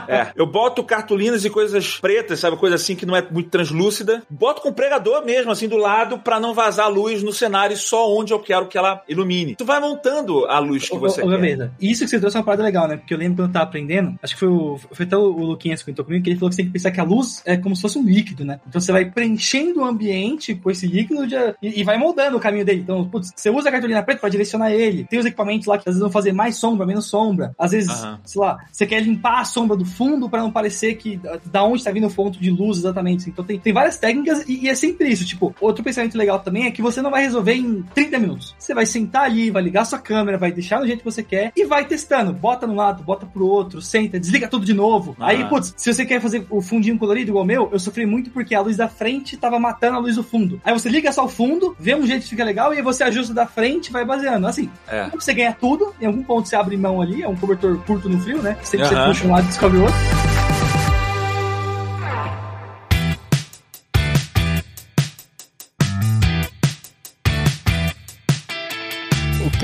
é, 0.08 0.28
eu 0.36 0.46
boto 0.46 0.82
cartolinas 0.84 1.44
e 1.44 1.50
coisas 1.50 1.98
pretas, 1.98 2.40
sabe? 2.40 2.56
Coisa 2.56 2.76
assim 2.76 2.94
que 2.94 3.06
não 3.06 3.16
é 3.16 3.26
muito 3.28 3.50
translúcida. 3.50 4.22
Boto 4.28 4.62
com 4.62 4.72
pregador 4.72 5.24
mesmo, 5.24 5.50
assim, 5.50 5.68
do 5.68 5.76
lado, 5.76 6.18
pra 6.18 6.38
não 6.38 6.54
vazar 6.54 6.90
luz 6.90 7.22
no 7.22 7.32
cenário 7.32 7.76
só 7.76 8.12
onde 8.12 8.32
eu 8.32 8.38
quero 8.38 8.66
que 8.66 8.78
ela 8.78 9.02
ilumine. 9.08 9.56
Tu 9.56 9.64
vai 9.64 9.80
montando 9.80 10.46
a 10.46 10.58
luz 10.58 10.88
que 10.88 10.96
Ô, 10.96 11.00
você 11.00 11.22
ô, 11.22 11.28
quer. 11.28 11.30
Gaveta, 11.32 11.72
isso 11.80 12.04
que 12.04 12.10
você 12.10 12.20
trouxe 12.20 12.36
é 12.36 12.40
uma 12.40 12.46
parada 12.46 12.62
legal, 12.62 12.86
né? 12.88 12.96
Porque 12.96 13.12
eu 13.12 13.18
lembro 13.18 13.36
quando 13.36 13.48
eu 13.48 13.52
tava 13.52 13.64
aprendendo, 13.64 14.18
acho 14.22 14.33
que 14.34 14.40
foi 14.40 14.48
o, 14.48 14.78
foi 14.92 15.06
até 15.06 15.16
o, 15.16 15.20
o 15.22 15.44
Luquinhas 15.44 15.80
que 15.80 15.86
comentou 15.86 16.04
comigo, 16.04 16.22
que 16.24 16.30
ele 16.30 16.38
falou 16.38 16.50
que 16.50 16.56
você 16.56 16.62
tem 16.62 16.66
que 16.66 16.72
pensar 16.72 16.90
que 16.90 17.00
a 17.00 17.04
luz 17.04 17.42
é 17.44 17.56
como 17.56 17.74
se 17.74 17.82
fosse 17.82 17.98
um 17.98 18.04
líquido, 18.04 18.44
né? 18.44 18.60
Então 18.68 18.80
você 18.80 18.92
vai 18.92 19.04
preenchendo 19.10 19.80
o 19.80 19.84
ambiente 19.84 20.54
com 20.54 20.70
esse 20.70 20.86
líquido 20.86 21.26
de- 21.26 21.36
e, 21.62 21.80
e 21.80 21.84
vai 21.84 21.96
moldando 21.98 22.36
o 22.36 22.40
caminho 22.40 22.64
dele. 22.64 22.80
Então, 22.82 23.08
putz, 23.08 23.32
você 23.34 23.50
usa 23.50 23.68
a 23.68 23.72
cartolina 23.72 24.02
preta 24.02 24.20
pra 24.20 24.28
direcionar 24.28 24.70
ele. 24.72 25.04
Tem 25.04 25.18
os 25.18 25.26
equipamentos 25.26 25.66
lá 25.66 25.76
que 25.76 25.82
às 25.88 25.94
vezes 25.94 26.00
vão 26.00 26.10
fazer 26.10 26.32
mais 26.32 26.56
sombra, 26.56 26.86
menos 26.86 27.06
sombra. 27.06 27.54
Às 27.58 27.72
vezes, 27.72 27.90
Aham. 27.90 28.20
sei 28.24 28.40
lá, 28.40 28.58
você 28.70 28.86
quer 28.86 29.00
limpar 29.02 29.40
a 29.40 29.44
sombra 29.44 29.76
do 29.76 29.84
fundo 29.84 30.28
pra 30.28 30.42
não 30.42 30.50
parecer 30.50 30.94
que 30.96 31.16
da- 31.16 31.38
da 31.44 31.64
onde 31.64 31.82
tá 31.84 31.90
vindo 31.90 32.06
o 32.06 32.10
ponto 32.12 32.38
de 32.40 32.50
luz 32.50 32.78
exatamente. 32.78 33.28
Então 33.28 33.44
tem, 33.44 33.58
tem 33.58 33.72
várias 33.72 33.96
técnicas 33.96 34.44
e, 34.48 34.64
e 34.64 34.68
é 34.68 34.74
sempre 34.74 35.08
isso. 35.08 35.24
Tipo, 35.24 35.54
outro 35.60 35.82
pensamento 35.84 36.16
legal 36.18 36.38
também 36.40 36.64
é 36.66 36.70
que 36.70 36.82
você 36.82 37.00
não 37.00 37.10
vai 37.10 37.22
resolver 37.22 37.54
em 37.54 37.82
30 37.94 38.18
minutos. 38.18 38.54
Você 38.58 38.74
vai 38.74 38.86
sentar 38.86 39.24
ali, 39.24 39.50
vai 39.50 39.62
ligar 39.62 39.84
sua 39.84 39.98
câmera, 39.98 40.38
vai 40.38 40.52
deixar 40.52 40.80
do 40.80 40.86
jeito 40.86 40.98
que 41.00 41.04
você 41.04 41.22
quer 41.22 41.52
e 41.56 41.64
vai 41.64 41.84
testando. 41.86 42.32
Bota 42.32 42.66
num 42.66 42.74
lado, 42.76 43.02
bota 43.02 43.26
pro 43.26 43.46
outro, 43.46 43.80
senta, 43.80 44.18
desliga 44.24 44.48
tudo 44.48 44.64
de 44.64 44.74
novo. 44.74 45.16
Ah. 45.18 45.28
Aí, 45.28 45.44
putz, 45.48 45.74
se 45.76 45.92
você 45.92 46.04
quer 46.04 46.20
fazer 46.20 46.46
o 46.50 46.60
fundinho 46.60 46.98
colorido 46.98 47.30
igual 47.30 47.44
o 47.44 47.46
meu, 47.46 47.68
eu 47.72 47.78
sofri 47.78 48.06
muito 48.06 48.30
porque 48.30 48.54
a 48.54 48.60
luz 48.60 48.76
da 48.76 48.88
frente 48.88 49.36
tava 49.36 49.58
matando 49.58 49.96
a 49.96 50.00
luz 50.00 50.16
do 50.16 50.22
fundo. 50.22 50.60
Aí 50.64 50.72
você 50.72 50.88
liga 50.88 51.12
só 51.12 51.24
o 51.24 51.28
fundo, 51.28 51.76
vê 51.78 51.94
um 51.94 52.06
jeito 52.06 52.22
que 52.22 52.30
fica 52.30 52.44
legal 52.44 52.72
e 52.72 52.78
aí 52.78 52.82
você 52.82 53.04
ajusta 53.04 53.32
da 53.32 53.46
frente 53.46 53.88
e 53.88 53.92
vai 53.92 54.04
baseando. 54.04 54.46
Assim, 54.46 54.68
É. 54.88 55.08
você 55.10 55.32
ganha 55.32 55.52
tudo, 55.52 55.94
em 56.00 56.06
algum 56.06 56.22
ponto 56.22 56.48
você 56.48 56.56
abre 56.56 56.76
mão 56.76 57.00
ali, 57.00 57.22
é 57.22 57.28
um 57.28 57.36
cobertor 57.36 57.78
curto 57.84 58.08
no 58.08 58.18
frio, 58.20 58.42
né? 58.42 58.56
Sempre 58.62 58.88
você 58.88 58.94
puxa 58.94 59.26
um 59.26 59.30
lado 59.30 59.44
e 59.44 59.48
descobre 59.48 59.78
o 59.78 59.82
outro. 59.82 60.33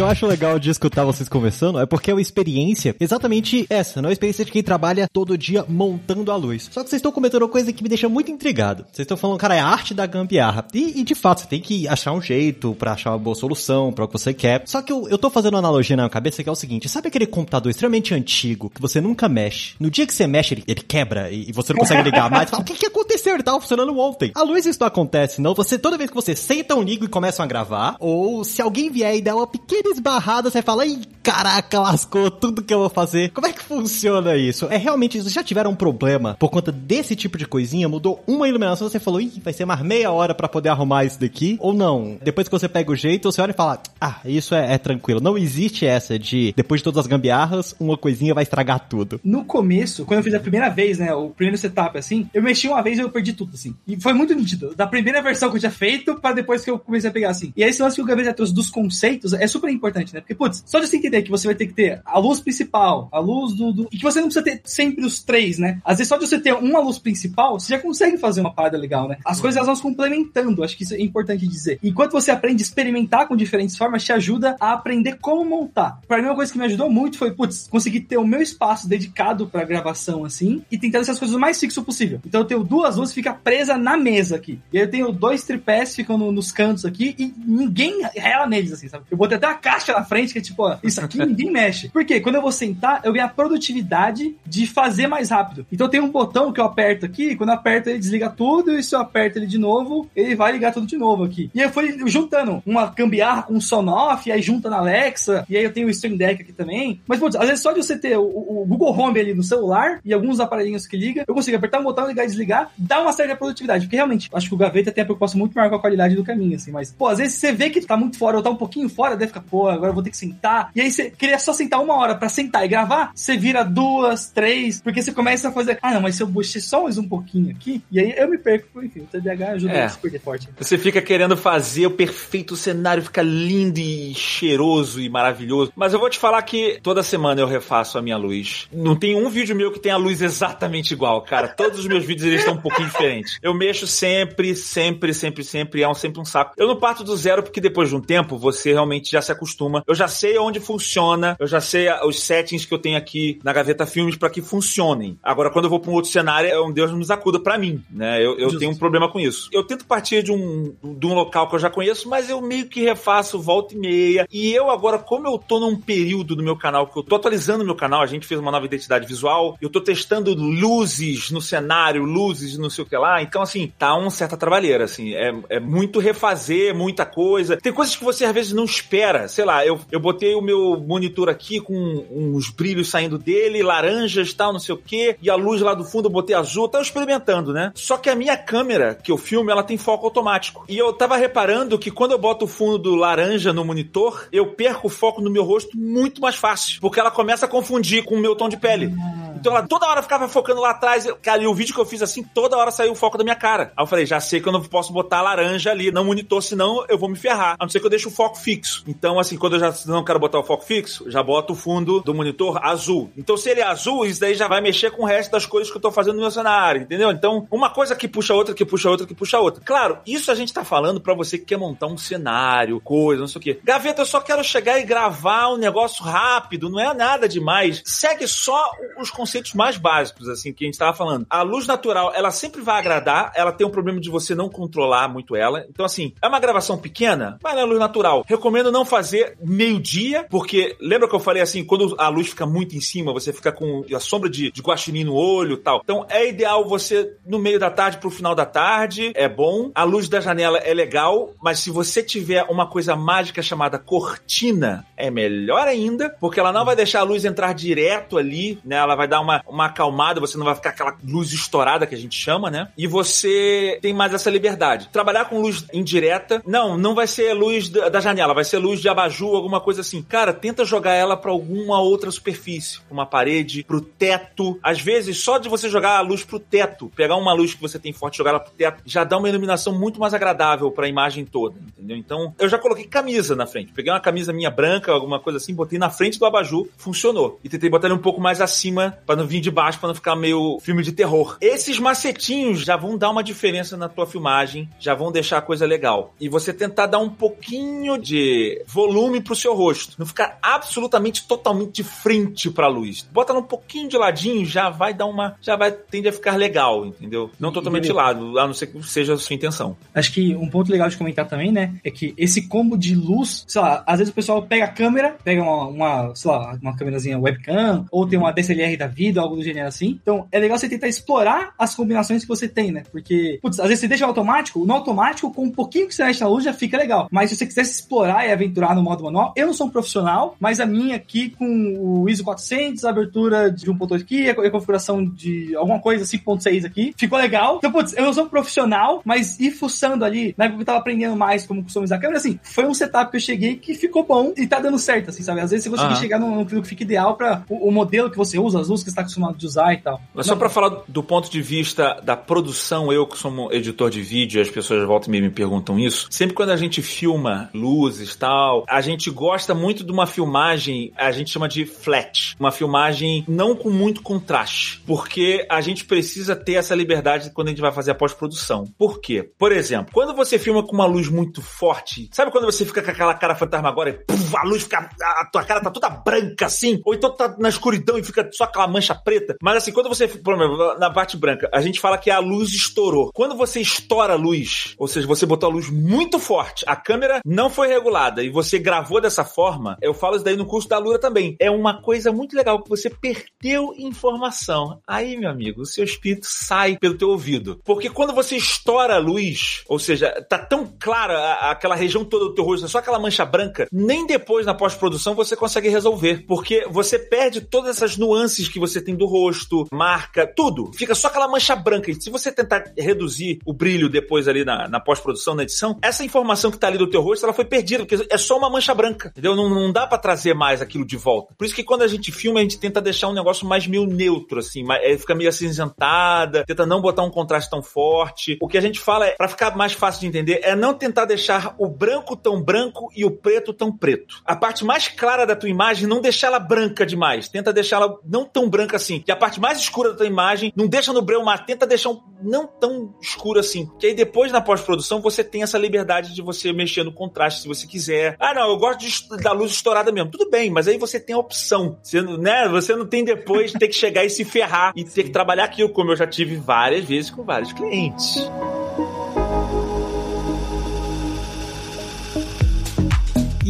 Que 0.01 0.05
eu 0.05 0.09
acho 0.09 0.27
legal 0.27 0.59
de 0.59 0.71
escutar 0.71 1.05
vocês 1.05 1.29
conversando 1.29 1.79
é 1.79 1.85
porque 1.85 2.11
é 2.11 2.15
uma 2.15 2.23
experiência 2.23 2.97
exatamente 2.99 3.67
essa, 3.69 4.01
não 4.01 4.09
é 4.09 4.13
a 4.13 4.15
experiência 4.15 4.47
de 4.47 4.51
quem 4.51 4.63
trabalha 4.63 5.07
todo 5.13 5.37
dia 5.37 5.63
montando 5.69 6.33
a 6.33 6.37
luz. 6.37 6.71
Só 6.73 6.83
que 6.83 6.89
vocês 6.89 7.01
estão 7.01 7.13
comentando 7.13 7.43
uma 7.43 7.51
coisa 7.51 7.71
que 7.71 7.83
me 7.83 7.89
deixa 7.91 8.09
muito 8.09 8.31
intrigado. 8.31 8.87
Vocês 8.91 9.05
estão 9.05 9.19
falando, 9.19 9.39
cara, 9.39 9.57
é 9.57 9.61
a 9.61 9.67
arte 9.67 9.93
da 9.93 10.07
gambiarra. 10.07 10.67
E, 10.73 11.01
e, 11.01 11.05
de 11.05 11.15
fato, 11.15 11.43
você 11.43 11.49
tem 11.49 11.61
que 11.61 11.87
achar 11.87 12.13
um 12.13 12.23
jeito 12.23 12.75
pra 12.77 12.93
achar 12.93 13.11
uma 13.11 13.19
boa 13.19 13.35
solução 13.35 13.93
para 13.93 14.07
o 14.07 14.09
que 14.09 14.15
você 14.15 14.33
quer. 14.33 14.63
Só 14.65 14.81
que 14.81 14.91
eu, 14.91 15.07
eu 15.07 15.19
tô 15.19 15.29
fazendo 15.29 15.53
uma 15.53 15.59
analogia 15.59 15.95
na 15.95 16.05
minha 16.05 16.11
cabeça 16.11 16.43
que 16.43 16.49
é 16.49 16.53
o 16.53 16.57
seguinte: 16.57 16.89
sabe 16.89 17.09
aquele 17.09 17.27
computador 17.27 17.69
extremamente 17.69 18.15
antigo 18.15 18.71
que 18.71 18.81
você 18.81 19.03
nunca 19.03 19.29
mexe? 19.29 19.75
No 19.79 19.91
dia 19.91 20.07
que 20.07 20.15
você 20.15 20.27
mexe, 20.27 20.55
ele, 20.55 20.65
ele 20.67 20.81
quebra 20.81 21.31
e, 21.31 21.51
e 21.51 21.53
você 21.53 21.75
não 21.75 21.81
consegue 21.81 22.05
ligar 22.05 22.31
mais. 22.31 22.49
Fala, 22.49 22.63
o 22.63 22.65
que, 22.65 22.73
que 22.73 22.87
aconteceu? 22.87 23.35
Ele 23.35 23.43
tava 23.43 23.61
funcionando 23.61 23.95
ontem. 23.99 24.33
A 24.35 24.43
luz 24.43 24.65
isso 24.65 24.81
não 24.81 24.87
acontece, 24.87 25.43
não. 25.43 25.53
Você, 25.55 25.79
toda 25.79 25.99
vez 25.99 26.09
que 26.09 26.17
você 26.17 26.35
senta 26.35 26.75
um 26.75 26.83
ligo 26.83 27.05
e 27.05 27.09
começam 27.09 27.45
a 27.45 27.47
gravar, 27.47 27.97
ou 28.01 28.43
se 28.45 28.63
alguém 28.63 28.91
vier 28.91 29.15
e 29.15 29.21
der 29.21 29.35
uma 29.35 29.47
pequena 29.47 29.89
esbarrada, 29.90 30.50
você 30.50 30.62
fala, 30.62 30.87
ih, 30.87 31.03
caraca, 31.22 31.81
lascou 31.81 32.31
tudo 32.31 32.62
que 32.62 32.72
eu 32.72 32.79
vou 32.79 32.88
fazer. 32.88 33.31
Como 33.31 33.46
é 33.46 33.53
que 33.53 33.62
funciona 33.62 34.37
isso? 34.37 34.66
É 34.70 34.76
realmente, 34.76 35.20
vocês 35.20 35.33
já 35.33 35.42
tiveram 35.42 35.70
um 35.70 35.76
problema 35.76 36.37
por 36.38 36.50
conta 36.50 36.72
desse 36.72 37.14
tipo 37.14 37.38
de 37.38 37.46
coisinha? 37.46 37.88
Mudou 37.88 38.22
uma 38.26 38.48
iluminação, 38.48 38.88
você 38.88 38.98
falou, 38.98 39.20
ih, 39.20 39.40
vai 39.42 39.53
ser 39.53 39.64
mais 39.64 39.83
meia 39.83 40.11
hora 40.11 40.35
pra 40.35 40.48
poder 40.48 40.68
arrumar 40.68 41.05
isso 41.05 41.20
daqui? 41.20 41.57
Ou 41.61 41.72
não? 41.72 42.18
Depois 42.22 42.48
que 42.48 42.53
você 42.53 42.68
pega 42.68 42.90
o 42.90 42.96
jeito, 42.96 43.31
você 43.31 43.40
olha 43.40 43.50
e 43.50 43.55
fala, 43.55 43.81
ah, 44.00 44.20
isso 44.24 44.55
é, 44.55 44.74
é 44.74 44.79
tranquilo. 44.79 45.20
Não 45.20 45.37
existe 45.37 45.87
essa 45.87 46.18
de, 46.18 46.53
depois 46.57 46.81
de 46.81 46.85
todas 46.85 47.00
as 47.00 47.07
gambiarras, 47.07 47.74
uma 47.79 47.96
coisinha 47.96 48.35
vai 48.35 48.42
estragar 48.42 48.88
tudo. 48.88 49.20
No 49.24 49.44
começo, 49.44 50.05
quando 50.05 50.18
eu 50.18 50.24
fiz 50.24 50.35
a 50.35 50.40
primeira 50.40 50.68
vez, 50.68 50.98
né, 50.98 51.12
o 51.14 51.31
primeiro 51.31 51.59
setup, 51.59 51.98
assim, 51.98 52.29
eu 52.33 52.42
mexi 52.42 52.68
uma 52.68 52.83
vez 52.83 52.98
e 52.98 53.03
eu 53.03 53.11
perdi 53.11 53.33
tudo, 53.33 53.53
assim. 53.55 53.74
E 53.87 54.00
foi 54.00 54.12
muito 54.12 54.35
nítido. 54.35 54.74
Da 54.74 54.87
primeira 54.87 55.22
versão 55.22 55.50
que 55.50 55.57
eu 55.57 55.61
tinha 55.61 55.70
feito 55.70 56.14
pra 56.16 56.33
depois 56.33 56.64
que 56.64 56.70
eu 56.70 56.79
comecei 56.79 57.11
a 57.11 57.12
pegar, 57.12 57.31
assim. 57.31 57.53
E 57.57 57.62
aí 57.62 57.70
esse 57.70 57.83
lance 57.83 57.96
que 57.96 58.03
o 58.03 58.05
Gabriel 58.05 58.31
já 58.31 58.35
trouxe 58.35 58.55
dos 58.55 58.70
conceitos 58.70 59.33
é 59.33 59.46
super 59.46 59.70
importante, 59.81 60.14
né? 60.14 60.21
Porque, 60.21 60.35
putz, 60.35 60.62
só 60.66 60.79
de 60.79 60.87
você 60.87 60.97
entender 60.97 61.23
que 61.23 61.31
você 61.31 61.47
vai 61.49 61.55
ter 61.55 61.66
que 61.66 61.73
ter 61.75 62.01
a 62.05 62.19
luz 62.19 62.40
principal, 62.40 63.09
a 63.12 63.19
luz 63.19 63.55
do, 63.55 63.73
do... 63.73 63.88
E 63.90 63.97
que 63.97 64.03
você 64.03 64.21
não 64.21 64.29
precisa 64.29 64.45
ter 64.45 64.61
sempre 64.64 65.05
os 65.05 65.23
três, 65.23 65.59
né? 65.59 65.81
Às 65.85 65.99
vezes 65.99 66.09
só 66.09 66.16
de 66.16 66.27
você 66.27 66.38
ter 66.38 66.53
uma 66.55 66.79
luz 66.81 66.99
principal, 66.99 67.59
você 67.59 67.75
já 67.75 67.79
consegue 67.81 68.19
fazer 68.19 68.40
uma 68.40 68.53
parada 68.53 68.77
legal, 68.79 69.09
né? 69.09 69.16
As 69.25 69.40
coisas 69.40 69.57
elas 69.57 69.66
vão 69.66 69.77
se 69.77 69.83
complementando, 69.83 70.62
acho 70.62 70.77
que 70.77 70.83
isso 70.85 70.95
é 70.95 71.01
importante 71.01 71.47
dizer. 71.47 71.79
Enquanto 71.83 72.12
você 72.12 72.31
aprende 72.31 72.62
a 72.62 72.66
experimentar 72.66 73.27
com 73.27 73.37
diferentes 73.37 73.77
formas, 73.77 74.05
te 74.05 74.12
ajuda 74.12 74.57
a 74.61 74.73
aprender 74.73 75.16
como 75.21 75.45
montar. 75.45 76.01
Pra 76.07 76.19
mim, 76.19 76.25
uma 76.25 76.35
coisa 76.35 76.53
que 76.53 76.59
me 76.59 76.64
ajudou 76.66 76.90
muito 76.90 77.16
foi, 77.19 77.33
putz, 77.33 77.69
conseguir 77.71 78.01
ter 78.03 78.16
o 78.19 78.27
meu 78.27 78.43
espaço 78.43 78.88
dedicado 78.88 79.47
pra 79.47 79.64
gravação, 79.64 80.25
assim, 80.25 80.62
e 80.71 80.79
tentar 80.79 80.99
deixar 80.99 81.12
as 81.12 81.19
coisas 81.19 81.37
o 81.37 81.40
mais 81.40 81.59
fixo 81.59 81.83
possível. 81.83 82.21
Então 82.27 82.40
eu 82.43 82.45
tenho 82.47 82.62
duas 82.64 82.97
luzes 82.97 83.14
fica 83.14 83.33
presa 83.33 83.77
na 83.77 83.97
mesa 83.97 84.37
aqui. 84.37 84.59
E 84.73 84.79
aí 84.79 84.85
eu 84.85 84.90
tenho 84.90 85.12
dois 85.12 85.45
tripés 85.45 85.95
ficam 85.95 86.16
no- 86.19 86.33
nos 86.33 86.53
cantos 86.53 86.85
aqui 86.85 87.14
e 87.19 87.33
ninguém 87.47 88.03
rela 88.14 88.47
neles, 88.47 88.73
assim, 88.73 88.88
sabe? 88.88 89.05
Eu 89.11 89.16
botei 89.16 89.37
até 89.37 89.47
a 89.47 89.55
caixa 89.61 89.92
na 89.92 90.05
frente, 90.05 90.33
que 90.33 90.38
é 90.38 90.42
tipo, 90.42 90.62
ó, 90.62 90.77
isso 90.83 91.01
aqui 91.01 91.18
ninguém 91.18 91.51
mexe. 91.51 91.88
Por 91.88 92.05
quê? 92.05 92.20
Quando 92.20 92.37
eu 92.37 92.42
vou 92.42 92.53
sentar, 92.53 93.01
eu 93.05 93.12
ganho 93.12 93.27
a 93.27 93.29
produtividade 93.29 94.35
de 94.46 94.66
fazer 94.66 95.07
mais 95.07 95.31
rápido. 95.31 95.66
Então 95.70 95.88
tem 95.88 96.01
um 96.01 96.11
botão 96.11 96.53
que 96.53 96.61
eu 96.61 96.64
aperto 96.64 97.07
aqui, 97.07 97.37
quando 97.37 97.51
eu 97.51 97.55
aperto 97.55 97.88
ele 97.88 97.99
desliga 97.99 98.31
tudo, 98.31 98.79
e 98.79 98.83
se 98.83 98.94
eu 98.94 99.01
aperto 99.01 99.38
ele 99.38 99.46
de 99.46 99.59
novo, 99.59 100.09
ele 100.14 100.35
vai 100.35 100.53
ligar 100.53 100.73
tudo 100.73 100.87
de 100.87 100.96
novo 100.96 101.25
aqui. 101.25 101.51
E 101.55 101.61
eu 101.61 101.70
fui 101.70 101.96
juntando 102.07 102.62
uma 102.64 102.87
gambiarra 102.87 103.42
com 103.42 103.55
um 103.55 103.61
sonoff, 103.61 104.31
aí 104.31 104.42
junta 104.42 104.70
na 104.70 104.79
Alexa, 104.79 105.44
e 105.49 105.57
aí 105.57 105.64
eu 105.64 105.73
tenho 105.73 105.87
o 105.87 105.90
Stream 105.90 106.16
Deck 106.16 106.42
aqui 106.42 106.53
também. 106.53 107.01
Mas, 107.07 107.23
às 107.23 107.46
vezes 107.46 107.61
só 107.61 107.73
de 107.73 107.83
você 107.83 107.99
ter 107.99 108.16
o, 108.16 108.23
o 108.23 108.64
Google 108.66 108.96
Home 108.99 109.20
ali 109.20 109.35
no 109.35 109.42
celular 109.42 110.01
e 110.05 110.12
alguns 110.12 110.40
aparelhinhos 110.40 110.87
que 110.87 110.96
liga, 110.96 111.25
eu 111.27 111.35
consigo 111.35 111.57
apertar 111.57 111.81
um 111.81 111.85
botão, 111.85 112.07
ligar 112.07 112.25
e 112.25 112.27
desligar, 112.27 112.70
dá 112.77 113.01
uma 113.01 113.12
certa 113.12 113.37
produtividade. 113.37 113.87
Porque 113.87 113.96
realmente, 113.96 114.29
acho 114.33 114.49
que 114.49 114.55
o 114.55 114.59
Gaveta 114.59 114.92
tem 114.92 115.03
a 115.03 115.05
preocupação 115.05 115.38
muito 115.38 115.55
maior 115.55 115.70
com 115.70 115.77
a 115.77 115.81
qualidade 115.81 116.14
do 116.14 116.25
caminho, 116.25 116.57
assim. 116.57 116.70
Mas, 116.70 116.92
pô, 116.92 117.09
às 117.09 117.18
vezes 117.18 117.35
você 117.35 117.53
vê 117.53 117.70
que 117.70 117.81
tá 117.81 117.96
muito 117.96 118.18
fora 118.18 118.37
ou 118.37 118.42
tá 118.42 118.51
um 118.51 118.57
pouquinho 118.57 118.88
fora, 118.88 119.16
deve 119.16 119.29
ficar, 119.29 119.42
pô, 119.51 119.69
agora 119.69 119.91
eu 119.91 119.95
vou 119.95 120.03
ter 120.03 120.11
que 120.11 120.17
sentar. 120.17 120.71
E 120.75 120.81
aí 120.81 120.91
você 120.91 121.11
queria 121.11 121.39
só 121.39 121.53
sentar 121.53 121.83
uma 121.83 121.97
hora 121.97 122.15
pra 122.15 122.29
sentar 122.29 122.65
e 122.65 122.69
gravar, 122.69 123.13
você 123.15 123.37
vira 123.37 123.65
duas, 123.65 124.31
três, 124.31 124.81
porque 124.81 125.03
você 125.03 125.13
começa 125.13 125.49
a 125.49 125.53
fazer, 125.53 125.79
ah, 125.83 125.95
não, 125.95 126.01
mas 126.01 126.15
se 126.15 126.23
eu 126.23 126.27
bochei 126.27 126.61
só 126.61 126.85
mais 126.85 126.97
um 126.97 127.09
pouquinho 127.09 127.51
aqui, 127.51 127.83
e 127.91 127.99
aí 127.99 128.15
eu 128.17 128.29
me 128.29 128.39
perco, 128.39 128.83
enfim, 128.83 129.01
o 129.01 129.07
TDAH 129.07 129.51
ajuda 129.53 129.73
é. 129.73 129.85
a 129.85 129.89
se 129.89 129.99
perder 129.99 130.21
forte. 130.21 130.49
Você 130.59 130.79
fica 130.79 131.03
querendo 131.03 131.37
fazer 131.37 131.87
o 131.87 131.91
perfeito 131.91 132.57
cenário, 132.57 133.03
fica 133.03 133.23
lindo 133.23 133.79
e 133.79 134.15
cheiroso 134.15 135.01
e 135.01 135.09
maravilhoso. 135.09 135.73
Mas 135.75 135.93
eu 135.93 135.99
vou 135.99 136.09
te 136.09 136.19
falar 136.19 136.43
que 136.43 136.79
toda 136.83 137.03
semana 137.03 137.41
eu 137.41 137.47
refaço 137.47 137.99
a 137.99 138.03
minha 138.03 138.17
luz. 138.17 138.69
Não 138.73 138.95
tem 138.95 139.17
um 139.17 139.29
vídeo 139.29 139.57
meu 139.57 139.73
que 139.73 139.81
tenha 139.81 139.95
a 139.95 139.99
luz 139.99 140.23
exatamente 140.23 140.93
igual, 140.93 141.23
cara. 141.23 141.49
Todos 141.49 141.81
os 141.81 141.87
meus 141.87 142.05
vídeos 142.07 142.27
eles 142.27 142.41
estão 142.41 142.55
um 142.55 142.61
pouquinho 142.61 142.89
diferentes. 142.89 143.39
Eu 143.43 143.55
mexo 143.55 143.87
sempre, 143.87 144.55
sempre, 144.55 145.13
sempre, 145.13 145.43
sempre, 145.43 145.83
é 145.83 145.89
um, 145.89 145.95
sempre 145.95 146.21
um 146.21 146.25
saco. 146.25 146.55
Eu 146.57 146.69
não 146.69 146.79
parto 146.79 147.03
do 147.03 147.17
zero 147.17 147.43
porque 147.43 147.61
depois 147.61 147.89
de 147.89 147.97
um 147.97 148.01
tempo 148.01 148.39
você 148.39 148.73
realmente 148.73 149.11
já 149.11 149.21
se 149.21 149.33
acostuma. 149.33 149.39
Eu 149.87 149.94
já 149.94 150.09
sei 150.09 150.38
onde 150.38 150.61
funciona, 150.61 151.37
eu 151.38 151.46
já 151.46 151.61
sei 151.61 151.88
os 152.05 152.22
settings 152.22 152.64
que 152.64 152.74
eu 152.74 152.79
tenho 152.79 152.96
aqui 152.96 153.38
na 153.42 153.53
gaveta 153.53 153.87
filmes 153.87 154.16
para 154.16 154.31
que 154.31 154.42
funcionem. 154.42 155.18
Agora, 155.22 155.50
quando 155.50 155.64
eu 155.64 155.70
vou 155.70 155.81
para 155.81 155.90
um 155.90 155.94
outro 155.94 156.11
cenário, 156.11 156.50
é 156.50 156.61
um 156.61 156.72
Deus 156.72 156.92
nos 156.92 157.11
acuda 157.11 157.40
para 157.40 157.59
mim, 157.59 157.83
né? 157.90 158.24
Eu, 158.24 158.38
eu 158.38 158.59
tenho 158.59 158.70
um 158.70 158.76
problema 158.76 159.11
com 159.11 159.18
isso. 159.18 159.48
Eu 159.53 159.64
tento 159.64 159.87
partir 159.87 160.22
de 160.22 160.33
um, 160.33 160.74
de 160.83 161.07
um 161.07 161.14
local 161.14 161.48
que 161.48 161.55
eu 161.55 161.59
já 161.59 161.70
conheço, 161.70 162.09
mas 162.09 162.29
eu 162.29 162.40
meio 162.40 162.66
que 162.66 162.83
refaço 162.83 163.40
volta 163.40 163.74
e 163.74 163.79
meia. 163.79 164.26
E 164.31 164.53
eu 164.53 164.70
agora, 164.70 164.98
como 164.98 165.26
eu 165.26 165.38
tô 165.38 165.59
num 165.59 165.76
período 165.76 166.37
do 166.37 166.42
meu 166.42 166.57
canal 166.57 166.87
que 166.87 166.98
eu 166.98 167.03
tô 167.03 167.16
atualizando 167.16 167.64
meu 167.64 167.74
canal, 167.74 168.03
a 168.03 168.07
gente 168.07 168.26
fez 168.26 168.40
uma 168.40 168.50
nova 168.50 168.66
identidade 168.66 169.07
visual, 169.07 169.57
eu 169.61 169.68
tô 169.68 169.81
testando 169.81 170.35
luzes 170.35 171.31
no 171.31 171.40
cenário, 171.40 172.05
luzes 172.05 172.59
não 172.59 172.70
sei 172.70 172.85
o 172.85 172.87
que 172.87 172.96
lá. 172.96 173.22
Então, 173.22 173.42
assim, 173.42 173.72
tá 173.79 173.94
uma 173.94 174.11
certa 174.11 174.37
trabalheira, 174.37 174.85
assim. 174.85 175.14
É, 175.14 175.35
é 175.48 175.61
muito 175.61 175.98
refazer, 175.98 176.74
muita 176.74 177.05
coisa. 177.07 177.57
Tem 177.57 177.72
coisas 177.72 177.96
que 177.96 178.05
você 178.05 178.24
às 178.24 178.33
vezes 178.33 178.53
não 178.53 178.64
espera. 178.64 179.29
Sei 179.31 179.45
lá, 179.45 179.64
eu, 179.64 179.81
eu 179.90 180.01
botei 180.01 180.35
o 180.35 180.43
meu 180.43 180.79
monitor 180.79 181.29
aqui 181.29 181.61
com 181.61 182.07
uns 182.11 182.51
brilhos 182.51 182.90
saindo 182.90 183.19
dele, 183.19 183.62
laranjas 183.62 184.35
tal, 184.35 184.53
não 184.53 184.61
sei 184.61 184.75
o 184.75 184.79
que, 184.79 185.16
e 185.21 185.31
a 185.31 185.35
luz 185.35 185.61
lá 185.61 185.75
do 185.75 185.85
fundo 185.85 186.07
eu 186.07 186.12
botei 186.12 186.35
azul. 186.35 186.69
Tava 186.69 186.83
experimentando, 186.83 187.53
né? 187.53 187.73
Só 187.75 187.97
que 187.97 188.11
a 188.11 188.14
minha 188.14 188.37
câmera 188.37 188.95
que 188.95 189.12
eu 189.12 189.19
filmo, 189.19 189.51
ela 189.51 189.62
tem 189.62 189.79
foco 189.79 190.07
automático. 190.07 190.64
E 190.69 190.77
eu 190.77 190.93
tava 190.93 191.16
reparando 191.16 191.79
que 191.79 191.90
quando 191.90 192.12
eu 192.12 192.19
boto 192.19 192.45
o 192.45 192.49
fundo 192.49 192.95
laranja 192.95 193.53
no 193.53 193.64
monitor, 193.64 194.29
eu 194.33 194.47
perco 194.47 194.88
o 194.88 194.90
foco 194.90 195.21
no 195.21 195.31
meu 195.31 195.45
rosto 195.45 195.77
muito 195.77 196.21
mais 196.21 196.37
fácil. 196.37 196.81
Porque 196.81 196.99
ela 196.99 197.11
começa 197.11 197.47
a 197.47 197.49
confundir 197.49 198.05
com 198.05 198.16
o 198.16 198.21
meu 198.21 198.35
tom 198.35 198.49
de 198.49 198.57
pele. 198.57 198.93
Então 199.37 199.53
ela 199.53 199.66
toda 199.66 199.87
hora 199.87 200.03
ficava 200.03 200.29
focando 200.29 200.61
lá 200.61 200.71
atrás. 200.71 201.07
Cara, 201.23 201.43
e 201.43 201.47
o 201.47 201.55
vídeo 201.55 201.75
que 201.75 201.81
eu 201.81 201.87
fiz 201.87 202.03
assim, 202.03 202.23
toda 202.23 202.57
hora 202.57 202.71
saiu 202.71 202.93
o 202.93 202.95
foco 202.95 203.16
da 203.16 203.25
minha 203.25 203.37
cara. 203.37 203.73
Aí 203.77 203.83
eu 203.83 203.87
falei, 203.87 204.05
já 204.05 204.21
sei 204.21 204.40
que 204.40 204.49
eu 204.49 204.53
não 204.53 204.62
posso 204.62 204.93
botar 204.93 205.23
laranja 205.23 205.71
ali 205.71 205.90
no 205.90 206.05
monitor, 206.05 206.43
senão 206.43 206.85
eu 206.88 206.99
vou 206.99 207.09
me 207.09 207.16
ferrar. 207.16 207.57
A 207.59 207.64
não 207.64 207.71
ser 207.71 207.81
que 207.81 207.87
eu 207.87 207.90
deixe 207.90 208.09
o 208.09 208.11
foco 208.11 208.38
fixo. 208.38 208.85
Então, 208.87 209.19
assim, 209.20 209.37
quando 209.37 209.54
eu 209.54 209.61
já 209.61 209.74
não 209.87 210.04
quero 210.04 210.18
botar 210.18 210.38
o 210.38 210.44
foco 210.44 210.64
fixo, 210.64 211.11
já 211.11 211.22
boto 211.22 211.52
o 211.52 211.56
fundo 211.56 212.00
do 212.00 212.14
monitor 212.14 212.59
azul. 212.62 213.11
Então, 213.16 213.37
se 213.37 213.50
ele 213.50 213.61
é 213.61 213.64
azul, 213.64 214.04
isso 214.04 214.20
daí 214.20 214.35
já 214.35 214.48
vai 214.48 214.61
mexer 214.61 214.90
com 214.90 215.02
o 215.02 215.06
resto 215.06 215.30
das 215.30 215.46
coisas 215.46 215.70
que 215.70 215.76
eu 215.76 215.83
tô 215.83 215.92
fazendo 215.92 216.16
no 216.16 216.22
meu 216.22 216.30
cenário, 216.30 216.83
entendeu? 216.83 217.11
Então, 217.11 217.46
uma 217.50 217.70
coisa 217.70 217.94
que 217.94 218.09
puxa 218.09 218.35
outra, 218.35 218.54
que 218.54 218.64
puxa 218.64 218.90
outra, 218.90 219.06
que 219.06 219.14
puxa 219.14 219.38
outra. 219.38 219.62
Claro, 219.64 219.98
isso 220.06 220.30
a 220.30 220.35
gente 220.35 220.52
tá 220.52 220.64
falando 220.64 221.00
para 221.00 221.14
você 221.14 221.38
que 221.38 221.44
quer 221.44 221.56
montar 221.56 221.87
um 221.87 221.96
cenário, 221.96 222.80
coisa, 222.80 223.20
não 223.20 223.28
sei 223.28 223.38
o 223.38 223.42
quê. 223.42 223.61
Gaveta, 223.62 224.02
eu 224.02 224.06
só 224.06 224.20
quero 224.20 224.42
chegar 224.42 224.78
e 224.78 224.85
gravar 224.85 225.48
um 225.48 225.56
negócio 225.56 226.04
rápido, 226.04 226.70
não 226.70 226.80
é 226.80 226.92
nada 226.94 227.28
demais. 227.28 227.83
Segue 227.85 228.26
só 228.26 228.72
os 228.98 229.11
conceitos 229.11 229.54
mais 229.54 229.76
básicos, 229.76 230.28
assim, 230.28 230.52
que 230.52 230.64
a 230.64 230.66
gente 230.66 230.78
tava 230.78 230.96
falando. 230.96 231.26
A 231.28 231.42
luz 231.42 231.66
natural, 231.66 232.12
ela 232.14 232.30
sempre 232.30 232.61
vai 232.61 232.78
agradar, 232.78 233.33
ela 233.35 233.52
tem 233.52 233.66
um 233.66 233.70
problema 233.70 234.00
de 234.00 234.11
você 234.11 234.35
não 234.35 234.48
controlar 234.48 235.09
muito 235.09 235.37
ela. 235.37 235.64
Então, 235.68 235.85
assim, 235.85 236.14
é 236.22 236.28
uma 236.28 236.40
gravação 236.40 236.78
pequena, 236.78 237.38
vai 237.42 237.54
na 237.54 237.64
luz 237.64 237.78
natural. 237.78 238.24
Recomendo 238.26 238.72
não 238.72 238.85
fazer 238.85 239.10
meio-dia, 239.42 240.27
porque 240.29 240.77
lembra 240.81 241.09
que 241.09 241.14
eu 241.14 241.20
falei 241.20 241.42
assim, 241.42 241.64
quando 241.64 241.94
a 241.99 242.09
luz 242.09 242.29
fica 242.29 242.46
muito 242.46 242.77
em 242.77 242.81
cima, 242.81 243.12
você 243.12 243.33
fica 243.33 243.53
com 243.53 243.85
a 243.94 244.01
sombra 244.01 244.29
de, 244.29 244.51
de 244.51 244.62
guaxinim 244.62 245.05
no 245.05 245.14
olho 245.14 245.57
tal. 245.57 245.81
Então, 245.83 246.07
é 246.09 246.29
ideal 246.29 246.66
você, 246.66 247.16
no 247.27 247.38
meio 247.38 247.59
da 247.59 247.70
tarde 247.70 247.99
pro 247.99 248.11
final 248.11 248.35
da 248.35 248.46
tarde, 248.46 249.12
é 249.14 249.29
bom. 249.29 249.70
A 249.75 249.85
luz 249.85 250.09
da 250.09 250.20
janela 250.20 250.59
é 250.59 250.73
legal, 250.75 251.33
mas 251.42 251.59
se 251.59 251.70
você 251.70 252.03
tiver 252.03 252.44
uma 252.49 252.66
coisa 252.66 252.96
mágica 252.96 253.42
chamada 253.42 253.79
cortina, 253.79 254.87
é 254.96 255.11
melhor 255.11 255.66
ainda, 255.66 256.11
porque 256.20 256.40
ela 256.40 256.53
não 256.53 256.64
vai 256.64 256.77
deixar 256.77 257.01
a 257.01 257.05
luz 257.05 257.25
entrar 257.25 257.53
direto 257.55 258.18
ali, 258.18 258.59
né? 258.64 258.77
Ela 258.77 258.94
vai 258.94 259.09
dar 259.09 259.20
uma, 259.20 259.42
uma 259.46 259.66
acalmada, 259.66 260.20
você 260.20 260.37
não 260.37 260.44
vai 260.44 260.55
ficar 260.55 260.70
aquela 260.70 260.96
luz 261.05 261.33
estourada 261.33 261.87
que 261.87 261.94
a 261.94 261.99
gente 261.99 262.16
chama, 262.16 262.51
né? 262.51 262.68
E 262.77 262.87
você 262.87 263.79
tem 263.83 263.92
mais 263.92 264.14
essa 264.14 264.31
liberdade. 264.31 264.88
Trabalhar 264.92 265.27
com 265.27 265.40
luz 265.40 265.64
indireta, 265.73 266.42
não, 266.46 266.77
não 266.77 266.94
vai 266.94 267.07
ser 267.07 267.33
luz 267.35 267.68
da, 267.68 267.88
da 267.88 268.01
janela, 268.01 268.35
vai 268.35 268.44
ser 268.44 268.59
luz 268.59 268.81
de 268.81 268.88
abajur, 269.01 269.35
alguma 269.35 269.61
coisa 269.61 269.81
assim. 269.81 270.03
Cara, 270.03 270.33
tenta 270.33 270.65
jogar 270.65 270.93
ela 270.93 271.17
para 271.17 271.31
alguma 271.31 271.81
outra 271.81 272.11
superfície, 272.11 272.81
uma 272.91 273.07
parede, 273.07 273.65
pro 273.65 273.81
teto. 273.81 274.59
Às 274.63 274.81
vezes, 274.81 275.19
só 275.19 275.39
de 275.39 275.49
você 275.49 275.69
jogar 275.69 275.99
a 275.99 276.01
luz 276.01 276.25
pro 276.25 276.39
teto, 276.39 276.91
pegar 276.95 277.17
uma 277.17 277.33
luz 277.33 277.55
que 277.55 277.61
você 277.61 277.79
tem 277.79 277.93
forte 277.93 278.15
e 278.15 278.19
jogar 278.19 278.31
ela 278.31 278.41
pro 278.41 278.53
teto, 278.53 278.83
já 278.85 279.05
dá 279.05 279.17
uma 279.17 279.29
iluminação 279.29 279.79
muito 279.79 279.99
mais 279.99 280.15
agradável 280.15 280.71
para 280.71 280.87
a 280.87 280.89
imagem 280.89 281.25
toda, 281.25 281.57
entendeu? 281.77 281.97
Então, 281.97 282.35
eu 282.39 282.49
já 282.49 282.59
coloquei 282.59 282.87
camisa 282.87 283.35
na 283.35 283.47
frente. 283.47 283.73
Peguei 283.73 283.93
uma 283.93 284.01
camisa 284.01 284.33
minha 284.33 284.51
branca, 284.51 284.93
alguma 284.93 285.19
coisa 285.19 285.39
assim, 285.39 285.55
botei 285.55 285.79
na 285.79 285.91
frente 285.91 286.19
do 286.19 286.27
abajur, 286.27 286.69
funcionou. 286.77 287.41
E 287.43 287.49
tentei 287.49 287.71
botar 287.71 287.87
ele 287.89 287.95
um 287.95 287.99
pouco 287.99 288.21
mais 288.21 288.41
acima 288.41 288.99
para 289.07 289.17
não 289.17 289.27
vir 289.27 289.41
de 289.41 289.51
baixo, 289.51 289.79
para 289.79 289.89
não 289.89 289.95
ficar 289.95 290.17
meio 290.17 290.59
filme 290.61 290.83
de 290.83 290.93
terror. 290.93 291.37
Esses 291.41 291.79
macetinhos 291.79 292.61
já 292.61 292.77
vão 292.77 292.99
dar 292.99 293.11
uma 293.11 293.23
diferença 293.23 293.77
na 293.77 293.89
tua 293.89 294.07
filmagem, 294.07 294.69
já 294.79 294.95
vão 294.95 295.11
deixar 295.11 295.39
a 295.39 295.43
coisa 295.43 295.67
legal. 295.67 296.15
E 296.21 296.29
você 296.29 296.53
tentar 296.53 296.87
dar 296.87 296.99
um 296.99 297.09
pouquinho 297.09 297.97
de 297.99 298.63
volume 298.67 298.89
pro 299.20 299.35
seu 299.35 299.55
rosto, 299.55 299.96
não 299.98 300.07
ficar 300.07 300.38
absolutamente 300.42 301.26
totalmente 301.26 301.72
de 301.72 301.85
frente 301.85 302.50
pra 302.50 302.68
luz. 302.68 303.07
Bota 303.12 303.33
um 303.33 303.42
pouquinho 303.42 303.88
de 303.88 303.96
ladinho, 303.96 304.44
já 304.44 304.70
vai 304.70 304.92
dar 304.92 305.07
uma, 305.07 305.37
já 305.40 305.57
vai 305.57 305.72
tende 305.72 306.09
a 306.09 306.12
ficar 306.12 306.37
legal, 306.37 306.87
entendeu? 306.87 307.31
Não 307.38 307.53
totalmente 307.53 307.85
de 307.85 307.92
lado, 307.92 308.38
a 308.38 308.46
não 308.46 308.55
ser 308.55 308.66
que 308.66 308.83
seja 308.83 309.14
a 309.14 309.18
sua 309.18 309.35
intenção. 309.35 309.76
Acho 309.94 310.12
que 310.12 310.35
um 310.35 310.48
ponto 310.48 310.70
legal 310.70 310.88
de 310.88 310.96
comentar 310.96 311.26
também, 311.26 311.50
né, 311.53 311.74
é 311.85 311.90
que 311.90 312.14
esse 312.16 312.48
combo 312.48 312.76
de 312.76 312.94
luz, 312.94 313.44
sei 313.46 313.61
lá, 313.61 313.83
às 313.87 313.98
vezes 313.98 314.12
o 314.12 314.14
pessoal 314.14 314.42
pega 314.42 314.64
a 314.64 314.68
câmera, 314.68 315.16
pega 315.22 315.42
uma, 315.42 315.66
uma 315.66 316.14
sei 316.14 316.31
lá, 316.31 316.59
uma 316.61 316.76
câmerazinha 316.76 317.18
webcam, 317.18 317.87
ou 317.90 318.07
tem 318.07 318.18
uma 318.18 318.33
DSLR 318.33 318.76
da 318.76 318.87
vida, 318.87 319.20
algo 319.20 319.37
do 319.37 319.42
gênero 319.42 319.68
assim. 319.68 319.98
Então, 320.03 320.26
é 320.31 320.38
legal 320.38 320.59
você 320.59 320.68
tentar 320.68 320.88
explorar 320.88 321.53
as 321.59 321.74
combinações 321.74 322.22
que 322.22 322.29
você 322.29 322.48
tem, 322.48 322.70
né? 322.70 322.83
Porque, 322.90 323.38
putz, 323.42 323.59
às 323.61 323.68
vezes 323.68 323.81
você 323.81 323.88
deixa 323.88 324.05
no 324.05 324.11
automático, 324.11 324.64
no 324.64 324.74
automático, 324.74 325.33
com 325.33 325.44
um 325.44 325.50
pouquinho 325.50 325.88
que 325.88 325.94
você 325.94 326.05
mexe 326.05 326.20
na 326.20 326.29
luz, 326.29 326.44
já 326.44 326.53
fica 326.53 326.76
legal. 326.76 327.09
Mas 327.11 327.31
se 327.31 327.37
você 327.37 327.46
quiser 327.46 327.64
se 327.64 327.81
explorar 327.81 328.26
e 328.26 328.33
aventurar 328.33 328.69
no 328.74 328.83
modo 328.83 329.04
manual, 329.04 329.33
eu 329.37 329.46
não 329.46 329.54
sou 329.54 329.66
um 329.66 329.70
profissional, 329.70 330.37
mas 330.38 330.61
a 330.61 330.66
minha 330.66 330.96
aqui 330.96 331.30
com 331.30 331.76
o 331.78 332.09
ISO 332.09 332.24
400, 332.24 332.85
a 332.85 332.90
abertura 332.90 333.50
de 333.50 333.66
1.8 333.66 334.00
aqui, 334.00 334.28
a 334.28 334.50
configuração 334.50 335.04
de 335.04 335.54
alguma 335.56 335.80
coisa 335.80 336.04
5.6 336.04 336.64
aqui, 336.64 336.94
ficou 336.96 337.18
legal. 337.18 337.56
Então, 337.59 337.72
putz, 337.72 337.94
eu 337.96 338.04
não 338.04 338.12
sou 338.12 338.24
um 338.24 338.28
profissional, 338.28 339.02
mas 339.04 339.38
ir 339.38 339.50
fuçando 339.50 340.04
ali, 340.04 340.35
na 340.37 340.46
época 340.46 340.59
que 340.59 340.62
eu 340.62 340.66
tava 340.66 340.78
aprendendo 340.78 341.16
mais 341.16 341.46
como 341.46 341.62
customizar 341.62 341.98
a 341.98 342.00
câmera, 342.00 342.18
assim, 342.18 342.38
foi 342.42 342.66
um 342.66 342.74
setup 342.74 343.11
que 343.11 343.16
eu 343.16 343.20
cheguei 343.20 343.56
que 343.56 343.74
ficou 343.74 344.04
bom 344.04 344.33
e 344.37 344.46
tá 344.46 344.61
dando 344.61 344.78
certo, 344.78 345.11
assim, 345.11 345.22
sabe? 345.22 345.40
Às 345.40 345.50
vezes 345.50 345.64
você 345.64 345.70
conseguir 345.70 345.96
chegar 345.96 346.18
num, 346.18 346.44
que 346.44 346.62
fica 346.62 346.83
ideal 346.83 347.16
para 347.16 347.44
o, 347.48 347.68
o, 347.68 347.72
modelo 347.72 348.11
que 348.11 348.16
você 348.16 348.38
usa, 348.38 348.61
as 348.61 348.68
luzes 348.68 348.85
que 348.85 348.90
você 348.90 348.96
tá 348.96 349.02
acostumado 349.02 349.37
de 349.37 349.46
usar 349.46 349.72
e 349.72 349.78
tal. 349.78 350.00
Mas 350.14 350.26
só 350.26 350.37
para 350.37 350.48
falar 350.48 350.83
do 350.88 351.02
ponto 351.02 351.30
de 351.30 351.40
vista 351.40 352.00
da 352.02 352.16
produção, 352.16 352.92
eu 352.92 353.06
que 353.06 353.16
sou 353.16 353.30
editor 353.52 353.90
de 353.90 354.02
vídeo, 354.02 354.40
as 354.40 354.50
pessoas 354.50 354.87
voltam 354.87 355.14
e 355.14 355.20
me 355.20 355.30
perguntam 355.30 355.78
isso. 355.78 356.06
Sempre 356.11 356.35
quando 356.35 356.50
a 356.50 356.56
gente 356.56 356.83
filma 356.83 357.50
luzes 357.54 358.14
tal, 358.14 358.60
a 358.68 358.81
gente 358.81 359.11
gosta 359.11 359.55
muito 359.55 359.85
de 359.85 359.92
uma 359.92 360.07
filmagem, 360.07 360.92
a 360.96 361.11
gente 361.12 361.31
chama 361.31 361.49
de 361.49 361.64
flat, 361.64 362.35
uma 362.38 362.51
filmagem 362.51 363.25
não 363.29 363.55
com 363.55 363.70
muito 363.70 364.03
contraste, 364.03 364.83
porque 364.87 365.46
a 365.51 365.61
gente 365.61 365.85
precisa 365.85 366.35
ter 366.37 366.55
essa 366.55 366.75
liberdade 366.75 367.31
quando 367.33 367.49
a 367.49 367.51
gente 367.51 367.61
vai 367.61 367.73
fazer 367.73 367.90
a 367.90 367.94
pós-produção. 367.94 368.64
Por 368.79 369.01
quê? 369.01 369.31
Por 369.38 369.53
exemplo, 369.53 369.92
quando 369.92 370.14
você 370.14 370.38
filma 370.38 370.66
com 370.66 370.75
uma 370.75 370.87
luz 370.87 371.09
muito 371.09 371.42
forte, 371.42 372.09
sabe 372.12 372.31
quando 372.31 372.44
você 372.44 372.64
fica 372.64 372.83
com 372.83 372.90
aquela 372.90 373.14
cara 373.14 373.35
fantasma 373.35 373.68
agora 373.68 373.90
e 373.90 374.37
a 374.37 374.44
luz 374.46 374.62
fica, 374.62 374.90
a 375.01 375.27
tua 375.31 375.44
cara 375.44 375.61
tá 375.61 375.70
toda 375.70 375.90
branca 375.90 376.46
assim, 376.46 376.81
ou 376.85 376.94
então 376.94 377.14
tá 377.14 377.37
na 377.38 377.49
escuridão 377.49 377.99
e 377.99 378.03
fica 378.03 378.29
só 378.33 378.44
aquela 378.44 378.66
mancha 378.66 378.94
preta. 378.94 379.37
Mas 379.42 379.57
assim, 379.57 379.73
quando 379.73 379.88
você, 379.88 380.09
por 380.09 380.35
exemplo, 380.35 380.79
na 380.79 380.90
parte 380.90 381.16
branca, 381.16 381.49
a 381.53 381.61
gente 381.61 381.81
fala 381.81 381.99
que 381.99 382.11
a 382.11 382.18
luz 382.18 382.51
estourou. 382.51 383.11
Quando 383.12 383.37
você 383.37 383.61
estoura 383.61 384.14
a 384.14 384.16
luz, 384.16 384.75
ou 384.79 384.88
seja, 384.88 385.07
você 385.07 385.27
botou 385.27 385.49
a 385.49 385.53
luz 385.53 385.70
muito 385.70 386.18
forte, 386.18 386.64
a 386.66 386.77
câmera 386.77 387.20
não 387.25 387.51
foi 387.51 387.68
regulada 387.68 388.23
e 388.23 388.31
você 388.31 388.50
gravou 388.59 389.01
dessa 389.01 389.25
forma, 389.25 389.77
eu 389.81 389.95
falo 389.95 390.17
isso 390.17 390.25
daí 390.25 390.37
no 390.37 390.47
curso 390.47 390.69
da 390.69 390.79
Lura 390.79 390.99
também. 390.99 391.37
É 391.39 391.51
uma 391.51 391.81
coisa 391.81 392.13
muito 392.13 392.37
legal 392.37 392.63
que 392.63 392.69
você 392.69 392.91
perdeu 392.91 393.75
informação. 393.77 394.81
Aí, 394.87 395.17
meu 395.17 395.31
amigo, 395.31 395.63
o 395.63 395.67
seu 395.67 395.85
espírito 395.85 396.27
sai 396.27 396.77
pelo 396.77 396.97
teu 396.97 397.11
ouvido. 397.11 397.61
Porque 397.65 397.91
quando 397.91 398.15
você 398.15 398.37
estoura 398.37 398.95
a 398.95 398.99
luz, 398.99 399.63
ou 399.69 399.79
seja, 399.79 400.11
tá 400.29 400.39
tão 400.39 400.67
clara 400.79 401.35
aquela 401.51 401.75
região 401.75 402.05
toda 402.05 402.27
do 402.27 402.35
teu 402.35 402.45
rosto, 402.45 402.69
só 402.69 402.79
aquela 402.79 402.99
mancha 402.99 403.25
branca, 403.25 403.69
nem 403.73 404.07
depois 404.07 404.47
na 404.47 404.55
pós-produção 404.55 405.15
você 405.15 405.37
consegue 405.37 405.69
resolver. 405.69 406.25
Porque 406.27 406.67
você 406.69 406.99
perde 406.99 407.41
todas 407.41 407.77
essas 407.77 407.97
nuances 407.97 408.49
que 408.49 408.59
você 408.59 408.81
tem 408.81 408.95
do 408.95 409.07
rosto, 409.07 409.67
marca, 409.73 410.27
tudo. 410.27 410.71
Fica 410.75 410.95
só 410.95 411.09
aquela 411.09 411.29
mancha 411.29 411.57
branca. 411.57 411.91
E 411.91 412.01
se 412.01 412.11
você 412.11 412.33
tentar 412.33 412.73
reduzir 412.77 413.39
o 413.45 413.53
brilho 413.53 413.89
depois 413.89 414.29
ali 414.29 414.45
na, 414.45 414.69
na 414.69 414.81
pós-produção, 414.81 415.35
na 415.35 415.43
edição, 415.43 415.79
essa 415.83 416.05
informação 416.05 416.51
que 416.51 416.59
tá 416.59 416.67
ali 416.67 416.79
do 416.79 416.89
teu 416.89 417.01
rosto, 417.01 417.25
ela 417.25 417.33
foi 417.33 417.45
perdida, 417.45 417.85
porque 417.85 418.07
é 418.11 418.19
só 418.19 418.39
uma 418.40 418.50
mancha 418.50 418.74
branca, 418.74 419.09
entendeu? 419.09 419.37
Não, 419.37 419.48
não 419.48 419.72
dá 419.72 419.87
para 419.87 419.98
trazer 419.98 420.35
mais 420.35 420.61
aquilo 420.61 420.85
de 420.85 420.96
volta. 420.96 421.35
Por 421.37 421.44
isso 421.44 421.55
que 421.55 421.64
quando 421.64 421.83
a 421.83 421.88
gente 421.88 422.11
filma, 422.11 422.40
a 422.40 422.42
gente 422.42 422.59
tenta 422.59 422.81
deixar 422.81 423.09
um 423.09 423.14
negócio 423.14 423.46
mais 423.46 423.66
meio 423.66 423.87
neutro, 423.87 424.40
assim, 424.40 424.64
é, 424.70 424.96
fica 424.98 425.14
meio 425.14 425.29
acinzentada, 425.29 426.44
tenta 426.44 426.66
não 426.66 426.81
botar 426.81 427.03
um 427.03 427.11
contraste 427.11 427.50
tão 427.50 427.62
forte. 427.62 428.38
O 428.40 428.48
que 428.48 428.59
a 428.59 428.61
gente 428.61 428.81
fala 428.81 429.07
é, 429.07 429.12
para 429.12 429.29
ficar 429.29 429.57
mais 429.57 429.72
fácil 429.72 430.00
de 430.00 430.07
entender, 430.09 430.40
é 430.42 430.57
não 430.57 430.74
tentar 430.74 431.05
deixar 431.05 431.55
o 431.59 431.68
branco 431.68 432.16
tão 432.16 432.42
branco 432.42 432.90
e 432.94 433.05
o 433.05 433.11
preto 433.11 433.53
tão 433.53 433.76
preto. 433.76 434.20
A 434.24 434.35
parte 434.35 434.64
mais 434.64 434.88
clara 434.88 435.26
da 435.26 435.37
tua 435.37 435.48
imagem, 435.48 435.87
não 435.87 436.00
deixar 436.00 436.29
ela 436.29 436.38
branca 436.38 436.85
demais. 436.85 437.29
Tenta 437.29 437.53
deixar 437.53 437.76
ela 437.76 437.98
não 438.05 438.24
tão 438.24 438.48
branca 438.48 438.76
assim. 438.76 439.05
E 439.07 439.12
a 439.12 439.16
parte 439.16 439.40
mais 439.40 439.59
escura 439.59 439.90
da 439.90 439.96
tua 439.96 440.07
imagem, 440.07 440.53
não 440.57 440.66
deixa 440.66 440.92
no 440.92 441.03
breu 441.03 441.20
mas 441.22 441.40
tenta 441.40 441.66
deixar 441.66 441.90
um, 441.90 442.00
não 442.22 442.46
tão 442.46 442.94
escuro 443.00 443.38
assim. 443.38 443.70
Que 443.79 443.88
aí 443.88 443.94
depois 443.94 444.33
na 444.33 444.40
pós-produção 444.40 445.00
você 445.00 445.22
tem 445.22 445.42
essa 445.42 445.59
liberdade 445.59 446.14
de 446.14 446.22
você 446.22 446.53
mexer 446.53 446.83
no 446.83 446.92
contraste 446.92 447.42
se 447.42 447.48
você 447.48 447.66
quiser. 447.66 448.16
Ah, 448.18 448.30
não, 448.35 448.51
eu 448.51 448.57
gosto 448.57 448.81
de, 448.81 449.23
da 449.23 449.33
luz 449.33 449.53
estourada 449.53 449.93
mesmo. 449.93 450.11
Tudo 450.11 450.31
bem, 450.31 450.51
mas 450.51 450.69
aí 450.69 450.79
você 450.79 450.99
tem 450.99 451.14
a 451.14 451.19
opção. 451.19 451.79
Você, 451.83 452.01
né, 452.03 452.49
você 452.49 452.75
não 452.75 452.87
tem 452.87 453.05
depois 453.05 453.53
ter 453.53 453.69
que 453.69 453.75
chegar 453.75 454.05
e 454.05 454.11
se 454.11 454.25
ferrar 454.25 454.73
e 454.77 454.85
ter 454.85 455.05
que 455.05 455.11
trabalhar 455.11 455.45
aquilo, 455.45 455.71
como 455.71 455.93
eu 455.93 455.97
já 455.97 456.07
tive 456.07 456.37
várias 456.37 456.85
vezes 456.85 457.11
com 457.11 457.23
vários 457.23 457.53
clientes. 457.53 458.16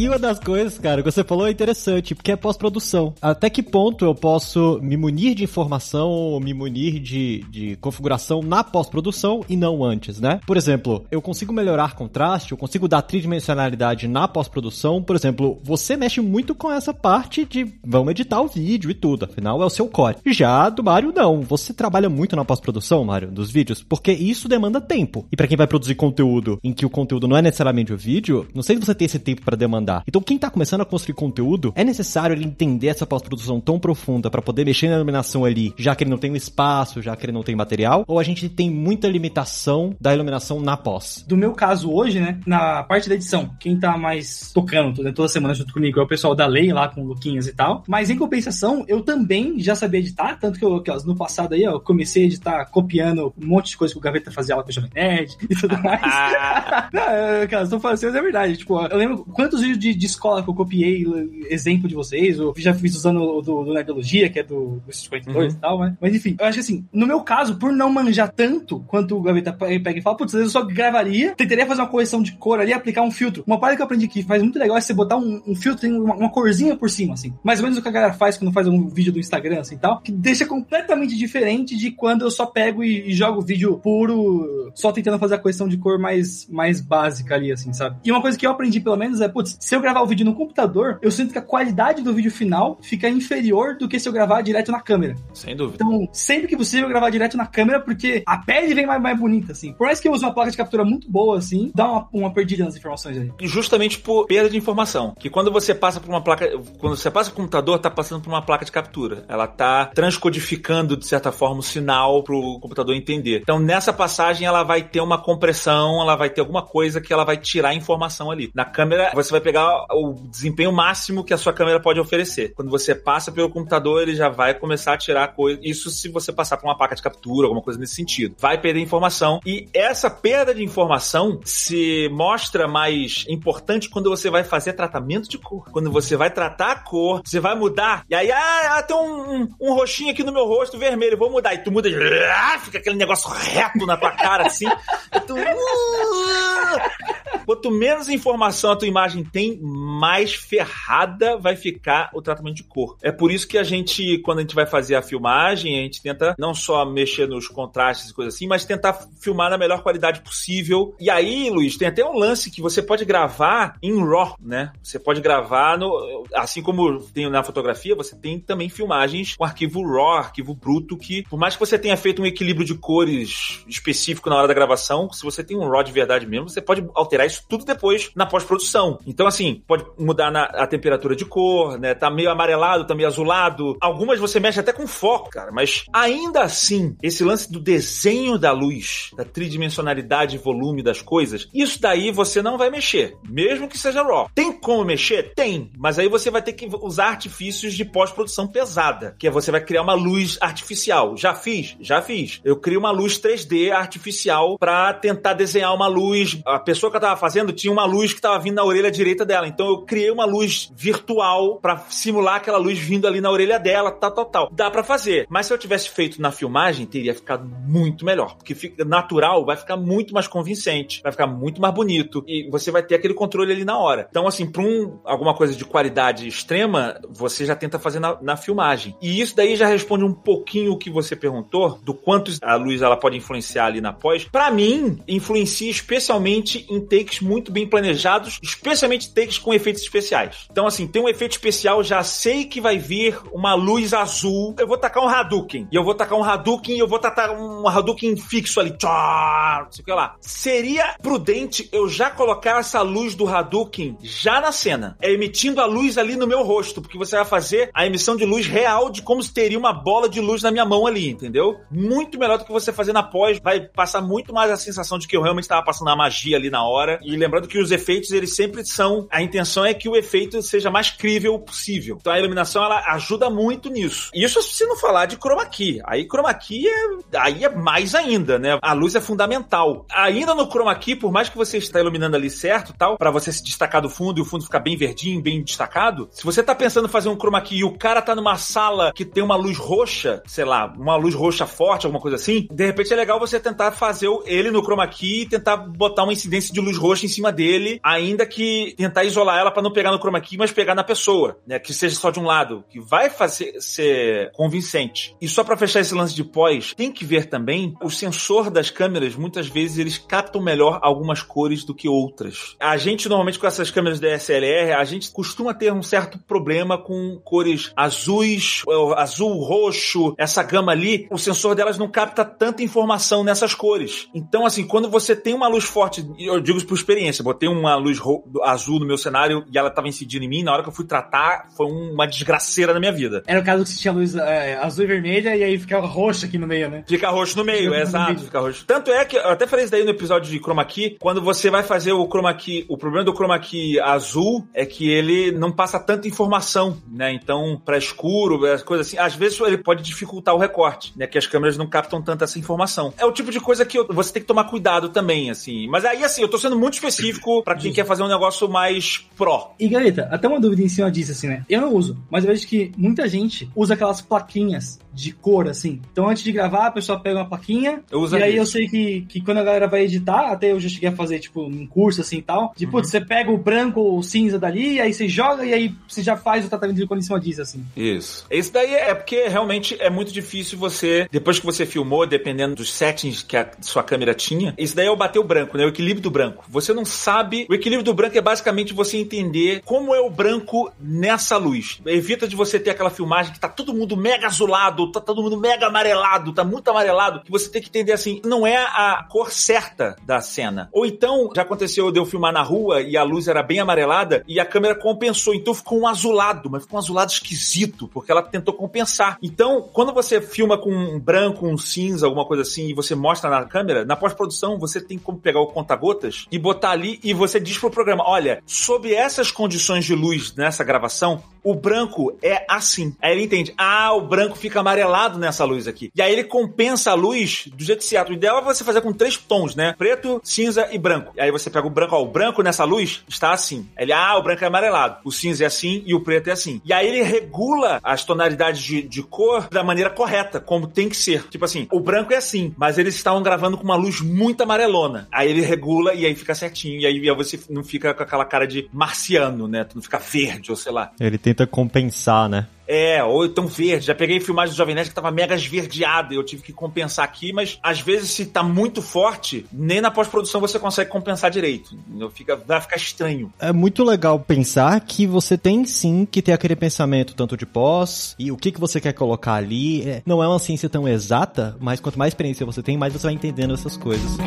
E 0.01 0.07
uma 0.07 0.17
das 0.17 0.39
coisas, 0.39 0.79
cara, 0.79 1.03
que 1.03 1.11
você 1.11 1.23
falou 1.23 1.45
é 1.45 1.51
interessante, 1.51 2.15
porque 2.15 2.31
é 2.31 2.35
pós-produção. 2.35 3.13
Até 3.21 3.51
que 3.51 3.61
ponto 3.61 4.03
eu 4.03 4.15
posso 4.15 4.79
me 4.81 4.97
munir 4.97 5.35
de 5.35 5.43
informação 5.43 6.39
me 6.39 6.55
munir 6.55 6.99
de, 6.99 7.45
de 7.51 7.75
configuração 7.75 8.41
na 8.41 8.63
pós-produção 8.63 9.45
e 9.47 9.55
não 9.55 9.83
antes, 9.83 10.19
né? 10.19 10.39
Por 10.47 10.57
exemplo, 10.57 11.05
eu 11.11 11.21
consigo 11.21 11.53
melhorar 11.53 11.93
contraste, 11.93 12.51
eu 12.51 12.57
consigo 12.57 12.87
dar 12.87 13.03
tridimensionalidade 13.03 14.07
na 14.07 14.27
pós-produção. 14.27 15.03
Por 15.03 15.15
exemplo, 15.15 15.59
você 15.63 15.95
mexe 15.95 16.19
muito 16.19 16.55
com 16.55 16.71
essa 16.71 16.95
parte 16.95 17.45
de 17.45 17.71
vamos 17.85 18.09
editar 18.09 18.41
o 18.41 18.47
vídeo 18.47 18.89
e 18.89 18.95
tudo, 18.95 19.25
afinal 19.25 19.61
é 19.61 19.65
o 19.67 19.69
seu 19.69 19.87
core. 19.87 20.17
Já 20.25 20.67
do 20.69 20.83
Mário, 20.83 21.13
não. 21.15 21.41
Você 21.41 21.75
trabalha 21.75 22.09
muito 22.09 22.35
na 22.35 22.43
pós-produção, 22.43 23.05
Mário, 23.05 23.29
dos 23.29 23.51
vídeos, 23.51 23.83
porque 23.83 24.11
isso 24.11 24.49
demanda 24.49 24.81
tempo. 24.81 25.27
E 25.31 25.35
para 25.35 25.47
quem 25.47 25.57
vai 25.57 25.67
produzir 25.67 25.93
conteúdo 25.93 26.59
em 26.63 26.73
que 26.73 26.87
o 26.87 26.89
conteúdo 26.89 27.27
não 27.27 27.37
é 27.37 27.41
necessariamente 27.43 27.93
o 27.93 27.97
vídeo, 27.97 28.47
não 28.55 28.63
sei 28.63 28.77
se 28.77 28.83
você 28.83 28.95
tem 28.95 29.05
esse 29.05 29.19
tempo 29.19 29.43
para 29.43 29.55
demandar 29.55 29.90
então, 30.07 30.21
quem 30.21 30.37
tá 30.37 30.49
começando 30.49 30.81
a 30.81 30.85
construir 30.85 31.15
conteúdo, 31.15 31.73
é 31.75 31.83
necessário 31.83 32.33
ele 32.33 32.45
entender 32.45 32.87
essa 32.87 33.05
pós-produção 33.05 33.59
tão 33.59 33.79
profunda 33.79 34.29
para 34.29 34.41
poder 34.41 34.65
mexer 34.65 34.89
na 34.89 34.95
iluminação 34.95 35.45
ali, 35.45 35.73
já 35.77 35.95
que 35.95 36.03
ele 36.03 36.11
não 36.11 36.17
tem 36.17 36.31
um 36.31 36.35
espaço, 36.35 37.01
já 37.01 37.15
que 37.15 37.25
ele 37.25 37.31
não 37.31 37.43
tem 37.43 37.55
material, 37.55 38.03
ou 38.07 38.19
a 38.19 38.23
gente 38.23 38.47
tem 38.49 38.69
muita 38.69 39.07
limitação 39.07 39.95
da 39.99 40.13
iluminação 40.13 40.59
na 40.59 40.77
pós? 40.77 41.23
Do 41.27 41.37
meu 41.37 41.53
caso 41.53 41.91
hoje, 41.91 42.19
né, 42.19 42.39
na 42.45 42.83
parte 42.83 43.09
da 43.09 43.15
edição, 43.15 43.51
quem 43.59 43.79
tá 43.79 43.97
mais 43.97 44.51
tocando 44.53 45.03
né, 45.03 45.11
toda 45.11 45.27
semana 45.27 45.53
junto 45.53 45.73
comigo 45.73 45.99
é 45.99 46.03
o 46.03 46.07
pessoal 46.07 46.35
da 46.35 46.45
Lei 46.45 46.71
lá 46.71 46.87
com 46.87 47.01
o 47.01 47.07
Luquinhas 47.07 47.47
e 47.47 47.53
tal, 47.53 47.83
mas 47.87 48.09
em 48.09 48.17
compensação, 48.17 48.85
eu 48.87 49.01
também 49.01 49.59
já 49.59 49.75
sabia 49.75 49.99
editar, 49.99 50.37
tanto 50.39 50.59
que 50.59 50.65
eu, 50.65 50.81
que, 50.81 50.91
no 51.05 51.15
passado 51.15 51.53
aí, 51.53 51.65
ó, 51.67 51.71
eu 51.71 51.79
comecei 51.79 52.23
a 52.23 52.25
editar 52.25 52.65
copiando 52.65 53.33
um 53.41 53.45
monte 53.47 53.71
de 53.71 53.77
coisa 53.77 53.93
que 53.93 53.99
o 53.99 54.01
Gaveta 54.01 54.31
fazia 54.31 54.55
lá 54.55 54.63
com 54.63 54.69
o 54.69 54.73
Jovem 54.73 54.91
Nerd 54.93 55.37
e 55.49 55.55
tudo 55.55 55.77
mais. 55.81 56.01
não, 56.93 57.03
eu, 57.03 57.49
cara, 57.49 57.67
tô 57.67 57.79
falando 57.79 57.95
assim, 57.95 58.05
mas 58.07 58.15
é 58.15 58.21
verdade, 58.21 58.57
tipo, 58.57 58.79
eu 58.79 58.97
lembro 58.97 59.25
quantos 59.25 59.61
vídeos 59.61 59.79
de, 59.81 59.93
de 59.95 60.05
escola 60.05 60.43
que 60.43 60.49
eu 60.49 60.53
copiei 60.53 61.03
exemplo 61.49 61.89
de 61.89 61.95
vocês, 61.95 62.39
ou 62.39 62.53
já 62.57 62.73
fiz 62.73 62.95
usando 62.95 63.21
o 63.21 63.41
do, 63.41 63.63
do 63.63 63.73
Nerdologia, 63.73 64.29
que 64.29 64.39
é 64.39 64.43
do, 64.43 64.81
do 64.85 64.93
52 64.93 65.35
uhum. 65.35 65.57
e 65.57 65.61
tal, 65.61 65.79
né? 65.79 65.97
Mas 65.99 66.15
enfim, 66.15 66.35
eu 66.39 66.45
acho 66.45 66.55
que 66.55 66.59
assim, 66.59 66.85
no 66.93 67.07
meu 67.07 67.21
caso, 67.21 67.57
por 67.57 67.71
não 67.73 67.91
manjar 67.91 68.31
tanto 68.31 68.79
quanto 68.87 69.17
o 69.17 69.21
Gaveta 69.21 69.51
pega 69.51 69.97
e 69.97 70.01
fala, 70.01 70.17
putz, 70.17 70.33
eu 70.33 70.49
só 70.49 70.63
gravaria, 70.63 71.33
tentaria 71.35 71.65
fazer 71.65 71.81
uma 71.81 71.87
correção 71.87 72.21
de 72.21 72.33
cor 72.33 72.59
ali, 72.59 72.71
aplicar 72.71 73.01
um 73.01 73.11
filtro. 73.11 73.43
Uma 73.47 73.59
parada 73.59 73.75
que 73.75 73.81
eu 73.81 73.85
aprendi 73.85 74.07
que 74.07 74.23
faz 74.23 74.41
muito 74.41 74.59
legal 74.59 74.77
é 74.77 74.81
você 74.81 74.93
botar 74.93 75.17
um, 75.17 75.41
um 75.47 75.55
filtro, 75.55 75.81
tem 75.81 75.93
uma, 75.93 76.15
uma, 76.15 76.29
corzinha 76.29 76.75
por 76.75 76.89
cima, 76.89 77.15
assim. 77.15 77.33
Mais 77.43 77.59
ou 77.59 77.63
menos 77.63 77.79
o 77.79 77.81
que 77.81 77.87
a 77.87 77.91
galera 77.91 78.13
faz 78.13 78.37
quando 78.37 78.53
faz 78.53 78.67
um 78.67 78.87
vídeo 78.87 79.11
do 79.11 79.19
Instagram, 79.19 79.59
assim 79.59 79.77
tal, 79.77 80.01
que 80.01 80.11
deixa 80.11 80.45
completamente 80.45 81.17
diferente 81.17 81.75
de 81.75 81.91
quando 81.91 82.23
eu 82.23 82.31
só 82.31 82.45
pego 82.45 82.83
e, 82.83 83.09
e 83.09 83.13
jogo 83.13 83.41
vídeo 83.41 83.77
puro, 83.77 84.71
só 84.75 84.91
tentando 84.91 85.19
fazer 85.19 85.35
a 85.35 85.39
correção 85.39 85.67
de 85.67 85.77
cor 85.77 85.99
mais, 85.99 86.47
mais 86.49 86.79
básica 86.79 87.35
ali, 87.35 87.51
assim, 87.51 87.73
sabe? 87.73 87.97
E 88.03 88.11
uma 88.11 88.21
coisa 88.21 88.37
que 88.37 88.45
eu 88.45 88.51
aprendi, 88.51 88.79
pelo 88.79 88.97
menos, 88.97 89.21
é, 89.21 89.27
putz, 89.27 89.57
se 89.71 89.75
eu 89.75 89.79
gravar 89.79 90.01
o 90.01 90.05
vídeo 90.05 90.25
no 90.25 90.35
computador, 90.35 90.99
eu 91.01 91.09
sinto 91.09 91.31
que 91.31 91.37
a 91.37 91.41
qualidade 91.41 92.01
do 92.01 92.13
vídeo 92.13 92.29
final 92.29 92.77
fica 92.81 93.07
inferior 93.07 93.77
do 93.77 93.87
que 93.87 93.97
se 94.01 94.09
eu 94.09 94.11
gravar 94.11 94.41
direto 94.41 94.69
na 94.69 94.81
câmera. 94.81 95.15
Sem 95.33 95.55
dúvida. 95.55 95.81
Então, 95.81 96.09
sempre 96.11 96.49
que 96.49 96.57
possível, 96.57 96.89
gravar 96.89 97.09
direto 97.09 97.37
na 97.37 97.45
câmera, 97.47 97.79
porque 97.79 98.21
a 98.27 98.37
pele 98.37 98.75
vem 98.75 98.85
mais, 98.85 99.01
mais 99.01 99.17
bonita, 99.17 99.53
assim. 99.53 99.71
Por 99.71 99.85
mais 99.85 100.01
que 100.01 100.09
eu 100.09 100.11
use 100.11 100.25
uma 100.25 100.33
placa 100.33 100.51
de 100.51 100.57
captura 100.57 100.83
muito 100.83 101.09
boa, 101.09 101.37
assim, 101.37 101.71
dá 101.73 101.89
uma, 101.89 102.09
uma 102.11 102.33
perdida 102.33 102.65
nas 102.65 102.75
informações 102.75 103.17
aí. 103.17 103.31
Justamente 103.43 103.97
por 103.99 104.27
perda 104.27 104.49
de 104.49 104.57
informação. 104.57 105.15
Que 105.17 105.29
quando 105.29 105.49
você 105.49 105.73
passa 105.73 106.01
por 106.01 106.09
uma 106.09 106.21
placa. 106.21 106.51
Quando 106.77 106.97
você 106.97 107.09
passa 107.09 107.31
o 107.31 107.33
computador, 107.33 107.79
tá 107.79 107.89
passando 107.89 108.21
por 108.21 108.29
uma 108.29 108.41
placa 108.41 108.65
de 108.65 108.73
captura. 108.73 109.23
Ela 109.29 109.47
tá 109.47 109.85
transcodificando, 109.85 110.97
de 110.97 111.07
certa 111.07 111.31
forma, 111.31 111.61
o 111.61 111.63
sinal 111.63 112.21
pro 112.23 112.59
computador 112.59 112.93
entender. 112.93 113.39
Então, 113.41 113.57
nessa 113.57 113.93
passagem, 113.93 114.45
ela 114.45 114.63
vai 114.63 114.83
ter 114.83 114.99
uma 114.99 115.17
compressão, 115.17 116.01
ela 116.01 116.17
vai 116.17 116.29
ter 116.29 116.41
alguma 116.41 116.61
coisa 116.61 116.99
que 116.99 117.13
ela 117.13 117.23
vai 117.23 117.37
tirar 117.37 117.69
a 117.69 117.73
informação 117.73 118.29
ali. 118.29 118.51
Na 118.53 118.65
câmera, 118.65 119.11
você 119.15 119.31
vai 119.31 119.39
pegar 119.39 119.50
o 119.59 120.13
desempenho 120.29 120.71
máximo 120.71 121.23
que 121.23 121.33
a 121.33 121.37
sua 121.37 121.53
câmera 121.53 121.79
pode 121.79 121.99
oferecer. 121.99 122.53
Quando 122.53 122.69
você 122.69 122.93
passa 122.95 123.31
pelo 123.31 123.49
computador, 123.49 124.01
ele 124.01 124.15
já 124.15 124.29
vai 124.29 124.53
começar 124.53 124.93
a 124.93 124.97
tirar 124.97 125.27
coisa. 125.29 125.59
Isso 125.63 125.89
se 125.89 126.09
você 126.09 126.31
passar 126.31 126.57
por 126.57 126.67
uma 126.67 126.77
placa 126.77 126.95
de 126.95 127.01
captura, 127.01 127.47
alguma 127.47 127.61
coisa 127.61 127.79
nesse 127.79 127.95
sentido. 127.95 128.35
Vai 128.39 128.59
perder 128.59 128.79
informação. 128.79 129.39
E 129.45 129.67
essa 129.73 130.09
perda 130.09 130.53
de 130.53 130.63
informação 130.63 131.39
se 131.43 132.09
mostra 132.11 132.67
mais 132.67 133.25
importante 133.27 133.89
quando 133.89 134.09
você 134.09 134.29
vai 134.29 134.43
fazer 134.43 134.73
tratamento 134.73 135.29
de 135.29 135.37
cor. 135.37 135.65
Quando 135.71 135.91
você 135.91 136.15
vai 136.15 136.29
tratar 136.29 136.71
a 136.71 136.75
cor, 136.75 137.21
você 137.23 137.39
vai 137.39 137.55
mudar. 137.55 138.05
E 138.09 138.15
aí, 138.15 138.31
ah, 138.31 138.77
ah 138.77 138.83
tem 138.83 138.95
um, 138.95 139.41
um, 139.41 139.47
um 139.59 139.73
roxinho 139.73 140.11
aqui 140.11 140.23
no 140.23 140.31
meu 140.31 140.45
rosto 140.45 140.77
vermelho, 140.77 141.17
vou 141.17 141.29
mudar. 141.29 141.53
E 141.53 141.59
tu 141.59 141.71
muda, 141.71 141.89
fica 142.63 142.77
aquele 142.77 142.95
negócio 142.95 143.29
reto 143.29 143.85
na 143.85 143.97
tua 143.97 144.11
cara 144.11 144.47
assim. 144.47 144.67
e 144.67 145.19
tu, 145.21 145.35
uh, 145.35 147.10
Quanto 147.45 147.71
menos 147.71 148.09
informação 148.09 148.71
a 148.71 148.75
tua 148.75 148.87
imagem 148.87 149.23
tem, 149.23 149.59
mais 149.61 150.33
ferrada 150.33 151.37
vai 151.37 151.55
ficar 151.55 152.09
o 152.13 152.21
tratamento 152.21 152.55
de 152.55 152.63
cor. 152.63 152.97
É 153.01 153.11
por 153.11 153.31
isso 153.31 153.47
que 153.47 153.57
a 153.57 153.63
gente, 153.63 154.19
quando 154.19 154.39
a 154.39 154.41
gente 154.41 154.55
vai 154.55 154.65
fazer 154.65 154.95
a 154.95 155.01
filmagem, 155.01 155.79
a 155.79 155.83
gente 155.83 156.01
tenta 156.01 156.35
não 156.37 156.53
só 156.53 156.85
mexer 156.85 157.27
nos 157.27 157.47
contrastes 157.47 158.09
e 158.09 158.13
coisas 158.13 158.35
assim, 158.35 158.47
mas 158.47 158.65
tentar 158.65 158.93
filmar 159.19 159.49
na 159.49 159.57
melhor 159.57 159.81
qualidade 159.81 160.21
possível. 160.21 160.95
E 160.99 161.09
aí, 161.09 161.49
Luiz, 161.49 161.77
tem 161.77 161.87
até 161.87 162.03
um 162.05 162.17
lance 162.17 162.51
que 162.51 162.61
você 162.61 162.81
pode 162.81 163.05
gravar 163.05 163.77
em 163.81 164.03
RAW, 164.03 164.35
né? 164.39 164.71
Você 164.81 164.99
pode 164.99 165.21
gravar 165.21 165.77
no. 165.77 166.25
Assim 166.33 166.61
como 166.61 166.99
tem 166.99 167.29
na 167.29 167.43
fotografia, 167.43 167.95
você 167.95 168.15
tem 168.15 168.39
também 168.39 168.69
filmagens 168.69 169.35
com 169.35 169.43
arquivo 169.43 169.81
RAW, 169.81 170.17
arquivo 170.17 170.53
bruto, 170.53 170.97
que 170.97 171.23
por 171.23 171.37
mais 171.37 171.55
que 171.55 171.59
você 171.59 171.77
tenha 171.77 171.97
feito 171.97 172.21
um 172.21 172.25
equilíbrio 172.25 172.65
de 172.65 172.75
cores 172.75 173.63
específico 173.67 174.29
na 174.29 174.37
hora 174.37 174.47
da 174.47 174.53
gravação, 174.53 175.11
se 175.11 175.23
você 175.23 175.43
tem 175.43 175.57
um 175.57 175.69
RAW 175.69 175.83
de 175.83 175.91
verdade 175.91 176.25
mesmo, 176.25 176.49
você 176.49 176.61
pode 176.61 176.85
alterar 176.93 177.25
isso 177.31 177.43
tudo 177.47 177.65
depois 177.65 178.11
na 178.15 178.25
pós-produção. 178.25 178.99
Então, 179.05 179.27
assim, 179.27 179.63
pode 179.67 179.85
mudar 179.97 180.31
na, 180.31 180.43
a 180.43 180.67
temperatura 180.67 181.15
de 181.15 181.25
cor, 181.25 181.79
né? 181.79 181.93
Tá 181.93 182.09
meio 182.09 182.29
amarelado, 182.29 182.85
tá 182.85 182.95
meio 182.95 183.07
azulado. 183.07 183.77
Algumas 183.81 184.19
você 184.19 184.39
mexe 184.39 184.59
até 184.59 184.73
com 184.73 184.87
foco, 184.87 185.29
cara, 185.29 185.51
mas 185.51 185.85
ainda 185.93 186.41
assim, 186.41 186.95
esse 187.01 187.23
lance 187.23 187.51
do 187.51 187.59
desenho 187.59 188.37
da 188.37 188.51
luz, 188.51 189.11
da 189.15 189.23
tridimensionalidade 189.23 190.35
e 190.35 190.39
volume 190.39 190.83
das 190.83 191.01
coisas, 191.01 191.47
isso 191.53 191.81
daí 191.81 192.11
você 192.11 192.41
não 192.41 192.57
vai 192.57 192.69
mexer, 192.69 193.15
mesmo 193.27 193.67
que 193.67 193.77
seja 193.77 194.03
RAW. 194.03 194.29
Tem 194.33 194.51
como 194.51 194.83
mexer? 194.83 195.33
Tem, 195.33 195.71
mas 195.77 195.97
aí 195.97 196.07
você 196.07 196.29
vai 196.29 196.41
ter 196.41 196.53
que 196.53 196.69
usar 196.81 197.07
artifícios 197.07 197.73
de 197.73 197.85
pós-produção 197.85 198.47
pesada, 198.47 199.15
que 199.17 199.27
é 199.27 199.31
você 199.31 199.51
vai 199.51 199.61
criar 199.61 199.81
uma 199.81 199.93
luz 199.93 200.37
artificial. 200.41 201.15
Já 201.17 201.33
fiz? 201.33 201.75
Já 201.79 202.01
fiz. 202.01 202.39
Eu 202.43 202.57
crio 202.57 202.79
uma 202.79 202.91
luz 202.91 203.19
3D 203.19 203.71
artificial 203.71 204.57
para 204.57 204.93
tentar 204.93 205.33
desenhar 205.33 205.73
uma 205.73 205.87
luz. 205.87 206.39
A 206.45 206.59
pessoa 206.59 206.89
que 206.89 206.97
eu 206.97 207.01
tava 207.01 207.19
fazendo 207.21 207.53
tinha 207.53 207.71
uma 207.71 207.85
luz 207.85 208.13
que 208.13 208.19
tava 208.19 208.39
vindo 208.39 208.55
na 208.55 208.63
orelha 208.63 208.89
direita 208.89 209.23
dela. 209.23 209.47
Então 209.47 209.67
eu 209.67 209.81
criei 209.83 210.09
uma 210.09 210.25
luz 210.25 210.71
virtual 210.75 211.59
pra 211.61 211.77
simular 211.89 212.37
aquela 212.37 212.57
luz 212.57 212.79
vindo 212.79 213.07
ali 213.07 213.21
na 213.21 213.29
orelha 213.29 213.59
dela, 213.59 213.91
tal, 213.91 214.11
tal, 214.11 214.25
tal. 214.25 214.49
Dá 214.51 214.71
pra 214.71 214.83
fazer. 214.83 215.27
Mas 215.29 215.45
se 215.45 215.53
eu 215.53 215.57
tivesse 215.57 215.89
feito 215.91 216.19
na 216.19 216.31
filmagem, 216.31 216.87
teria 216.87 217.13
ficado 217.13 217.45
muito 217.45 218.03
melhor. 218.03 218.35
Porque 218.35 218.55
fica 218.55 218.83
natural, 218.83 219.45
vai 219.45 219.55
ficar 219.55 219.77
muito 219.77 220.13
mais 220.13 220.27
convincente, 220.27 221.01
vai 221.03 221.11
ficar 221.11 221.27
muito 221.27 221.61
mais 221.61 221.73
bonito 221.73 222.23
e 222.27 222.49
você 222.49 222.71
vai 222.71 222.81
ter 222.81 222.95
aquele 222.95 223.13
controle 223.13 223.51
ali 223.51 223.63
na 223.63 223.77
hora. 223.77 224.07
Então, 224.09 224.27
assim, 224.27 224.49
pra 224.49 224.63
um, 224.63 224.99
alguma 225.05 225.35
coisa 225.35 225.55
de 225.55 225.63
qualidade 225.63 226.27
extrema, 226.27 226.99
você 227.09 227.45
já 227.45 227.55
tenta 227.55 227.77
fazer 227.77 227.99
na, 227.99 228.17
na 228.21 228.35
filmagem. 228.35 228.95
E 229.01 229.21
isso 229.21 229.35
daí 229.35 229.55
já 229.55 229.67
responde 229.67 230.03
um 230.03 230.13
pouquinho 230.13 230.71
o 230.71 230.77
que 230.77 230.89
você 230.89 231.15
perguntou, 231.15 231.79
do 231.83 231.93
quanto 231.93 232.31
a 232.41 232.55
luz 232.55 232.81
ela 232.81 232.97
pode 232.97 233.17
influenciar 233.17 233.65
ali 233.65 233.81
na 233.81 233.93
pós. 233.93 234.25
Pra 234.25 234.49
mim, 234.49 234.99
influencia 235.07 235.69
especialmente 235.69 236.65
em 236.69 236.79
takes 237.11 237.19
muito 237.19 237.51
bem 237.51 237.67
planejados, 237.67 238.39
especialmente 238.41 239.13
takes 239.13 239.37
com 239.37 239.53
efeitos 239.53 239.81
especiais. 239.81 240.47
Então, 240.49 240.65
assim, 240.65 240.87
tem 240.87 241.01
um 241.01 241.09
efeito 241.09 241.33
especial, 241.33 241.83
já 241.83 242.01
sei 242.03 242.45
que 242.45 242.61
vai 242.61 242.77
vir 242.77 243.19
uma 243.33 243.53
luz 243.53 243.93
azul. 243.93 244.55
Eu 244.57 244.67
vou 244.67 244.77
tacar 244.77 245.03
um 245.03 245.09
Hadouken. 245.09 245.67
E 245.71 245.75
eu 245.75 245.83
vou 245.83 245.93
tacar 245.93 246.17
um 246.17 246.23
Hadouken 246.23 246.77
e 246.77 246.79
eu 246.79 246.87
vou 246.87 246.99
tacar 246.99 247.31
um 247.31 247.67
Hadouken 247.67 248.15
fixo 248.15 248.59
ali. 248.59 248.71
Tchá, 248.77 249.63
não 249.65 249.71
sei 249.71 249.81
o 249.81 249.85
que 249.85 249.91
lá. 249.91 250.15
Seria 250.21 250.95
prudente 251.01 251.67
eu 251.71 251.89
já 251.89 252.09
colocar 252.09 252.59
essa 252.59 252.81
luz 252.81 253.13
do 253.15 253.27
Hadouken 253.27 253.97
já 254.01 254.39
na 254.39 254.51
cena, 254.51 254.97
é 255.01 255.11
emitindo 255.11 255.59
a 255.59 255.65
luz 255.65 255.97
ali 255.97 256.15
no 256.15 256.27
meu 256.27 256.43
rosto, 256.43 256.81
porque 256.81 256.97
você 256.97 257.15
vai 257.17 257.25
fazer 257.25 257.69
a 257.73 257.85
emissão 257.85 258.15
de 258.15 258.25
luz 258.25 258.47
real 258.47 258.89
de 258.89 259.01
como 259.01 259.21
se 259.21 259.33
teria 259.33 259.59
uma 259.59 259.73
bola 259.73 260.07
de 260.07 260.21
luz 260.21 260.43
na 260.43 260.51
minha 260.51 260.65
mão 260.65 260.87
ali, 260.87 261.09
entendeu? 261.09 261.59
Muito 261.69 262.17
melhor 262.17 262.37
do 262.37 262.45
que 262.45 262.51
você 262.51 262.71
fazer 262.71 262.93
na 262.93 263.03
pós, 263.03 263.39
vai 263.39 263.59
passar 263.59 264.01
muito 264.01 264.33
mais 264.33 264.51
a 264.51 264.57
sensação 264.57 264.97
de 264.97 265.07
que 265.07 265.17
eu 265.17 265.21
realmente 265.21 265.43
estava 265.43 265.63
passando 265.63 265.89
a 265.89 265.95
magia 265.95 266.37
ali 266.37 266.49
na 266.49 266.63
hora. 266.63 267.00
E 267.03 267.15
lembrando 267.15 267.47
que 267.47 267.59
os 267.59 267.71
efeitos, 267.71 268.11
eles 268.11 268.35
sempre 268.35 268.65
são. 268.65 269.07
A 269.09 269.21
intenção 269.21 269.65
é 269.65 269.73
que 269.73 269.89
o 269.89 269.95
efeito 269.95 270.41
seja 270.41 270.69
mais 270.69 270.89
crível 270.89 271.37
possível. 271.39 271.97
Então 271.99 272.13
a 272.13 272.19
iluminação, 272.19 272.63
ela 272.63 272.79
ajuda 272.93 273.29
muito 273.29 273.69
nisso. 273.69 274.09
Isso 274.13 274.41
se 274.41 274.65
não 274.65 274.75
falar 274.75 275.05
de 275.05 275.17
chroma 275.17 275.45
key. 275.45 275.81
Aí 275.85 276.07
chroma 276.07 276.33
key 276.33 276.67
é, 276.67 277.17
aí 277.17 277.43
é 277.43 277.49
mais 277.49 277.95
ainda, 277.95 278.37
né? 278.37 278.57
A 278.61 278.73
luz 278.73 278.95
é 278.95 279.01
fundamental. 279.01 279.85
Ainda 279.91 280.33
no 280.35 280.49
chroma 280.49 280.75
key, 280.75 280.95
por 280.95 281.11
mais 281.11 281.29
que 281.29 281.37
você 281.37 281.57
está 281.57 281.79
iluminando 281.79 282.15
ali 282.15 282.29
certo, 282.29 282.73
tal, 282.77 282.97
para 282.97 283.11
você 283.11 283.31
se 283.31 283.43
destacar 283.43 283.81
do 283.81 283.89
fundo 283.89 284.19
e 284.19 284.21
o 284.21 284.25
fundo 284.25 284.43
ficar 284.43 284.59
bem 284.59 284.77
verdinho, 284.77 285.21
bem 285.21 285.43
destacado, 285.43 286.09
se 286.11 286.23
você 286.23 286.43
tá 286.43 286.53
pensando 286.53 286.87
em 286.87 286.91
fazer 286.91 287.09
um 287.09 287.17
chroma 287.17 287.41
key 287.41 287.57
e 287.57 287.63
o 287.63 287.77
cara 287.77 288.01
tá 288.01 288.15
numa 288.15 288.37
sala 288.37 288.91
que 288.93 289.05
tem 289.05 289.23
uma 289.23 289.35
luz 289.35 289.57
roxa, 289.57 290.21
sei 290.25 290.45
lá, 290.45 290.71
uma 290.77 290.95
luz 290.95 291.15
roxa 291.15 291.45
forte, 291.45 291.85
alguma 291.85 292.01
coisa 292.01 292.15
assim, 292.15 292.47
de 292.51 292.65
repente 292.65 292.93
é 292.93 292.95
legal 292.95 293.19
você 293.19 293.39
tentar 293.39 293.71
fazer 293.71 294.09
ele 294.25 294.51
no 294.51 294.63
chroma 294.63 294.87
key 294.87 295.21
e 295.21 295.25
tentar 295.29 295.57
botar 295.57 296.03
uma 296.03 296.13
incidência 296.13 296.53
de 296.53 296.59
luz 296.59 296.77
roxa 296.77 296.90
em 297.05 297.09
cima 297.09 297.31
dele, 297.31 297.79
ainda 297.83 298.25
que 298.25 298.73
tentar 298.77 299.03
isolar 299.03 299.39
ela 299.39 299.51
para 299.51 299.61
não 299.61 299.71
pegar 299.71 299.91
no 299.91 299.99
chroma 299.99 300.21
key, 300.21 300.37
mas 300.37 300.51
pegar 300.51 300.75
na 300.75 300.83
pessoa, 300.83 301.37
né? 301.45 301.59
Que 301.59 301.73
seja 301.73 301.95
só 301.95 302.11
de 302.11 302.19
um 302.19 302.25
lado, 302.25 302.63
que 302.69 302.79
vai 302.79 303.09
fazer 303.09 303.59
ser 303.59 304.31
convincente. 304.33 305.15
E 305.21 305.27
só 305.27 305.43
para 305.43 305.57
fechar 305.57 305.79
esse 305.79 305.93
lance 305.93 306.13
de 306.13 306.23
pós, 306.23 306.73
tem 306.75 306.91
que 306.91 307.05
ver 307.05 307.25
também 307.25 307.73
o 307.81 307.89
sensor 307.89 308.49
das 308.49 308.69
câmeras, 308.69 309.15
muitas 309.15 309.47
vezes 309.47 309.77
eles 309.77 309.97
captam 309.97 310.41
melhor 310.41 310.79
algumas 310.81 311.21
cores 311.21 311.63
do 311.63 311.73
que 311.73 311.87
outras. 311.87 312.55
A 312.59 312.77
gente 312.77 313.07
normalmente 313.07 313.39
com 313.39 313.47
essas 313.47 313.71
câmeras 313.71 313.99
DSLR, 313.99 314.73
a 314.73 314.83
gente 314.83 315.11
costuma 315.11 315.53
ter 315.53 315.71
um 315.71 315.83
certo 315.83 316.17
problema 316.19 316.77
com 316.77 317.19
cores 317.23 317.71
azuis, 317.75 318.63
azul, 318.95 319.43
roxo, 319.43 320.13
essa 320.17 320.43
gama 320.43 320.71
ali, 320.71 321.07
o 321.11 321.17
sensor 321.17 321.55
delas 321.55 321.77
não 321.77 321.89
capta 321.89 322.23
tanta 322.23 322.63
informação 322.63 323.23
nessas 323.23 323.53
cores. 323.53 324.07
Então, 324.13 324.45
assim, 324.45 324.65
quando 324.65 324.89
você 324.89 325.15
tem 325.15 325.33
uma 325.33 325.47
luz 325.47 325.63
forte, 325.63 326.05
eu 326.17 326.39
digo 326.39 326.57
isso 326.57 326.67
experiência, 326.81 327.23
botei 327.23 327.47
uma 327.47 327.75
luz 327.75 327.99
azul 328.43 328.79
no 328.79 328.85
meu 328.85 328.97
cenário 328.97 329.45
e 329.51 329.57
ela 329.57 329.69
estava 329.69 329.87
incidindo 329.87 330.25
em 330.25 330.29
mim, 330.29 330.43
na 330.43 330.53
hora 330.53 330.63
que 330.63 330.69
eu 330.69 330.73
fui 330.73 330.85
tratar, 330.85 331.47
foi 331.55 331.67
uma 331.67 332.05
desgraceira 332.07 332.73
na 332.73 332.79
minha 332.79 332.91
vida. 332.91 333.23
Era 333.25 333.39
o 333.39 333.43
caso 333.43 333.63
que 333.63 333.69
você 333.69 333.79
tinha 333.79 333.93
luz 333.93 334.15
é, 334.15 334.55
azul 334.55 334.83
e 334.83 334.87
vermelha 334.87 335.35
e 335.35 335.43
aí 335.43 335.57
ficava 335.57 335.85
roxo 335.85 336.25
aqui 336.25 336.37
no 336.37 336.47
meio, 336.47 336.69
né? 336.69 336.83
Fica 336.87 337.09
roxo 337.09 337.37
no 337.37 337.43
meio, 337.43 337.73
é, 337.73 337.81
exato, 337.81 338.21
fica 338.21 338.39
roxo. 338.39 338.65
Tanto 338.65 338.91
é 338.91 339.05
que, 339.05 339.17
eu 339.17 339.29
até 339.29 339.47
falei 339.47 339.65
isso 339.65 339.71
daí 339.71 339.83
no 339.83 339.91
episódio 339.91 340.31
de 340.31 340.39
Chroma 340.39 340.65
Key, 340.65 340.97
quando 340.99 341.21
você 341.21 341.49
vai 341.49 341.63
fazer 341.63 341.93
o 341.93 342.07
Chroma 342.07 342.33
Key, 342.33 342.65
o 342.67 342.77
problema 342.77 343.05
do 343.05 343.13
Chroma 343.13 343.39
Key 343.39 343.79
azul 343.79 344.47
é 344.53 344.65
que 344.65 344.89
ele 344.89 345.31
não 345.31 345.51
passa 345.51 345.79
tanta 345.79 346.07
informação, 346.07 346.77
né? 346.91 347.13
Então, 347.13 347.61
para 347.63 347.77
escuro, 347.77 348.45
as 348.45 348.63
coisas 348.63 348.87
assim, 348.87 348.97
às 348.97 349.15
vezes 349.15 349.39
ele 349.39 349.57
pode 349.57 349.83
dificultar 349.83 350.35
o 350.35 350.37
recorte, 350.37 350.93
né? 350.95 351.07
Que 351.07 351.17
as 351.17 351.27
câmeras 351.27 351.57
não 351.57 351.67
captam 351.67 352.01
tanta 352.01 352.25
essa 352.25 352.39
informação. 352.39 352.93
É 352.97 353.05
o 353.05 353.11
tipo 353.11 353.31
de 353.31 353.39
coisa 353.39 353.65
que 353.65 353.81
você 353.83 354.13
tem 354.13 354.21
que 354.21 354.27
tomar 354.27 354.45
cuidado 354.45 354.89
também, 354.89 355.29
assim. 355.29 355.67
Mas 355.67 355.85
aí, 355.85 356.03
assim, 356.03 356.21
eu 356.21 356.27
tô 356.27 356.37
sendo 356.37 356.57
muito 356.57 356.70
específico 356.75 357.43
para 357.43 357.55
quem 357.55 357.71
quer 357.71 357.85
fazer 357.85 358.03
um 358.03 358.07
negócio 358.07 358.49
mais 358.49 359.05
pró. 359.17 359.53
E, 359.59 359.67
Galeta, 359.67 360.07
até 360.11 360.27
uma 360.27 360.39
dúvida 360.39 360.61
em 360.61 360.69
cima 360.69 360.91
disso, 360.91 361.11
assim, 361.11 361.27
né? 361.27 361.45
Eu 361.49 361.61
não 361.61 361.73
uso, 361.73 361.97
mas 362.09 362.23
eu 362.23 362.31
vejo 362.31 362.47
que 362.47 362.71
muita 362.77 363.07
gente 363.07 363.49
usa 363.55 363.73
aquelas 363.73 364.01
plaquinhas 364.01 364.79
de 364.93 365.11
cor, 365.11 365.47
assim. 365.47 365.81
Então, 365.91 366.09
antes 366.09 366.23
de 366.23 366.31
gravar, 366.31 366.67
a 366.67 366.71
pessoa 366.71 366.99
pega 366.99 367.19
uma 367.19 367.27
plaquinha. 367.27 367.83
Eu 367.91 367.99
uso 367.99 368.17
e 368.17 368.23
aí 368.23 368.35
eu 368.35 368.45
sei 368.45 368.67
que, 368.67 369.01
que 369.01 369.21
quando 369.21 369.37
a 369.37 369.43
galera 369.43 369.67
vai 369.67 369.83
editar, 369.83 370.31
até 370.31 370.51
eu 370.51 370.59
já 370.59 370.69
cheguei 370.69 370.89
a 370.89 370.95
fazer, 370.95 371.19
tipo, 371.19 371.43
um 371.43 371.65
curso 371.65 372.01
assim 372.01 372.17
e 372.17 372.21
tal. 372.21 372.53
De, 372.55 372.65
uhum. 372.65 372.71
putz, 372.71 372.89
você 372.89 373.01
pega 373.01 373.31
o 373.31 373.37
branco 373.37 373.79
ou 373.79 373.97
o 373.99 374.03
cinza 374.03 374.37
dali, 374.37 374.79
aí 374.79 374.93
você 374.93 375.07
joga 375.07 375.45
e 375.45 375.53
aí 375.53 375.75
você 375.87 376.01
já 376.01 376.15
faz 376.17 376.45
o 376.45 376.49
tratamento 376.49 376.77
de 376.77 376.85
cor 376.85 376.97
em 376.97 377.01
cima 377.01 377.19
disso, 377.19 377.41
assim. 377.41 377.65
Isso. 377.75 378.25
Isso 378.29 378.51
daí 378.51 378.73
é 378.73 378.93
porque 378.93 379.27
realmente 379.27 379.75
é 379.79 379.89
muito 379.89 380.11
difícil 380.11 380.57
você, 380.57 381.07
depois 381.11 381.39
que 381.39 381.45
você 381.45 381.65
filmou, 381.65 382.05
dependendo 382.05 382.55
dos 382.55 382.71
settings 382.71 383.23
que 383.23 383.37
a 383.37 383.49
sua 383.61 383.83
câmera 383.83 384.13
tinha, 384.13 384.53
isso 384.57 384.75
daí 384.75 384.87
é 384.87 384.91
o 384.91 384.95
bater 384.95 385.19
o 385.19 385.23
branco, 385.23 385.57
né? 385.57 385.65
O 385.65 385.69
equilíbrio 385.69 386.01
do 386.01 386.11
branco. 386.11 386.45
Você 386.49 386.73
não 386.73 386.85
sabe. 386.85 387.45
O 387.49 387.53
equilíbrio 387.53 387.83
do 387.83 387.93
branco 387.93 388.17
é 388.17 388.21
basicamente 388.21 388.73
você 388.73 388.97
entender 388.97 389.61
como 389.65 389.93
é 389.93 389.99
o 389.99 390.09
branco 390.09 390.71
nessa 390.79 391.37
luz. 391.37 391.79
Evita 391.85 392.27
de 392.27 392.35
você 392.35 392.59
ter 392.59 392.71
aquela 392.71 392.89
filmagem 392.89 393.33
que 393.33 393.39
tá 393.39 393.47
todo 393.47 393.73
mundo 393.73 393.95
mega 393.95 394.27
azulado, 394.27 394.80
tá 394.89 395.01
todo 395.01 395.21
mundo 395.21 395.37
mega 395.37 395.67
amarelado, 395.67 396.31
tá 396.31 396.43
muito 396.43 396.69
amarelado, 396.69 397.21
que 397.21 397.31
você 397.31 397.49
tem 397.49 397.61
que 397.61 397.67
entender 397.67 397.91
assim, 397.91 398.21
não 398.23 398.47
é 398.47 398.57
a 398.57 399.05
cor 399.09 399.31
certa 399.31 399.95
da 400.05 400.21
cena. 400.21 400.69
Ou 400.71 400.85
então, 400.85 401.29
já 401.35 401.41
aconteceu 401.41 401.91
de 401.91 401.99
eu 401.99 402.05
filmar 402.05 402.31
na 402.31 402.41
rua 402.41 402.81
e 402.81 402.95
a 402.95 403.03
luz 403.03 403.27
era 403.27 403.43
bem 403.43 403.59
amarelada 403.59 404.23
e 404.27 404.39
a 404.39 404.45
câmera 404.45 404.75
compensou, 404.75 405.33
então 405.33 405.53
ficou 405.53 405.79
um 405.79 405.87
azulado, 405.87 406.49
mas 406.49 406.63
ficou 406.63 406.77
um 406.77 406.81
azulado 406.81 407.11
esquisito, 407.11 407.87
porque 407.87 408.11
ela 408.11 408.23
tentou 408.23 408.53
compensar. 408.53 409.17
Então, 409.21 409.61
quando 409.73 409.93
você 409.93 410.21
filma 410.21 410.57
com 410.57 410.71
um 410.71 410.99
branco, 410.99 411.47
um 411.47 411.57
cinza, 411.57 412.05
alguma 412.05 412.25
coisa 412.25 412.43
assim, 412.43 412.69
e 412.69 412.73
você 412.73 412.95
mostra 412.95 413.29
na 413.29 413.45
câmera, 413.45 413.85
na 413.85 413.95
pós-produção 413.95 414.57
você 414.57 414.79
tem 414.79 414.97
como 414.97 415.17
pegar 415.17 415.39
o 415.39 415.47
conta-gotas 415.47 416.25
e 416.31 416.39
botar 416.39 416.71
ali 416.71 416.99
e 417.03 417.13
você 417.13 417.39
diz 417.39 417.57
pro 417.57 417.69
programa, 417.69 418.03
olha, 418.07 418.41
sob 418.45 418.93
essas 418.93 419.31
condições 419.31 419.85
de 419.85 419.95
luz 419.95 420.33
nessa 420.35 420.63
gravação, 420.63 421.23
o 421.43 421.55
branco 421.55 422.17
é 422.21 422.45
assim. 422.49 422.95
Aí 423.01 423.13
ele 423.13 423.23
entende, 423.23 423.53
ah, 423.57 423.93
o 423.93 424.01
branco 424.01 424.37
fica 424.37 424.59
amarelado 424.59 425.19
nessa 425.19 425.43
luz 425.43 425.67
aqui. 425.67 425.91
E 425.95 426.01
aí 426.01 426.11
ele 426.11 426.23
compensa 426.23 426.91
a 426.91 426.95
luz 426.95 427.47
do 427.53 427.63
jeito 427.63 427.83
certo. 427.83 428.09
O 428.09 428.13
ideal 428.13 428.39
é 428.39 428.43
você 428.43 428.63
fazer 428.63 428.81
com 428.81 428.93
três 428.93 429.17
tons, 429.17 429.55
né? 429.55 429.73
Preto, 429.77 430.21
cinza 430.23 430.67
e 430.71 430.77
branco. 430.77 431.13
E 431.15 431.21
aí 431.21 431.31
você 431.31 431.49
pega 431.49 431.65
o 431.65 431.69
branco, 431.69 431.95
ó, 431.95 432.01
o 432.01 432.07
branco 432.07 432.41
nessa 432.41 432.63
luz 432.63 433.03
está 433.07 433.31
assim. 433.31 433.67
Ele, 433.77 433.93
ah, 433.93 434.17
o 434.17 434.23
branco 434.23 434.43
é 434.43 434.47
amarelado. 434.47 434.97
O 435.03 435.11
cinza 435.11 435.43
é 435.43 435.47
assim 435.47 435.83
e 435.85 435.93
o 435.93 436.01
preto 436.01 436.29
é 436.29 436.33
assim. 436.33 436.61
E 436.63 436.73
aí 436.73 436.87
ele 436.87 437.01
regula 437.03 437.79
as 437.83 438.03
tonalidades 438.03 438.61
de, 438.61 438.81
de 438.81 439.03
cor 439.03 439.47
da 439.49 439.63
maneira 439.63 439.89
correta, 439.89 440.39
como 440.39 440.67
tem 440.67 440.89
que 440.89 440.95
ser. 440.95 441.27
Tipo 441.29 441.45
assim, 441.45 441.67
o 441.71 441.79
branco 441.79 442.13
é 442.13 442.17
assim, 442.17 442.53
mas 442.57 442.77
eles 442.77 442.95
estavam 442.95 443.23
gravando 443.23 443.57
com 443.57 443.63
uma 443.63 443.75
luz 443.75 444.01
muito 444.01 444.43
amarelona. 444.43 445.07
Aí 445.11 445.29
ele 445.29 445.41
regula 445.41 445.93
e 445.93 446.05
aí 446.05 446.15
fica 446.15 446.35
certinho. 446.35 446.79
E 446.79 446.85
aí 446.85 447.11
você 447.15 447.39
não 447.49 447.63
fica 447.63 447.93
com 447.93 448.03
aquela 448.03 448.25
cara 448.25 448.47
de 448.47 448.69
marciano, 448.71 449.47
né? 449.47 449.63
Tu 449.63 449.75
não 449.75 449.83
fica 449.83 449.97
verde 449.97 450.51
ou 450.51 450.57
sei 450.57 450.71
lá. 450.71 450.91
Ele 450.99 451.17
tenta 451.33 451.47
compensar, 451.47 452.29
né? 452.29 452.47
É, 452.67 453.03
ou 453.03 453.25
então 453.25 453.47
verde. 453.47 453.87
Já 453.87 453.93
peguei 453.93 454.21
filmagem 454.21 454.53
do 454.53 454.57
Jovem 454.57 454.73
Nerd 454.73 454.87
que 454.87 454.95
tava 454.95 455.11
mega 455.11 455.35
esverdeada. 455.35 456.13
Eu 456.13 456.23
tive 456.23 456.41
que 456.41 456.53
compensar 456.53 457.03
aqui, 457.03 457.33
mas 457.33 457.59
às 457.61 457.81
vezes, 457.81 458.11
se 458.11 458.25
tá 458.25 458.41
muito 458.41 458.81
forte, 458.81 459.45
nem 459.51 459.81
na 459.81 459.91
pós-produção 459.91 460.39
você 460.39 460.57
consegue 460.57 460.89
compensar 460.89 461.29
direito. 461.29 461.77
Fica, 462.13 462.37
vai 462.37 462.61
ficar 462.61 462.77
estranho. 462.77 463.33
É 463.39 463.51
muito 463.51 463.83
legal 463.83 464.17
pensar 464.19 464.79
que 464.79 465.05
você 465.05 465.37
tem 465.37 465.65
sim 465.65 466.07
que 466.09 466.21
ter 466.21 466.31
aquele 466.31 466.55
pensamento 466.55 467.13
tanto 467.13 467.35
de 467.35 467.45
pós 467.45 468.15
e 468.17 468.31
o 468.31 468.37
que, 468.37 468.53
que 468.53 468.59
você 468.59 468.79
quer 468.79 468.93
colocar 468.93 469.33
ali. 469.33 469.81
É, 469.81 470.01
não 470.05 470.23
é 470.23 470.27
uma 470.27 470.39
ciência 470.39 470.69
tão 470.69 470.87
exata, 470.87 471.57
mas 471.59 471.81
quanto 471.81 471.99
mais 471.99 472.11
experiência 472.11 472.45
você 472.45 472.63
tem, 472.63 472.77
mais 472.77 472.93
você 472.93 473.07
vai 473.07 473.13
entendendo 473.13 473.53
essas 473.53 473.75
coisas. 473.75 474.17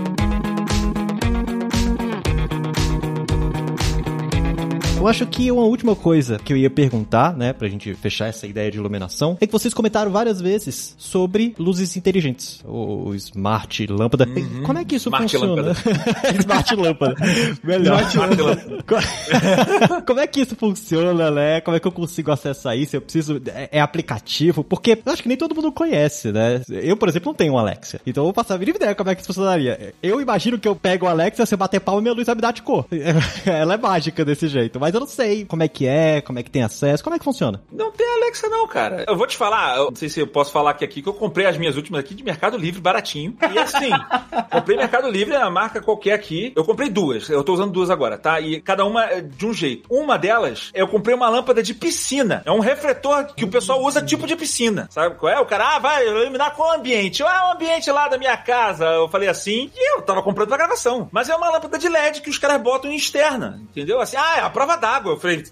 Eu 5.05 5.09
acho 5.09 5.26
que 5.26 5.50
uma 5.52 5.64
última 5.64 5.94
coisa 5.94 6.38
que 6.38 6.50
eu 6.50 6.57
ia 6.57 6.70
perguntar, 6.70 7.36
né, 7.36 7.52
pra 7.52 7.68
gente 7.68 7.92
fechar 7.92 8.26
essa 8.26 8.46
ideia 8.46 8.70
de 8.70 8.78
iluminação, 8.78 9.36
é 9.38 9.46
que 9.46 9.52
vocês 9.52 9.74
comentaram 9.74 10.11
várias 10.11 10.40
vezes 10.40 10.94
sobre 10.96 11.55
luzes 11.59 11.94
inteligentes, 11.94 12.62
o 12.64 13.14
smart 13.14 13.86
lâmpada. 13.86 14.26
Uhum. 14.26 14.62
Como 14.62 14.78
é 14.78 14.84
que 14.86 14.96
isso 14.96 15.11
smart 15.11 15.30
funciona? 15.30 15.62
Lâmpada. 15.62 15.76
smart 16.40 16.74
lâmpada. 16.74 17.16
Melhor. 17.62 18.02
Smart 18.05 18.34
lâmpada. 18.34 20.05
Como 20.09 20.20
é 20.20 20.26
que 20.26 20.40
isso 20.40 20.57
funciona, 20.57 21.30
né? 21.30 21.61
Como 21.61 21.76
é 21.76 21.80
que 21.80 21.86
eu 21.86 21.92
consigo 21.92 22.32
acessar 22.32 22.74
isso? 22.74 22.96
Eu 22.96 23.02
preciso. 23.02 23.42
É, 23.48 23.68
é, 23.72 23.80
aplicativo? 23.82 24.64
Porque 24.64 24.98
eu 25.05 25.12
acho 25.12 25.22
que 25.22 25.28
nem 25.28 25.36
todo 25.36 25.55
mundo 25.55 25.70
conhece, 25.70 26.32
né? 26.32 26.62
Eu, 26.70 26.96
por 26.96 27.11
exemplo, 27.11 27.28
não 27.28 27.34
tenho 27.34 27.52
um 27.52 27.59
Alexa. 27.59 28.00
Então 28.07 28.22
eu 28.22 28.26
vou 28.28 28.32
passar 28.32 28.55
a 28.55 28.59
mínima 28.59 28.78
ideia 28.78 28.94
como 28.94 29.11
é 29.11 29.14
que 29.14 29.20
isso 29.20 29.26
funcionaria. 29.26 29.92
Eu 30.02 30.18
imagino 30.22 30.59
que 30.59 30.66
eu 30.66 30.74
pego 30.74 31.05
o 31.05 31.09
Alexa, 31.11 31.44
se 31.44 31.52
eu 31.52 31.59
bater 31.59 31.80
palma, 31.80 32.00
minha 32.00 32.14
luz 32.14 32.24
vai 32.24 32.34
me 32.34 32.40
dar 32.40 32.55
de 32.55 32.62
cor. 32.62 32.86
Ela 33.44 33.74
é 33.74 33.76
mágica 33.76 34.24
desse 34.24 34.48
jeito. 34.48 34.80
Mas 34.80 34.93
mas 34.95 35.01
eu 35.01 35.01
não 35.01 35.07
sei 35.07 35.45
como 35.45 35.62
é 35.62 35.68
que 35.68 35.86
é, 35.86 36.20
como 36.20 36.38
é 36.38 36.42
que 36.42 36.51
tem 36.51 36.62
acesso, 36.62 37.03
como 37.03 37.16
é 37.16 37.18
que 37.18 37.24
funciona. 37.24 37.61
Não 37.72 37.90
tem 37.90 38.07
Alexa 38.07 38.49
não, 38.49 38.66
cara. 38.68 39.05
Eu 39.09 39.16
vou 39.16 39.26
te 39.26 39.36
falar, 39.36 39.76
eu 39.76 39.86
não 39.86 39.97
sei 39.97 40.09
se 40.09 40.20
eu 40.20 40.26
posso 40.26 40.53
falar 40.53 40.70
aqui, 40.70 40.84
aqui 40.84 41.03
que 41.03 41.09
eu 41.09 41.14
comprei 41.14 41.47
as 41.47 41.57
minhas 41.57 41.76
últimas 41.76 42.01
aqui 42.01 42.14
de 42.14 42.22
Mercado 42.22 42.57
Livre, 42.57 42.80
baratinho. 42.80 43.36
E 43.53 43.59
assim, 43.59 43.90
comprei 44.51 44.76
Mercado 44.76 45.11
Livre, 45.11 45.34
é 45.34 45.38
uma 45.38 45.51
marca 45.51 45.82
qualquer 45.82 46.12
aqui. 46.12 46.53
Eu 46.55 46.64
comprei 46.64 46.88
duas, 46.88 47.28
eu 47.28 47.42
tô 47.42 47.55
usando 47.55 47.72
duas 47.72 47.90
agora, 47.90 48.16
tá? 48.16 48.40
E 48.40 48.61
cada 48.61 48.84
uma 48.84 49.05
é 49.05 49.20
de 49.20 49.47
um 49.47 49.53
jeito. 49.53 49.84
Uma 49.90 50.16
delas, 50.16 50.70
eu 50.74 50.86
comprei 50.86 51.14
uma 51.14 51.28
lâmpada 51.28 51.62
de 51.62 51.74
piscina. 51.74 52.42
É 52.45 52.53
um 52.53 52.61
refletor 52.61 53.34
que 53.34 53.45
o 53.45 53.49
pessoal 53.49 53.82
usa 53.82 54.01
tipo 54.01 54.26
de 54.26 54.36
piscina. 54.36 54.88
Sabe 54.90 55.16
qual 55.16 55.32
é? 55.32 55.40
O 55.40 55.47
cara, 55.47 55.76
ah, 55.76 55.78
vai 55.80 56.07
iluminar 56.07 56.55
qual 56.55 56.72
ambiente? 56.72 57.22
Ah, 57.22 57.49
o 57.49 57.53
ambiente 57.55 57.90
lá 57.90 58.09
da 58.09 58.18
minha 58.18 58.36
casa. 58.36 58.84
Eu 58.86 59.09
falei 59.09 59.28
assim, 59.28 59.70
e 59.74 59.97
eu 59.97 60.03
tava 60.03 60.22
comprando 60.22 60.49
pra 60.49 60.57
gravação. 60.57 61.09
Mas 61.11 61.28
é 61.28 61.34
uma 61.34 61.51
lâmpada 61.51 61.78
de 61.78 61.88
LED 61.88 62.20
que 62.20 62.30
os 62.30 62.38
caras 62.38 62.62
botam 62.62 62.90
em 62.90 62.97
externa, 62.97 63.61
entendeu? 63.70 64.01
Assim, 64.01 64.16
ah, 64.16 64.38
é 64.38 64.40
a 64.40 64.51
prova 64.51 64.76
d'água. 64.85 65.12
Eu 65.12 65.20
falei, 65.20 65.45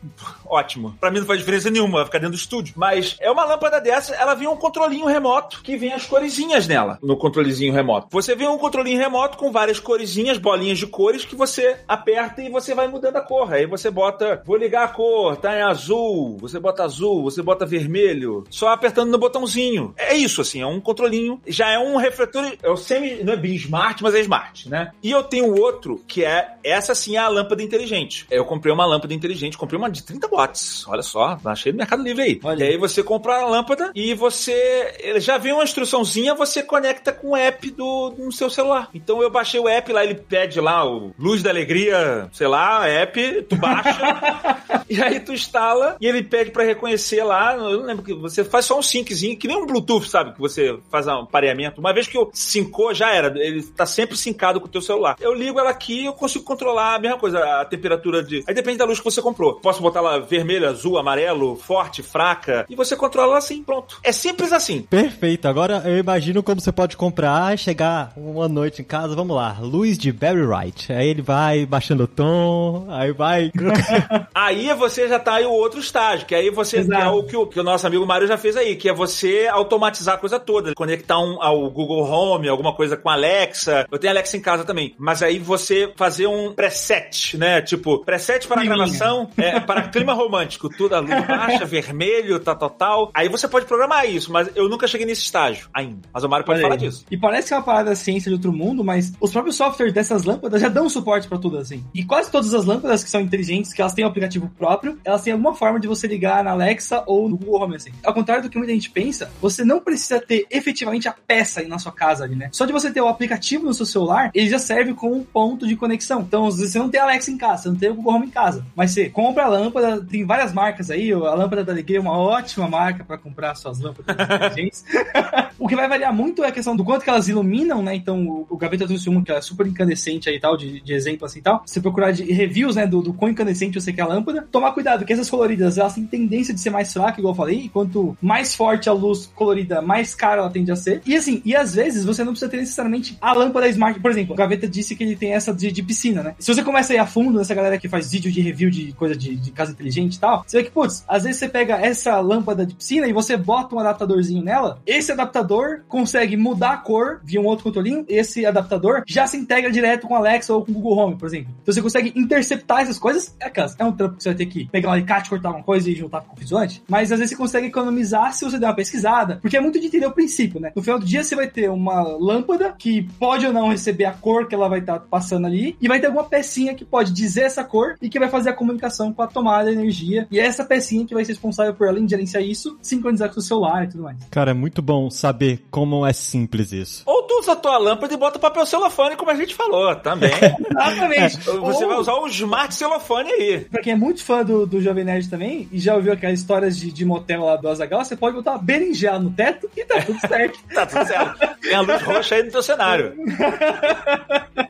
ótimo. 0.52 0.94
Pra 1.00 1.10
mim 1.10 1.20
não 1.20 1.26
faz 1.26 1.38
diferença 1.38 1.70
nenhuma, 1.70 1.98
vai 1.98 2.04
ficar 2.04 2.18
dentro 2.18 2.36
do 2.36 2.40
estúdio. 2.40 2.74
Mas 2.76 3.16
é 3.20 3.30
uma 3.30 3.44
lâmpada 3.44 3.80
dessa, 3.80 4.14
ela 4.14 4.34
vem 4.34 4.48
um 4.48 4.56
controlinho 4.56 5.06
remoto 5.06 5.62
que 5.62 5.76
vem 5.76 5.92
as 5.92 6.06
coresinhas 6.06 6.66
nela, 6.68 6.98
no 7.02 7.16
controlezinho 7.16 7.72
remoto. 7.72 8.08
Você 8.10 8.34
vê 8.34 8.46
um 8.46 8.58
controlinho 8.58 8.98
remoto 8.98 9.38
com 9.38 9.50
várias 9.50 9.80
coresinhas, 9.80 10.38
bolinhas 10.38 10.78
de 10.78 10.86
cores 10.86 11.24
que 11.24 11.34
você 11.34 11.78
aperta 11.88 12.42
e 12.42 12.50
você 12.50 12.74
vai 12.74 12.88
mudando 12.88 13.16
a 13.16 13.20
cor. 13.20 13.52
Aí 13.52 13.66
você 13.66 13.90
bota, 13.90 14.42
vou 14.44 14.56
ligar 14.56 14.84
a 14.84 14.88
cor, 14.88 15.36
tá 15.36 15.56
em 15.56 15.62
azul, 15.62 16.36
você 16.40 16.58
bota 16.58 16.84
azul, 16.84 17.22
você 17.22 17.42
bota 17.42 17.66
vermelho, 17.66 18.44
só 18.50 18.68
apertando 18.68 19.10
no 19.10 19.18
botãozinho. 19.18 19.94
É 19.96 20.14
isso, 20.14 20.40
assim, 20.40 20.60
é 20.60 20.66
um 20.66 20.80
controlinho. 20.80 21.40
Já 21.46 21.70
é 21.70 21.78
um 21.78 21.96
refletor, 21.96 22.52
é 22.62 22.70
o 22.70 22.76
semi, 22.76 23.22
não 23.22 23.32
é 23.32 23.36
bem 23.36 23.54
smart, 23.54 24.02
mas 24.02 24.14
é 24.14 24.20
smart, 24.20 24.68
né? 24.68 24.92
E 25.02 25.10
eu 25.10 25.22
tenho 25.22 25.58
outro 25.58 26.02
que 26.06 26.24
é, 26.24 26.56
essa 26.62 26.94
sim 26.94 27.16
é 27.16 27.20
a 27.20 27.28
lâmpada 27.28 27.62
inteligente. 27.62 28.26
Eu 28.30 28.44
comprei 28.44 28.72
uma 28.72 28.84
lâmpada 28.84 29.14
inteligente, 29.14 29.56
comprei 29.56 29.78
uma 29.78 29.90
de 29.90 30.02
30 30.02 30.28
watts. 30.28 30.41
Olha 30.88 31.02
só, 31.02 31.38
achei 31.44 31.72
no 31.72 31.78
Mercado 31.78 32.02
Livre 32.02 32.22
aí. 32.22 32.40
Olha. 32.42 32.64
E 32.64 32.68
aí 32.68 32.76
você 32.76 33.02
compra 33.02 33.36
a 33.36 33.46
lâmpada 33.46 33.90
e 33.94 34.14
você, 34.14 34.94
ele 35.00 35.20
já 35.20 35.38
vem 35.38 35.52
uma 35.52 35.64
instruçãozinha, 35.64 36.34
você 36.34 36.62
conecta 36.62 37.12
com 37.12 37.30
o 37.30 37.36
app 37.36 37.70
do, 37.70 38.14
no 38.18 38.32
seu 38.32 38.50
celular. 38.50 38.88
Então 38.94 39.22
eu 39.22 39.30
baixei 39.30 39.60
o 39.60 39.68
app 39.68 39.92
lá, 39.92 40.04
ele 40.04 40.14
pede 40.14 40.60
lá 40.60 40.84
o 40.84 41.12
Luz 41.18 41.42
da 41.42 41.50
Alegria, 41.50 42.28
sei 42.32 42.46
lá, 42.46 42.86
app, 42.86 43.42
tu 43.48 43.56
baixa, 43.56 44.84
e 44.88 45.02
aí 45.02 45.20
tu 45.20 45.32
instala, 45.32 45.96
e 46.00 46.06
ele 46.06 46.22
pede 46.22 46.50
para 46.50 46.64
reconhecer 46.64 47.22
lá, 47.24 47.54
eu 47.54 47.78
não 47.78 47.86
lembro 47.86 48.04
que 48.04 48.14
você 48.14 48.44
faz 48.44 48.66
só 48.66 48.78
um 48.78 48.82
synczinho, 48.82 49.36
que 49.36 49.48
nem 49.48 49.56
um 49.56 49.66
Bluetooth, 49.66 50.08
sabe? 50.08 50.32
Que 50.32 50.40
você 50.40 50.78
faz 50.90 51.06
um 51.06 51.26
pareamento. 51.26 51.80
Uma 51.80 51.92
vez 51.92 52.06
que 52.06 52.16
eu 52.16 52.30
sincou, 52.32 52.94
já 52.94 53.12
era, 53.12 53.28
ele 53.38 53.62
tá 53.62 53.86
sempre 53.86 54.16
sincado 54.16 54.60
com 54.60 54.66
o 54.66 54.70
teu 54.70 54.82
celular. 54.82 55.16
Eu 55.20 55.34
ligo 55.34 55.58
ela 55.58 55.70
aqui 55.70 56.02
eu 56.04 56.12
consigo 56.12 56.44
controlar 56.44 56.94
a 56.94 56.98
mesma 56.98 57.18
coisa, 57.18 57.38
a 57.60 57.64
temperatura 57.64 58.22
de... 58.22 58.42
Aí 58.46 58.54
depende 58.54 58.78
da 58.78 58.84
luz 58.84 58.98
que 58.98 59.04
você 59.04 59.20
comprou. 59.20 59.54
Posso 59.60 59.82
botar 59.82 60.00
lá 60.00 60.18
vermelho, 60.32 60.66
azul, 60.68 60.98
amarelo, 60.98 61.56
forte, 61.56 62.02
fraca, 62.02 62.64
e 62.68 62.74
você 62.74 62.96
controla 62.96 63.36
assim, 63.36 63.62
pronto. 63.62 63.98
É 64.02 64.12
simples 64.12 64.52
assim. 64.52 64.82
Perfeito. 64.82 65.46
Agora 65.46 65.82
eu 65.84 65.98
imagino 65.98 66.42
como 66.42 66.60
você 66.60 66.72
pode 66.72 66.96
comprar, 66.96 67.58
chegar 67.58 68.12
uma 68.16 68.48
noite 68.48 68.80
em 68.80 68.84
casa, 68.84 69.14
vamos 69.14 69.36
lá, 69.36 69.58
luz 69.60 69.98
de 69.98 70.10
Barry 70.10 70.42
Wright. 70.42 70.92
Aí 70.92 71.08
ele 71.08 71.20
vai 71.20 71.66
baixando 71.66 72.04
o 72.04 72.08
tom, 72.08 72.86
aí 72.88 73.12
vai. 73.12 73.52
aí 74.34 74.72
você 74.74 75.06
já 75.06 75.18
tá 75.18 75.34
aí 75.34 75.44
o 75.44 75.52
outro 75.52 75.80
estágio, 75.80 76.26
que 76.26 76.34
aí 76.34 76.48
você 76.50 76.78
é 76.78 77.08
o 77.08 77.22
que, 77.24 77.36
o 77.36 77.46
que 77.46 77.60
o 77.60 77.62
nosso 77.62 77.86
amigo 77.86 78.06
Mário 78.06 78.26
já 78.26 78.38
fez 78.38 78.56
aí, 78.56 78.76
que 78.76 78.88
é 78.88 78.94
você 78.94 79.48
automatizar 79.50 80.14
a 80.14 80.18
coisa 80.18 80.40
toda, 80.40 80.74
conectar 80.74 81.18
um, 81.18 81.42
ao 81.42 81.70
Google 81.70 82.04
Home, 82.04 82.48
alguma 82.48 82.74
coisa 82.74 82.96
com 82.96 83.10
Alexa. 83.10 83.86
Eu 83.90 83.98
tenho 83.98 84.12
Alexa 84.12 84.36
em 84.36 84.40
casa 84.40 84.64
também, 84.64 84.94
mas 84.98 85.22
aí 85.22 85.38
você 85.38 85.92
fazer 85.96 86.26
um 86.26 86.54
preset, 86.54 87.36
né? 87.36 87.60
Tipo, 87.60 88.04
preset 88.04 88.46
para 88.48 88.64
gravação, 88.64 89.28
é, 89.36 89.60
para 89.60 89.82
clima 89.88 90.11
romântico, 90.14 90.68
tudo 90.68 90.94
a 90.94 91.00
luz 91.00 91.26
baixa, 91.26 91.64
vermelho, 91.64 92.38
tal, 92.40 92.56
tal, 92.56 92.70
tal. 92.70 93.10
Aí 93.14 93.28
você 93.28 93.46
pode 93.48 93.66
programar 93.66 94.08
isso, 94.08 94.32
mas 94.32 94.50
eu 94.54 94.68
nunca 94.68 94.86
cheguei 94.86 95.06
nesse 95.06 95.22
estágio 95.22 95.68
ainda. 95.72 96.08
Mas 96.12 96.24
o 96.24 96.28
Mário 96.28 96.44
pode 96.44 96.58
Olha 96.58 96.68
falar 96.68 96.80
aí. 96.80 96.88
disso. 96.88 97.04
E 97.10 97.16
parece 97.16 97.48
que 97.48 97.54
é 97.54 97.56
uma 97.56 97.62
parada 97.62 97.94
ciência 97.94 98.28
de 98.28 98.34
outro 98.34 98.52
mundo, 98.52 98.84
mas 98.84 99.12
os 99.20 99.30
próprios 99.30 99.56
softwares 99.56 99.92
dessas 99.92 100.24
lâmpadas 100.24 100.60
já 100.60 100.68
dão 100.68 100.88
suporte 100.88 101.28
para 101.28 101.38
tudo 101.38 101.58
assim. 101.58 101.84
E 101.94 102.04
quase 102.04 102.30
todas 102.30 102.52
as 102.54 102.64
lâmpadas 102.64 103.02
que 103.02 103.10
são 103.10 103.20
inteligentes, 103.20 103.72
que 103.72 103.80
elas 103.80 103.92
têm 103.92 104.04
um 104.04 104.08
aplicativo 104.08 104.50
próprio, 104.56 104.98
elas 105.04 105.22
têm 105.22 105.32
alguma 105.32 105.54
forma 105.54 105.78
de 105.80 105.88
você 105.88 106.06
ligar 106.06 106.44
na 106.44 106.52
Alexa 106.52 107.02
ou 107.06 107.28
no 107.28 107.36
Google 107.36 107.62
Home, 107.62 107.76
assim. 107.76 107.90
Ao 108.04 108.14
contrário 108.14 108.42
do 108.42 108.50
que 108.50 108.58
muita 108.58 108.72
gente 108.72 108.90
pensa, 108.90 109.30
você 109.40 109.64
não 109.64 109.80
precisa 109.80 110.20
ter 110.20 110.46
efetivamente 110.50 111.08
a 111.08 111.12
peça 111.12 111.60
aí 111.60 111.68
na 111.68 111.78
sua 111.78 111.92
casa 111.92 112.24
ali, 112.24 112.34
né? 112.34 112.48
Só 112.52 112.64
de 112.64 112.72
você 112.72 112.90
ter 112.90 113.00
o 113.00 113.08
aplicativo 113.08 113.64
no 113.64 113.74
seu 113.74 113.86
celular, 113.86 114.30
ele 114.34 114.48
já 114.48 114.58
serve 114.58 114.94
como 114.94 115.16
um 115.16 115.24
ponto 115.24 115.66
de 115.66 115.76
conexão. 115.76 116.20
Então, 116.20 116.46
às 116.46 116.56
vezes 116.56 116.72
você 116.72 116.78
não 116.78 116.88
tem 116.88 117.00
a 117.00 117.04
Alexa 117.04 117.30
em 117.30 117.38
casa, 117.38 117.62
você 117.62 117.68
não 117.68 117.76
tem 117.76 117.90
o 117.90 117.94
Google 117.94 118.14
Home 118.14 118.26
em 118.26 118.30
casa, 118.30 118.64
mas 118.74 118.90
você 118.92 119.08
compra 119.08 119.44
a 119.44 119.48
lâmpada, 119.48 120.01
tem 120.02 120.24
várias 120.24 120.52
marcas 120.52 120.90
aí, 120.90 121.12
a 121.12 121.34
lâmpada 121.34 121.64
da 121.64 121.72
Alegria 121.72 121.98
é 121.98 122.00
uma 122.00 122.16
ótima 122.16 122.68
marca 122.68 123.04
para 123.04 123.18
comprar 123.18 123.54
suas 123.54 123.80
lâmpadas 123.80 124.16
inteligentes. 124.16 124.84
o 125.58 125.68
que 125.68 125.76
vai 125.76 125.88
variar 125.88 126.14
muito 126.14 126.44
é 126.44 126.48
a 126.48 126.52
questão 126.52 126.76
do 126.76 126.84
quanto 126.84 127.02
que 127.02 127.10
elas 127.10 127.28
iluminam, 127.28 127.82
né? 127.82 127.94
Então, 127.94 128.26
o, 128.26 128.46
o 128.50 128.56
Gaveta 128.56 128.86
trouxe 128.86 129.08
uma 129.08 129.22
que 129.22 129.32
é 129.32 129.40
super 129.40 129.66
incandescente 129.66 130.28
aí 130.28 130.38
tal, 130.40 130.56
de, 130.56 130.80
de 130.80 130.92
exemplo 130.92 131.26
assim 131.26 131.40
tal. 131.40 131.62
Você 131.64 131.80
procurar 131.80 132.12
de 132.12 132.24
reviews, 132.32 132.76
né, 132.76 132.86
do, 132.86 133.02
do 133.02 133.12
quão 133.12 133.30
incandescente 133.30 133.80
você 133.80 133.92
quer 133.92 134.02
a 134.02 134.06
lâmpada. 134.06 134.46
Tomar 134.50 134.72
cuidado, 134.72 135.04
que 135.04 135.12
essas 135.12 135.30
coloridas, 135.30 135.78
elas 135.78 135.94
têm 135.94 136.06
tendência 136.06 136.52
de 136.52 136.60
ser 136.60 136.70
mais 136.70 136.92
fracas, 136.92 137.18
igual 137.18 137.32
eu 137.32 137.36
falei, 137.36 137.60
e 137.60 137.68
quanto 137.68 138.16
mais 138.20 138.54
forte 138.54 138.88
a 138.88 138.92
luz 138.92 139.30
colorida, 139.34 139.80
mais 139.80 140.14
cara 140.14 140.40
ela 140.40 140.50
tende 140.50 140.70
a 140.72 140.76
ser. 140.76 141.02
E 141.06 141.16
assim, 141.16 141.42
e 141.44 141.54
às 141.54 141.74
vezes 141.74 142.04
você 142.04 142.24
não 142.24 142.32
precisa 142.32 142.50
ter 142.50 142.56
necessariamente 142.56 143.16
a 143.20 143.32
lâmpada 143.32 143.68
smart. 143.68 143.98
Por 144.00 144.10
exemplo, 144.10 144.34
o 144.34 144.36
Gaveta 144.36 144.68
disse 144.68 144.96
que 144.96 145.04
ele 145.04 145.16
tem 145.16 145.32
essa 145.34 145.52
de, 145.52 145.70
de 145.70 145.82
piscina, 145.82 146.22
né? 146.22 146.34
Se 146.38 146.52
você 146.52 146.62
começa 146.62 146.92
a 146.92 146.96
ir 146.96 146.98
a 146.98 147.06
fundo 147.06 147.38
nessa 147.38 147.54
galera 147.54 147.78
que 147.78 147.88
faz 147.88 148.10
vídeo 148.10 148.30
de 148.30 148.40
review 148.40 148.70
de 148.70 148.92
coisa 148.92 149.16
de, 149.16 149.36
de 149.36 149.50
casa 149.50 149.72
inteligente 149.72 149.91
e 150.00 150.20
tal, 150.20 150.44
você 150.46 150.58
vê 150.58 150.64
que, 150.64 150.70
putz, 150.70 151.04
às 151.06 151.24
vezes 151.24 151.38
você 151.38 151.48
pega 151.48 151.76
essa 151.76 152.18
lâmpada 152.20 152.64
de 152.64 152.74
piscina 152.74 153.06
e 153.06 153.12
você 153.12 153.36
bota 153.36 153.74
um 153.74 153.78
adaptadorzinho 153.78 154.42
nela, 154.42 154.78
esse 154.86 155.12
adaptador 155.12 155.82
consegue 155.88 156.36
mudar 156.36 156.72
a 156.72 156.76
cor 156.78 157.20
via 157.24 157.40
um 157.40 157.46
outro 157.46 157.64
controlinho, 157.64 158.04
esse 158.08 158.44
adaptador 158.46 159.02
já 159.06 159.26
se 159.26 159.36
integra 159.36 159.70
direto 159.70 160.06
com 160.06 160.14
Alexa 160.14 160.54
ou 160.54 160.64
com 160.64 160.72
Google 160.72 160.96
Home, 160.96 161.16
por 161.16 161.26
exemplo. 161.26 161.54
Então 161.62 161.74
você 161.74 161.82
consegue 161.82 162.12
interceptar 162.16 162.80
essas 162.80 162.98
coisas. 162.98 163.34
É, 163.38 163.48
cara, 163.48 163.70
é 163.78 163.84
um 163.84 163.92
trampo 163.92 164.16
que 164.16 164.22
você 164.22 164.30
vai 164.30 164.36
ter 164.36 164.46
que 164.46 164.66
pegar 164.66 164.90
um 164.90 164.92
alicate, 164.92 165.30
cortar 165.30 165.50
uma 165.50 165.62
coisa 165.62 165.90
e 165.90 165.94
juntar 165.94 166.20
com 166.22 166.34
o 166.34 166.38
visuante, 166.38 166.82
mas 166.88 167.12
às 167.12 167.18
vezes 167.18 167.30
você 167.30 167.36
consegue 167.36 167.66
economizar 167.66 168.32
se 168.32 168.44
você 168.44 168.58
der 168.58 168.66
uma 168.66 168.74
pesquisada, 168.74 169.38
porque 169.40 169.56
é 169.56 169.60
muito 169.60 169.80
de 169.80 169.86
entender 169.86 170.06
o 170.06 170.12
princípio, 170.12 170.60
né? 170.60 170.72
No 170.74 170.82
final 170.82 170.98
do 170.98 171.04
dia 171.04 171.22
você 171.22 171.34
vai 171.34 171.46
ter 171.46 171.70
uma 171.70 172.02
lâmpada 172.02 172.74
que 172.78 173.02
pode 173.18 173.46
ou 173.46 173.52
não 173.52 173.68
receber 173.68 174.04
a 174.04 174.12
cor 174.12 174.46
que 174.46 174.54
ela 174.54 174.68
vai 174.68 174.80
estar 174.80 174.98
tá 174.98 175.06
passando 175.10 175.46
ali, 175.46 175.76
e 175.80 175.88
vai 175.88 176.00
ter 176.00 176.06
alguma 176.06 176.24
pecinha 176.24 176.74
que 176.74 176.84
pode 176.84 177.12
dizer 177.12 177.42
essa 177.42 177.64
cor 177.64 177.96
e 178.00 178.08
que 178.08 178.18
vai 178.18 178.28
fazer 178.28 178.50
a 178.50 178.54
comunicação 178.54 179.12
com 179.12 179.22
a 179.22 179.26
tomada 179.26 179.72
energia. 179.82 180.26
E 180.30 180.38
é 180.38 180.44
essa 180.44 180.64
pecinha 180.64 181.06
que 181.06 181.14
vai 181.14 181.24
ser 181.24 181.32
responsável 181.32 181.74
por, 181.74 181.88
além 181.88 182.04
de 182.04 182.10
gerenciar 182.10 182.42
isso, 182.42 182.78
sincronizar 182.80 183.32
com 183.32 183.40
o 183.40 183.42
celular 183.42 183.84
e 183.84 183.88
tudo 183.88 184.04
mais. 184.04 184.16
Cara, 184.30 184.50
é 184.50 184.54
muito 184.54 184.80
bom 184.80 185.10
saber 185.10 185.64
como 185.70 186.06
é 186.06 186.12
simples 186.12 186.72
isso. 186.72 187.02
Ou 187.06 187.22
tu 187.22 187.38
usa 187.40 187.52
a 187.52 187.56
tua 187.56 187.78
lâmpada 187.78 188.12
e 188.12 188.16
bota 188.16 188.38
papel 188.38 188.64
celofane, 188.66 189.16
como 189.16 189.30
a 189.30 189.34
gente 189.34 189.54
falou, 189.54 189.94
também. 189.96 190.32
Exatamente. 190.70 191.38
Você 191.38 191.84
Ou... 191.84 191.88
vai 191.88 191.98
usar 191.98 192.14
o 192.14 192.26
smart 192.28 192.74
celofane 192.74 193.30
aí. 193.30 193.60
Pra 193.70 193.82
quem 193.82 193.92
é 193.92 193.96
muito 193.96 194.22
fã 194.22 194.44
do, 194.44 194.66
do 194.66 194.80
Jovem 194.80 195.04
Nerd 195.04 195.28
também, 195.28 195.68
e 195.72 195.78
já 195.78 195.94
ouviu 195.94 196.12
aquelas 196.12 196.38
histórias 196.38 196.76
de, 196.76 196.92
de 196.92 197.04
motel 197.04 197.44
lá 197.44 197.56
do 197.56 197.68
Azagal, 197.68 198.04
você 198.04 198.16
pode 198.16 198.36
botar 198.36 198.52
uma 198.52 198.62
berinjela 198.62 199.18
no 199.18 199.30
teto 199.30 199.68
e 199.76 199.84
tá 199.84 200.00
tudo 200.02 200.20
certo. 200.20 200.58
tá 200.72 200.86
tudo 200.86 201.06
certo. 201.06 201.60
Tem 201.62 201.74
a 201.74 201.80
luz 201.80 202.02
roxa 202.02 202.34
aí 202.34 202.42
no 202.42 202.50
teu 202.50 202.62
cenário. 202.62 203.14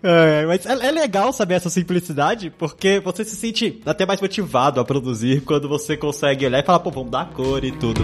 É, 0.02 0.46
mas 0.46 0.66
é, 0.66 0.88
é, 0.88 0.90
legal 0.90 1.32
saber 1.32 1.54
essa 1.54 1.70
simplicidade, 1.70 2.50
porque 2.50 3.00
você 3.00 3.24
se 3.24 3.36
sente 3.36 3.80
até 3.86 4.04
mais 4.04 4.20
motivado 4.20 4.80
a 4.80 4.84
produzir 4.84 5.01
quando 5.44 5.68
você 5.68 5.96
consegue 5.96 6.46
olhar 6.46 6.60
e 6.60 6.66
falar, 6.66 6.80
pô, 6.80 6.90
vamos 6.90 7.10
dar 7.10 7.30
cor 7.30 7.64
e 7.64 7.72
tudo. 7.72 8.00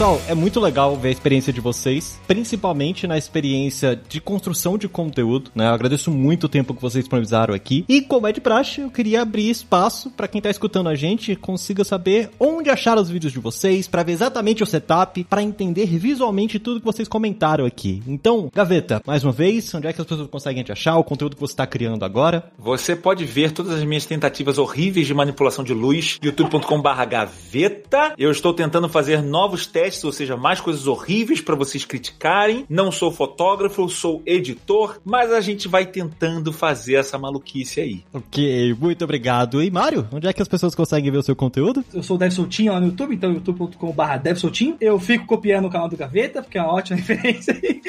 Pessoal, 0.00 0.22
é 0.28 0.34
muito 0.34 0.58
legal 0.58 0.96
ver 0.96 1.08
a 1.08 1.12
experiência 1.12 1.52
de 1.52 1.60
vocês, 1.60 2.18
principalmente 2.26 3.06
na 3.06 3.18
experiência 3.18 3.94
de 4.08 4.18
construção 4.18 4.78
de 4.78 4.88
conteúdo, 4.88 5.50
né? 5.54 5.66
Eu 5.66 5.74
agradeço 5.74 6.10
muito 6.10 6.44
o 6.44 6.48
tempo 6.48 6.72
que 6.72 6.80
vocês 6.80 7.04
disponibilizaram 7.04 7.52
aqui. 7.52 7.84
E 7.86 8.00
como 8.00 8.26
é 8.26 8.32
de 8.32 8.40
praxe, 8.40 8.80
eu 8.80 8.90
queria 8.90 9.20
abrir 9.20 9.50
espaço 9.50 10.08
para 10.08 10.26
quem 10.26 10.40
tá 10.40 10.48
escutando 10.48 10.88
a 10.88 10.94
gente 10.94 11.36
consiga 11.36 11.84
saber 11.84 12.30
onde 12.40 12.70
achar 12.70 12.96
os 12.96 13.10
vídeos 13.10 13.30
de 13.30 13.38
vocês, 13.38 13.86
para 13.86 14.02
ver 14.02 14.12
exatamente 14.12 14.62
o 14.62 14.66
setup, 14.66 15.22
para 15.24 15.42
entender 15.42 15.84
visualmente 15.84 16.58
tudo 16.58 16.80
que 16.80 16.86
vocês 16.86 17.06
comentaram 17.06 17.66
aqui. 17.66 18.02
Então, 18.06 18.50
Gaveta, 18.54 19.02
mais 19.06 19.22
uma 19.22 19.32
vez, 19.32 19.74
onde 19.74 19.86
é 19.86 19.92
que 19.92 20.00
as 20.00 20.06
pessoas 20.06 20.30
conseguem 20.30 20.64
te 20.64 20.72
achar, 20.72 20.96
o 20.96 21.04
conteúdo 21.04 21.36
que 21.36 21.42
você 21.42 21.52
está 21.52 21.66
criando 21.66 22.06
agora? 22.06 22.50
Você 22.58 22.96
pode 22.96 23.26
ver 23.26 23.52
todas 23.52 23.74
as 23.74 23.84
minhas 23.84 24.06
tentativas 24.06 24.56
horríveis 24.56 25.06
de 25.06 25.12
manipulação 25.12 25.62
de 25.62 25.74
luz, 25.74 26.18
youtube.com/gaveta. 26.24 28.14
Eu 28.16 28.30
estou 28.30 28.54
tentando 28.54 28.88
fazer 28.88 29.22
novos 29.22 29.66
testes 29.66 29.89
podcasts, 29.90 30.04
ou 30.04 30.12
seja, 30.12 30.36
mais 30.36 30.60
coisas 30.60 30.86
horríveis 30.86 31.40
para 31.40 31.54
vocês 31.54 31.84
criticarem. 31.84 32.64
Não 32.68 32.92
sou 32.92 33.10
fotógrafo, 33.10 33.88
sou 33.88 34.22
editor, 34.24 35.00
mas 35.04 35.32
a 35.32 35.40
gente 35.40 35.68
vai 35.68 35.86
tentando 35.86 36.52
fazer 36.52 36.94
essa 36.94 37.18
maluquice 37.18 37.80
aí. 37.80 38.04
Ok, 38.12 38.74
muito 38.74 39.04
obrigado. 39.04 39.62
E 39.62 39.70
Mário, 39.70 40.06
onde 40.12 40.26
é 40.26 40.32
que 40.32 40.40
as 40.40 40.48
pessoas 40.48 40.74
conseguem 40.74 41.10
ver 41.10 41.18
o 41.18 41.22
seu 41.22 41.34
conteúdo? 41.34 41.84
Eu 41.92 42.02
sou 42.02 42.16
o 42.16 42.18
Dev 42.18 42.30
Soltinho 42.30 42.72
lá 42.72 42.80
no 42.80 42.86
YouTube, 42.86 43.14
então 43.14 43.32
youtube.com.br 43.32 44.18
DevSoltinho. 44.22 44.76
Eu 44.80 44.98
fico 44.98 45.26
copiando 45.26 45.66
o 45.66 45.70
canal 45.70 45.88
do 45.88 45.96
Gaveta, 45.96 46.42
porque 46.42 46.58
é 46.58 46.62
uma 46.62 46.72
ótima 46.72 46.96
referência 47.00 47.54
aí. 47.54 47.80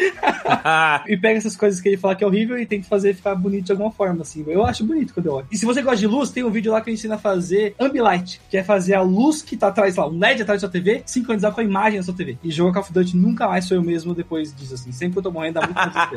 e 1.07 1.17
pega 1.17 1.37
essas 1.37 1.55
coisas 1.55 1.79
que 1.79 1.89
ele 1.89 1.97
fala 1.97 2.15
que 2.15 2.23
é 2.23 2.27
horrível 2.27 2.57
e 2.57 2.65
tenta 2.65 2.87
fazer 2.87 3.13
ficar 3.13 3.35
bonito 3.35 3.65
de 3.65 3.71
alguma 3.71 3.91
forma, 3.91 4.21
assim. 4.21 4.43
Eu 4.47 4.65
acho 4.65 4.83
bonito 4.83 5.13
quando 5.13 5.27
eu 5.27 5.33
olho. 5.33 5.47
E 5.51 5.57
se 5.57 5.65
você 5.65 5.81
gosta 5.81 5.97
de 5.97 6.07
luz, 6.07 6.31
tem 6.31 6.43
um 6.43 6.49
vídeo 6.49 6.71
lá 6.71 6.81
que 6.81 6.89
eu 6.89 6.93
ensino 6.93 7.13
a 7.13 7.17
fazer 7.17 7.75
Ambilight, 7.79 8.41
que 8.49 8.57
é 8.57 8.63
fazer 8.63 8.95
a 8.95 9.01
luz 9.01 9.41
que 9.41 9.55
tá 9.55 9.67
atrás 9.67 9.95
lá, 9.95 10.07
um 10.07 10.17
LED 10.17 10.41
atrás 10.41 10.61
da 10.61 10.67
sua 10.67 10.71
TV, 10.71 11.03
sincronizar 11.05 11.51
com 11.51 11.61
a 11.61 11.63
imagem 11.63 11.90
da 11.97 12.03
sua 12.03 12.13
TV. 12.13 12.37
E 12.43 12.51
jogar 12.51 12.73
Call 12.73 12.83
of 12.83 12.93
Duty 12.93 13.17
nunca 13.17 13.47
mais 13.47 13.65
sou 13.65 13.77
eu 13.77 13.83
mesmo 13.83 14.13
depois 14.13 14.55
disso, 14.55 14.73
assim. 14.73 14.91
Sempre 14.91 15.13
que 15.13 15.19
eu 15.19 15.23
tô 15.23 15.31
morrendo, 15.31 15.55
dá 15.55 15.61
muito 15.61 15.75
mais 15.75 16.09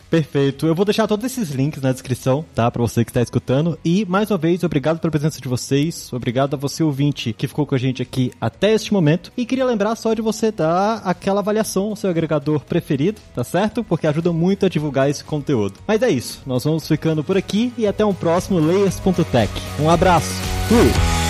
Perfeito. 0.10 0.66
Eu 0.66 0.74
vou 0.74 0.84
deixar 0.84 1.06
todos 1.06 1.24
esses 1.24 1.50
links 1.50 1.82
na 1.82 1.92
descrição, 1.92 2.44
tá? 2.54 2.70
Pra 2.70 2.82
você 2.82 3.04
que 3.04 3.12
tá 3.12 3.22
escutando. 3.22 3.78
E, 3.84 4.04
mais 4.06 4.30
uma 4.30 4.38
vez, 4.38 4.62
obrigado 4.64 4.98
pela 4.98 5.10
presença 5.10 5.40
de 5.40 5.48
vocês. 5.48 6.12
Obrigado 6.12 6.54
a 6.54 6.56
você, 6.56 6.82
ouvinte, 6.82 7.32
que 7.32 7.46
ficou 7.46 7.66
com 7.66 7.74
a 7.74 7.78
gente 7.78 8.02
aqui 8.02 8.32
até 8.40 8.72
este 8.72 8.92
momento. 8.92 9.32
E 9.36 9.46
queria 9.46 9.64
lembrar 9.64 9.94
só 9.96 10.14
de 10.14 10.22
você 10.22 10.50
dar 10.50 11.02
aquela 11.04 11.40
avaliação 11.40 11.94
seu 12.00 12.10
agregador 12.10 12.60
preferido, 12.60 13.20
tá 13.34 13.44
certo? 13.44 13.84
Porque 13.84 14.06
ajuda 14.06 14.32
muito 14.32 14.66
a 14.66 14.68
divulgar 14.68 15.08
esse 15.08 15.22
conteúdo. 15.22 15.74
Mas 15.86 16.02
é 16.02 16.10
isso. 16.10 16.42
Nós 16.46 16.64
vamos 16.64 16.86
ficando 16.88 17.22
por 17.22 17.36
aqui 17.36 17.72
e 17.76 17.86
até 17.86 18.04
um 18.04 18.14
próximo 18.14 18.58
Layers.tech. 18.58 19.52
Um 19.78 19.90
abraço. 19.90 20.32
Fui! 20.68 21.29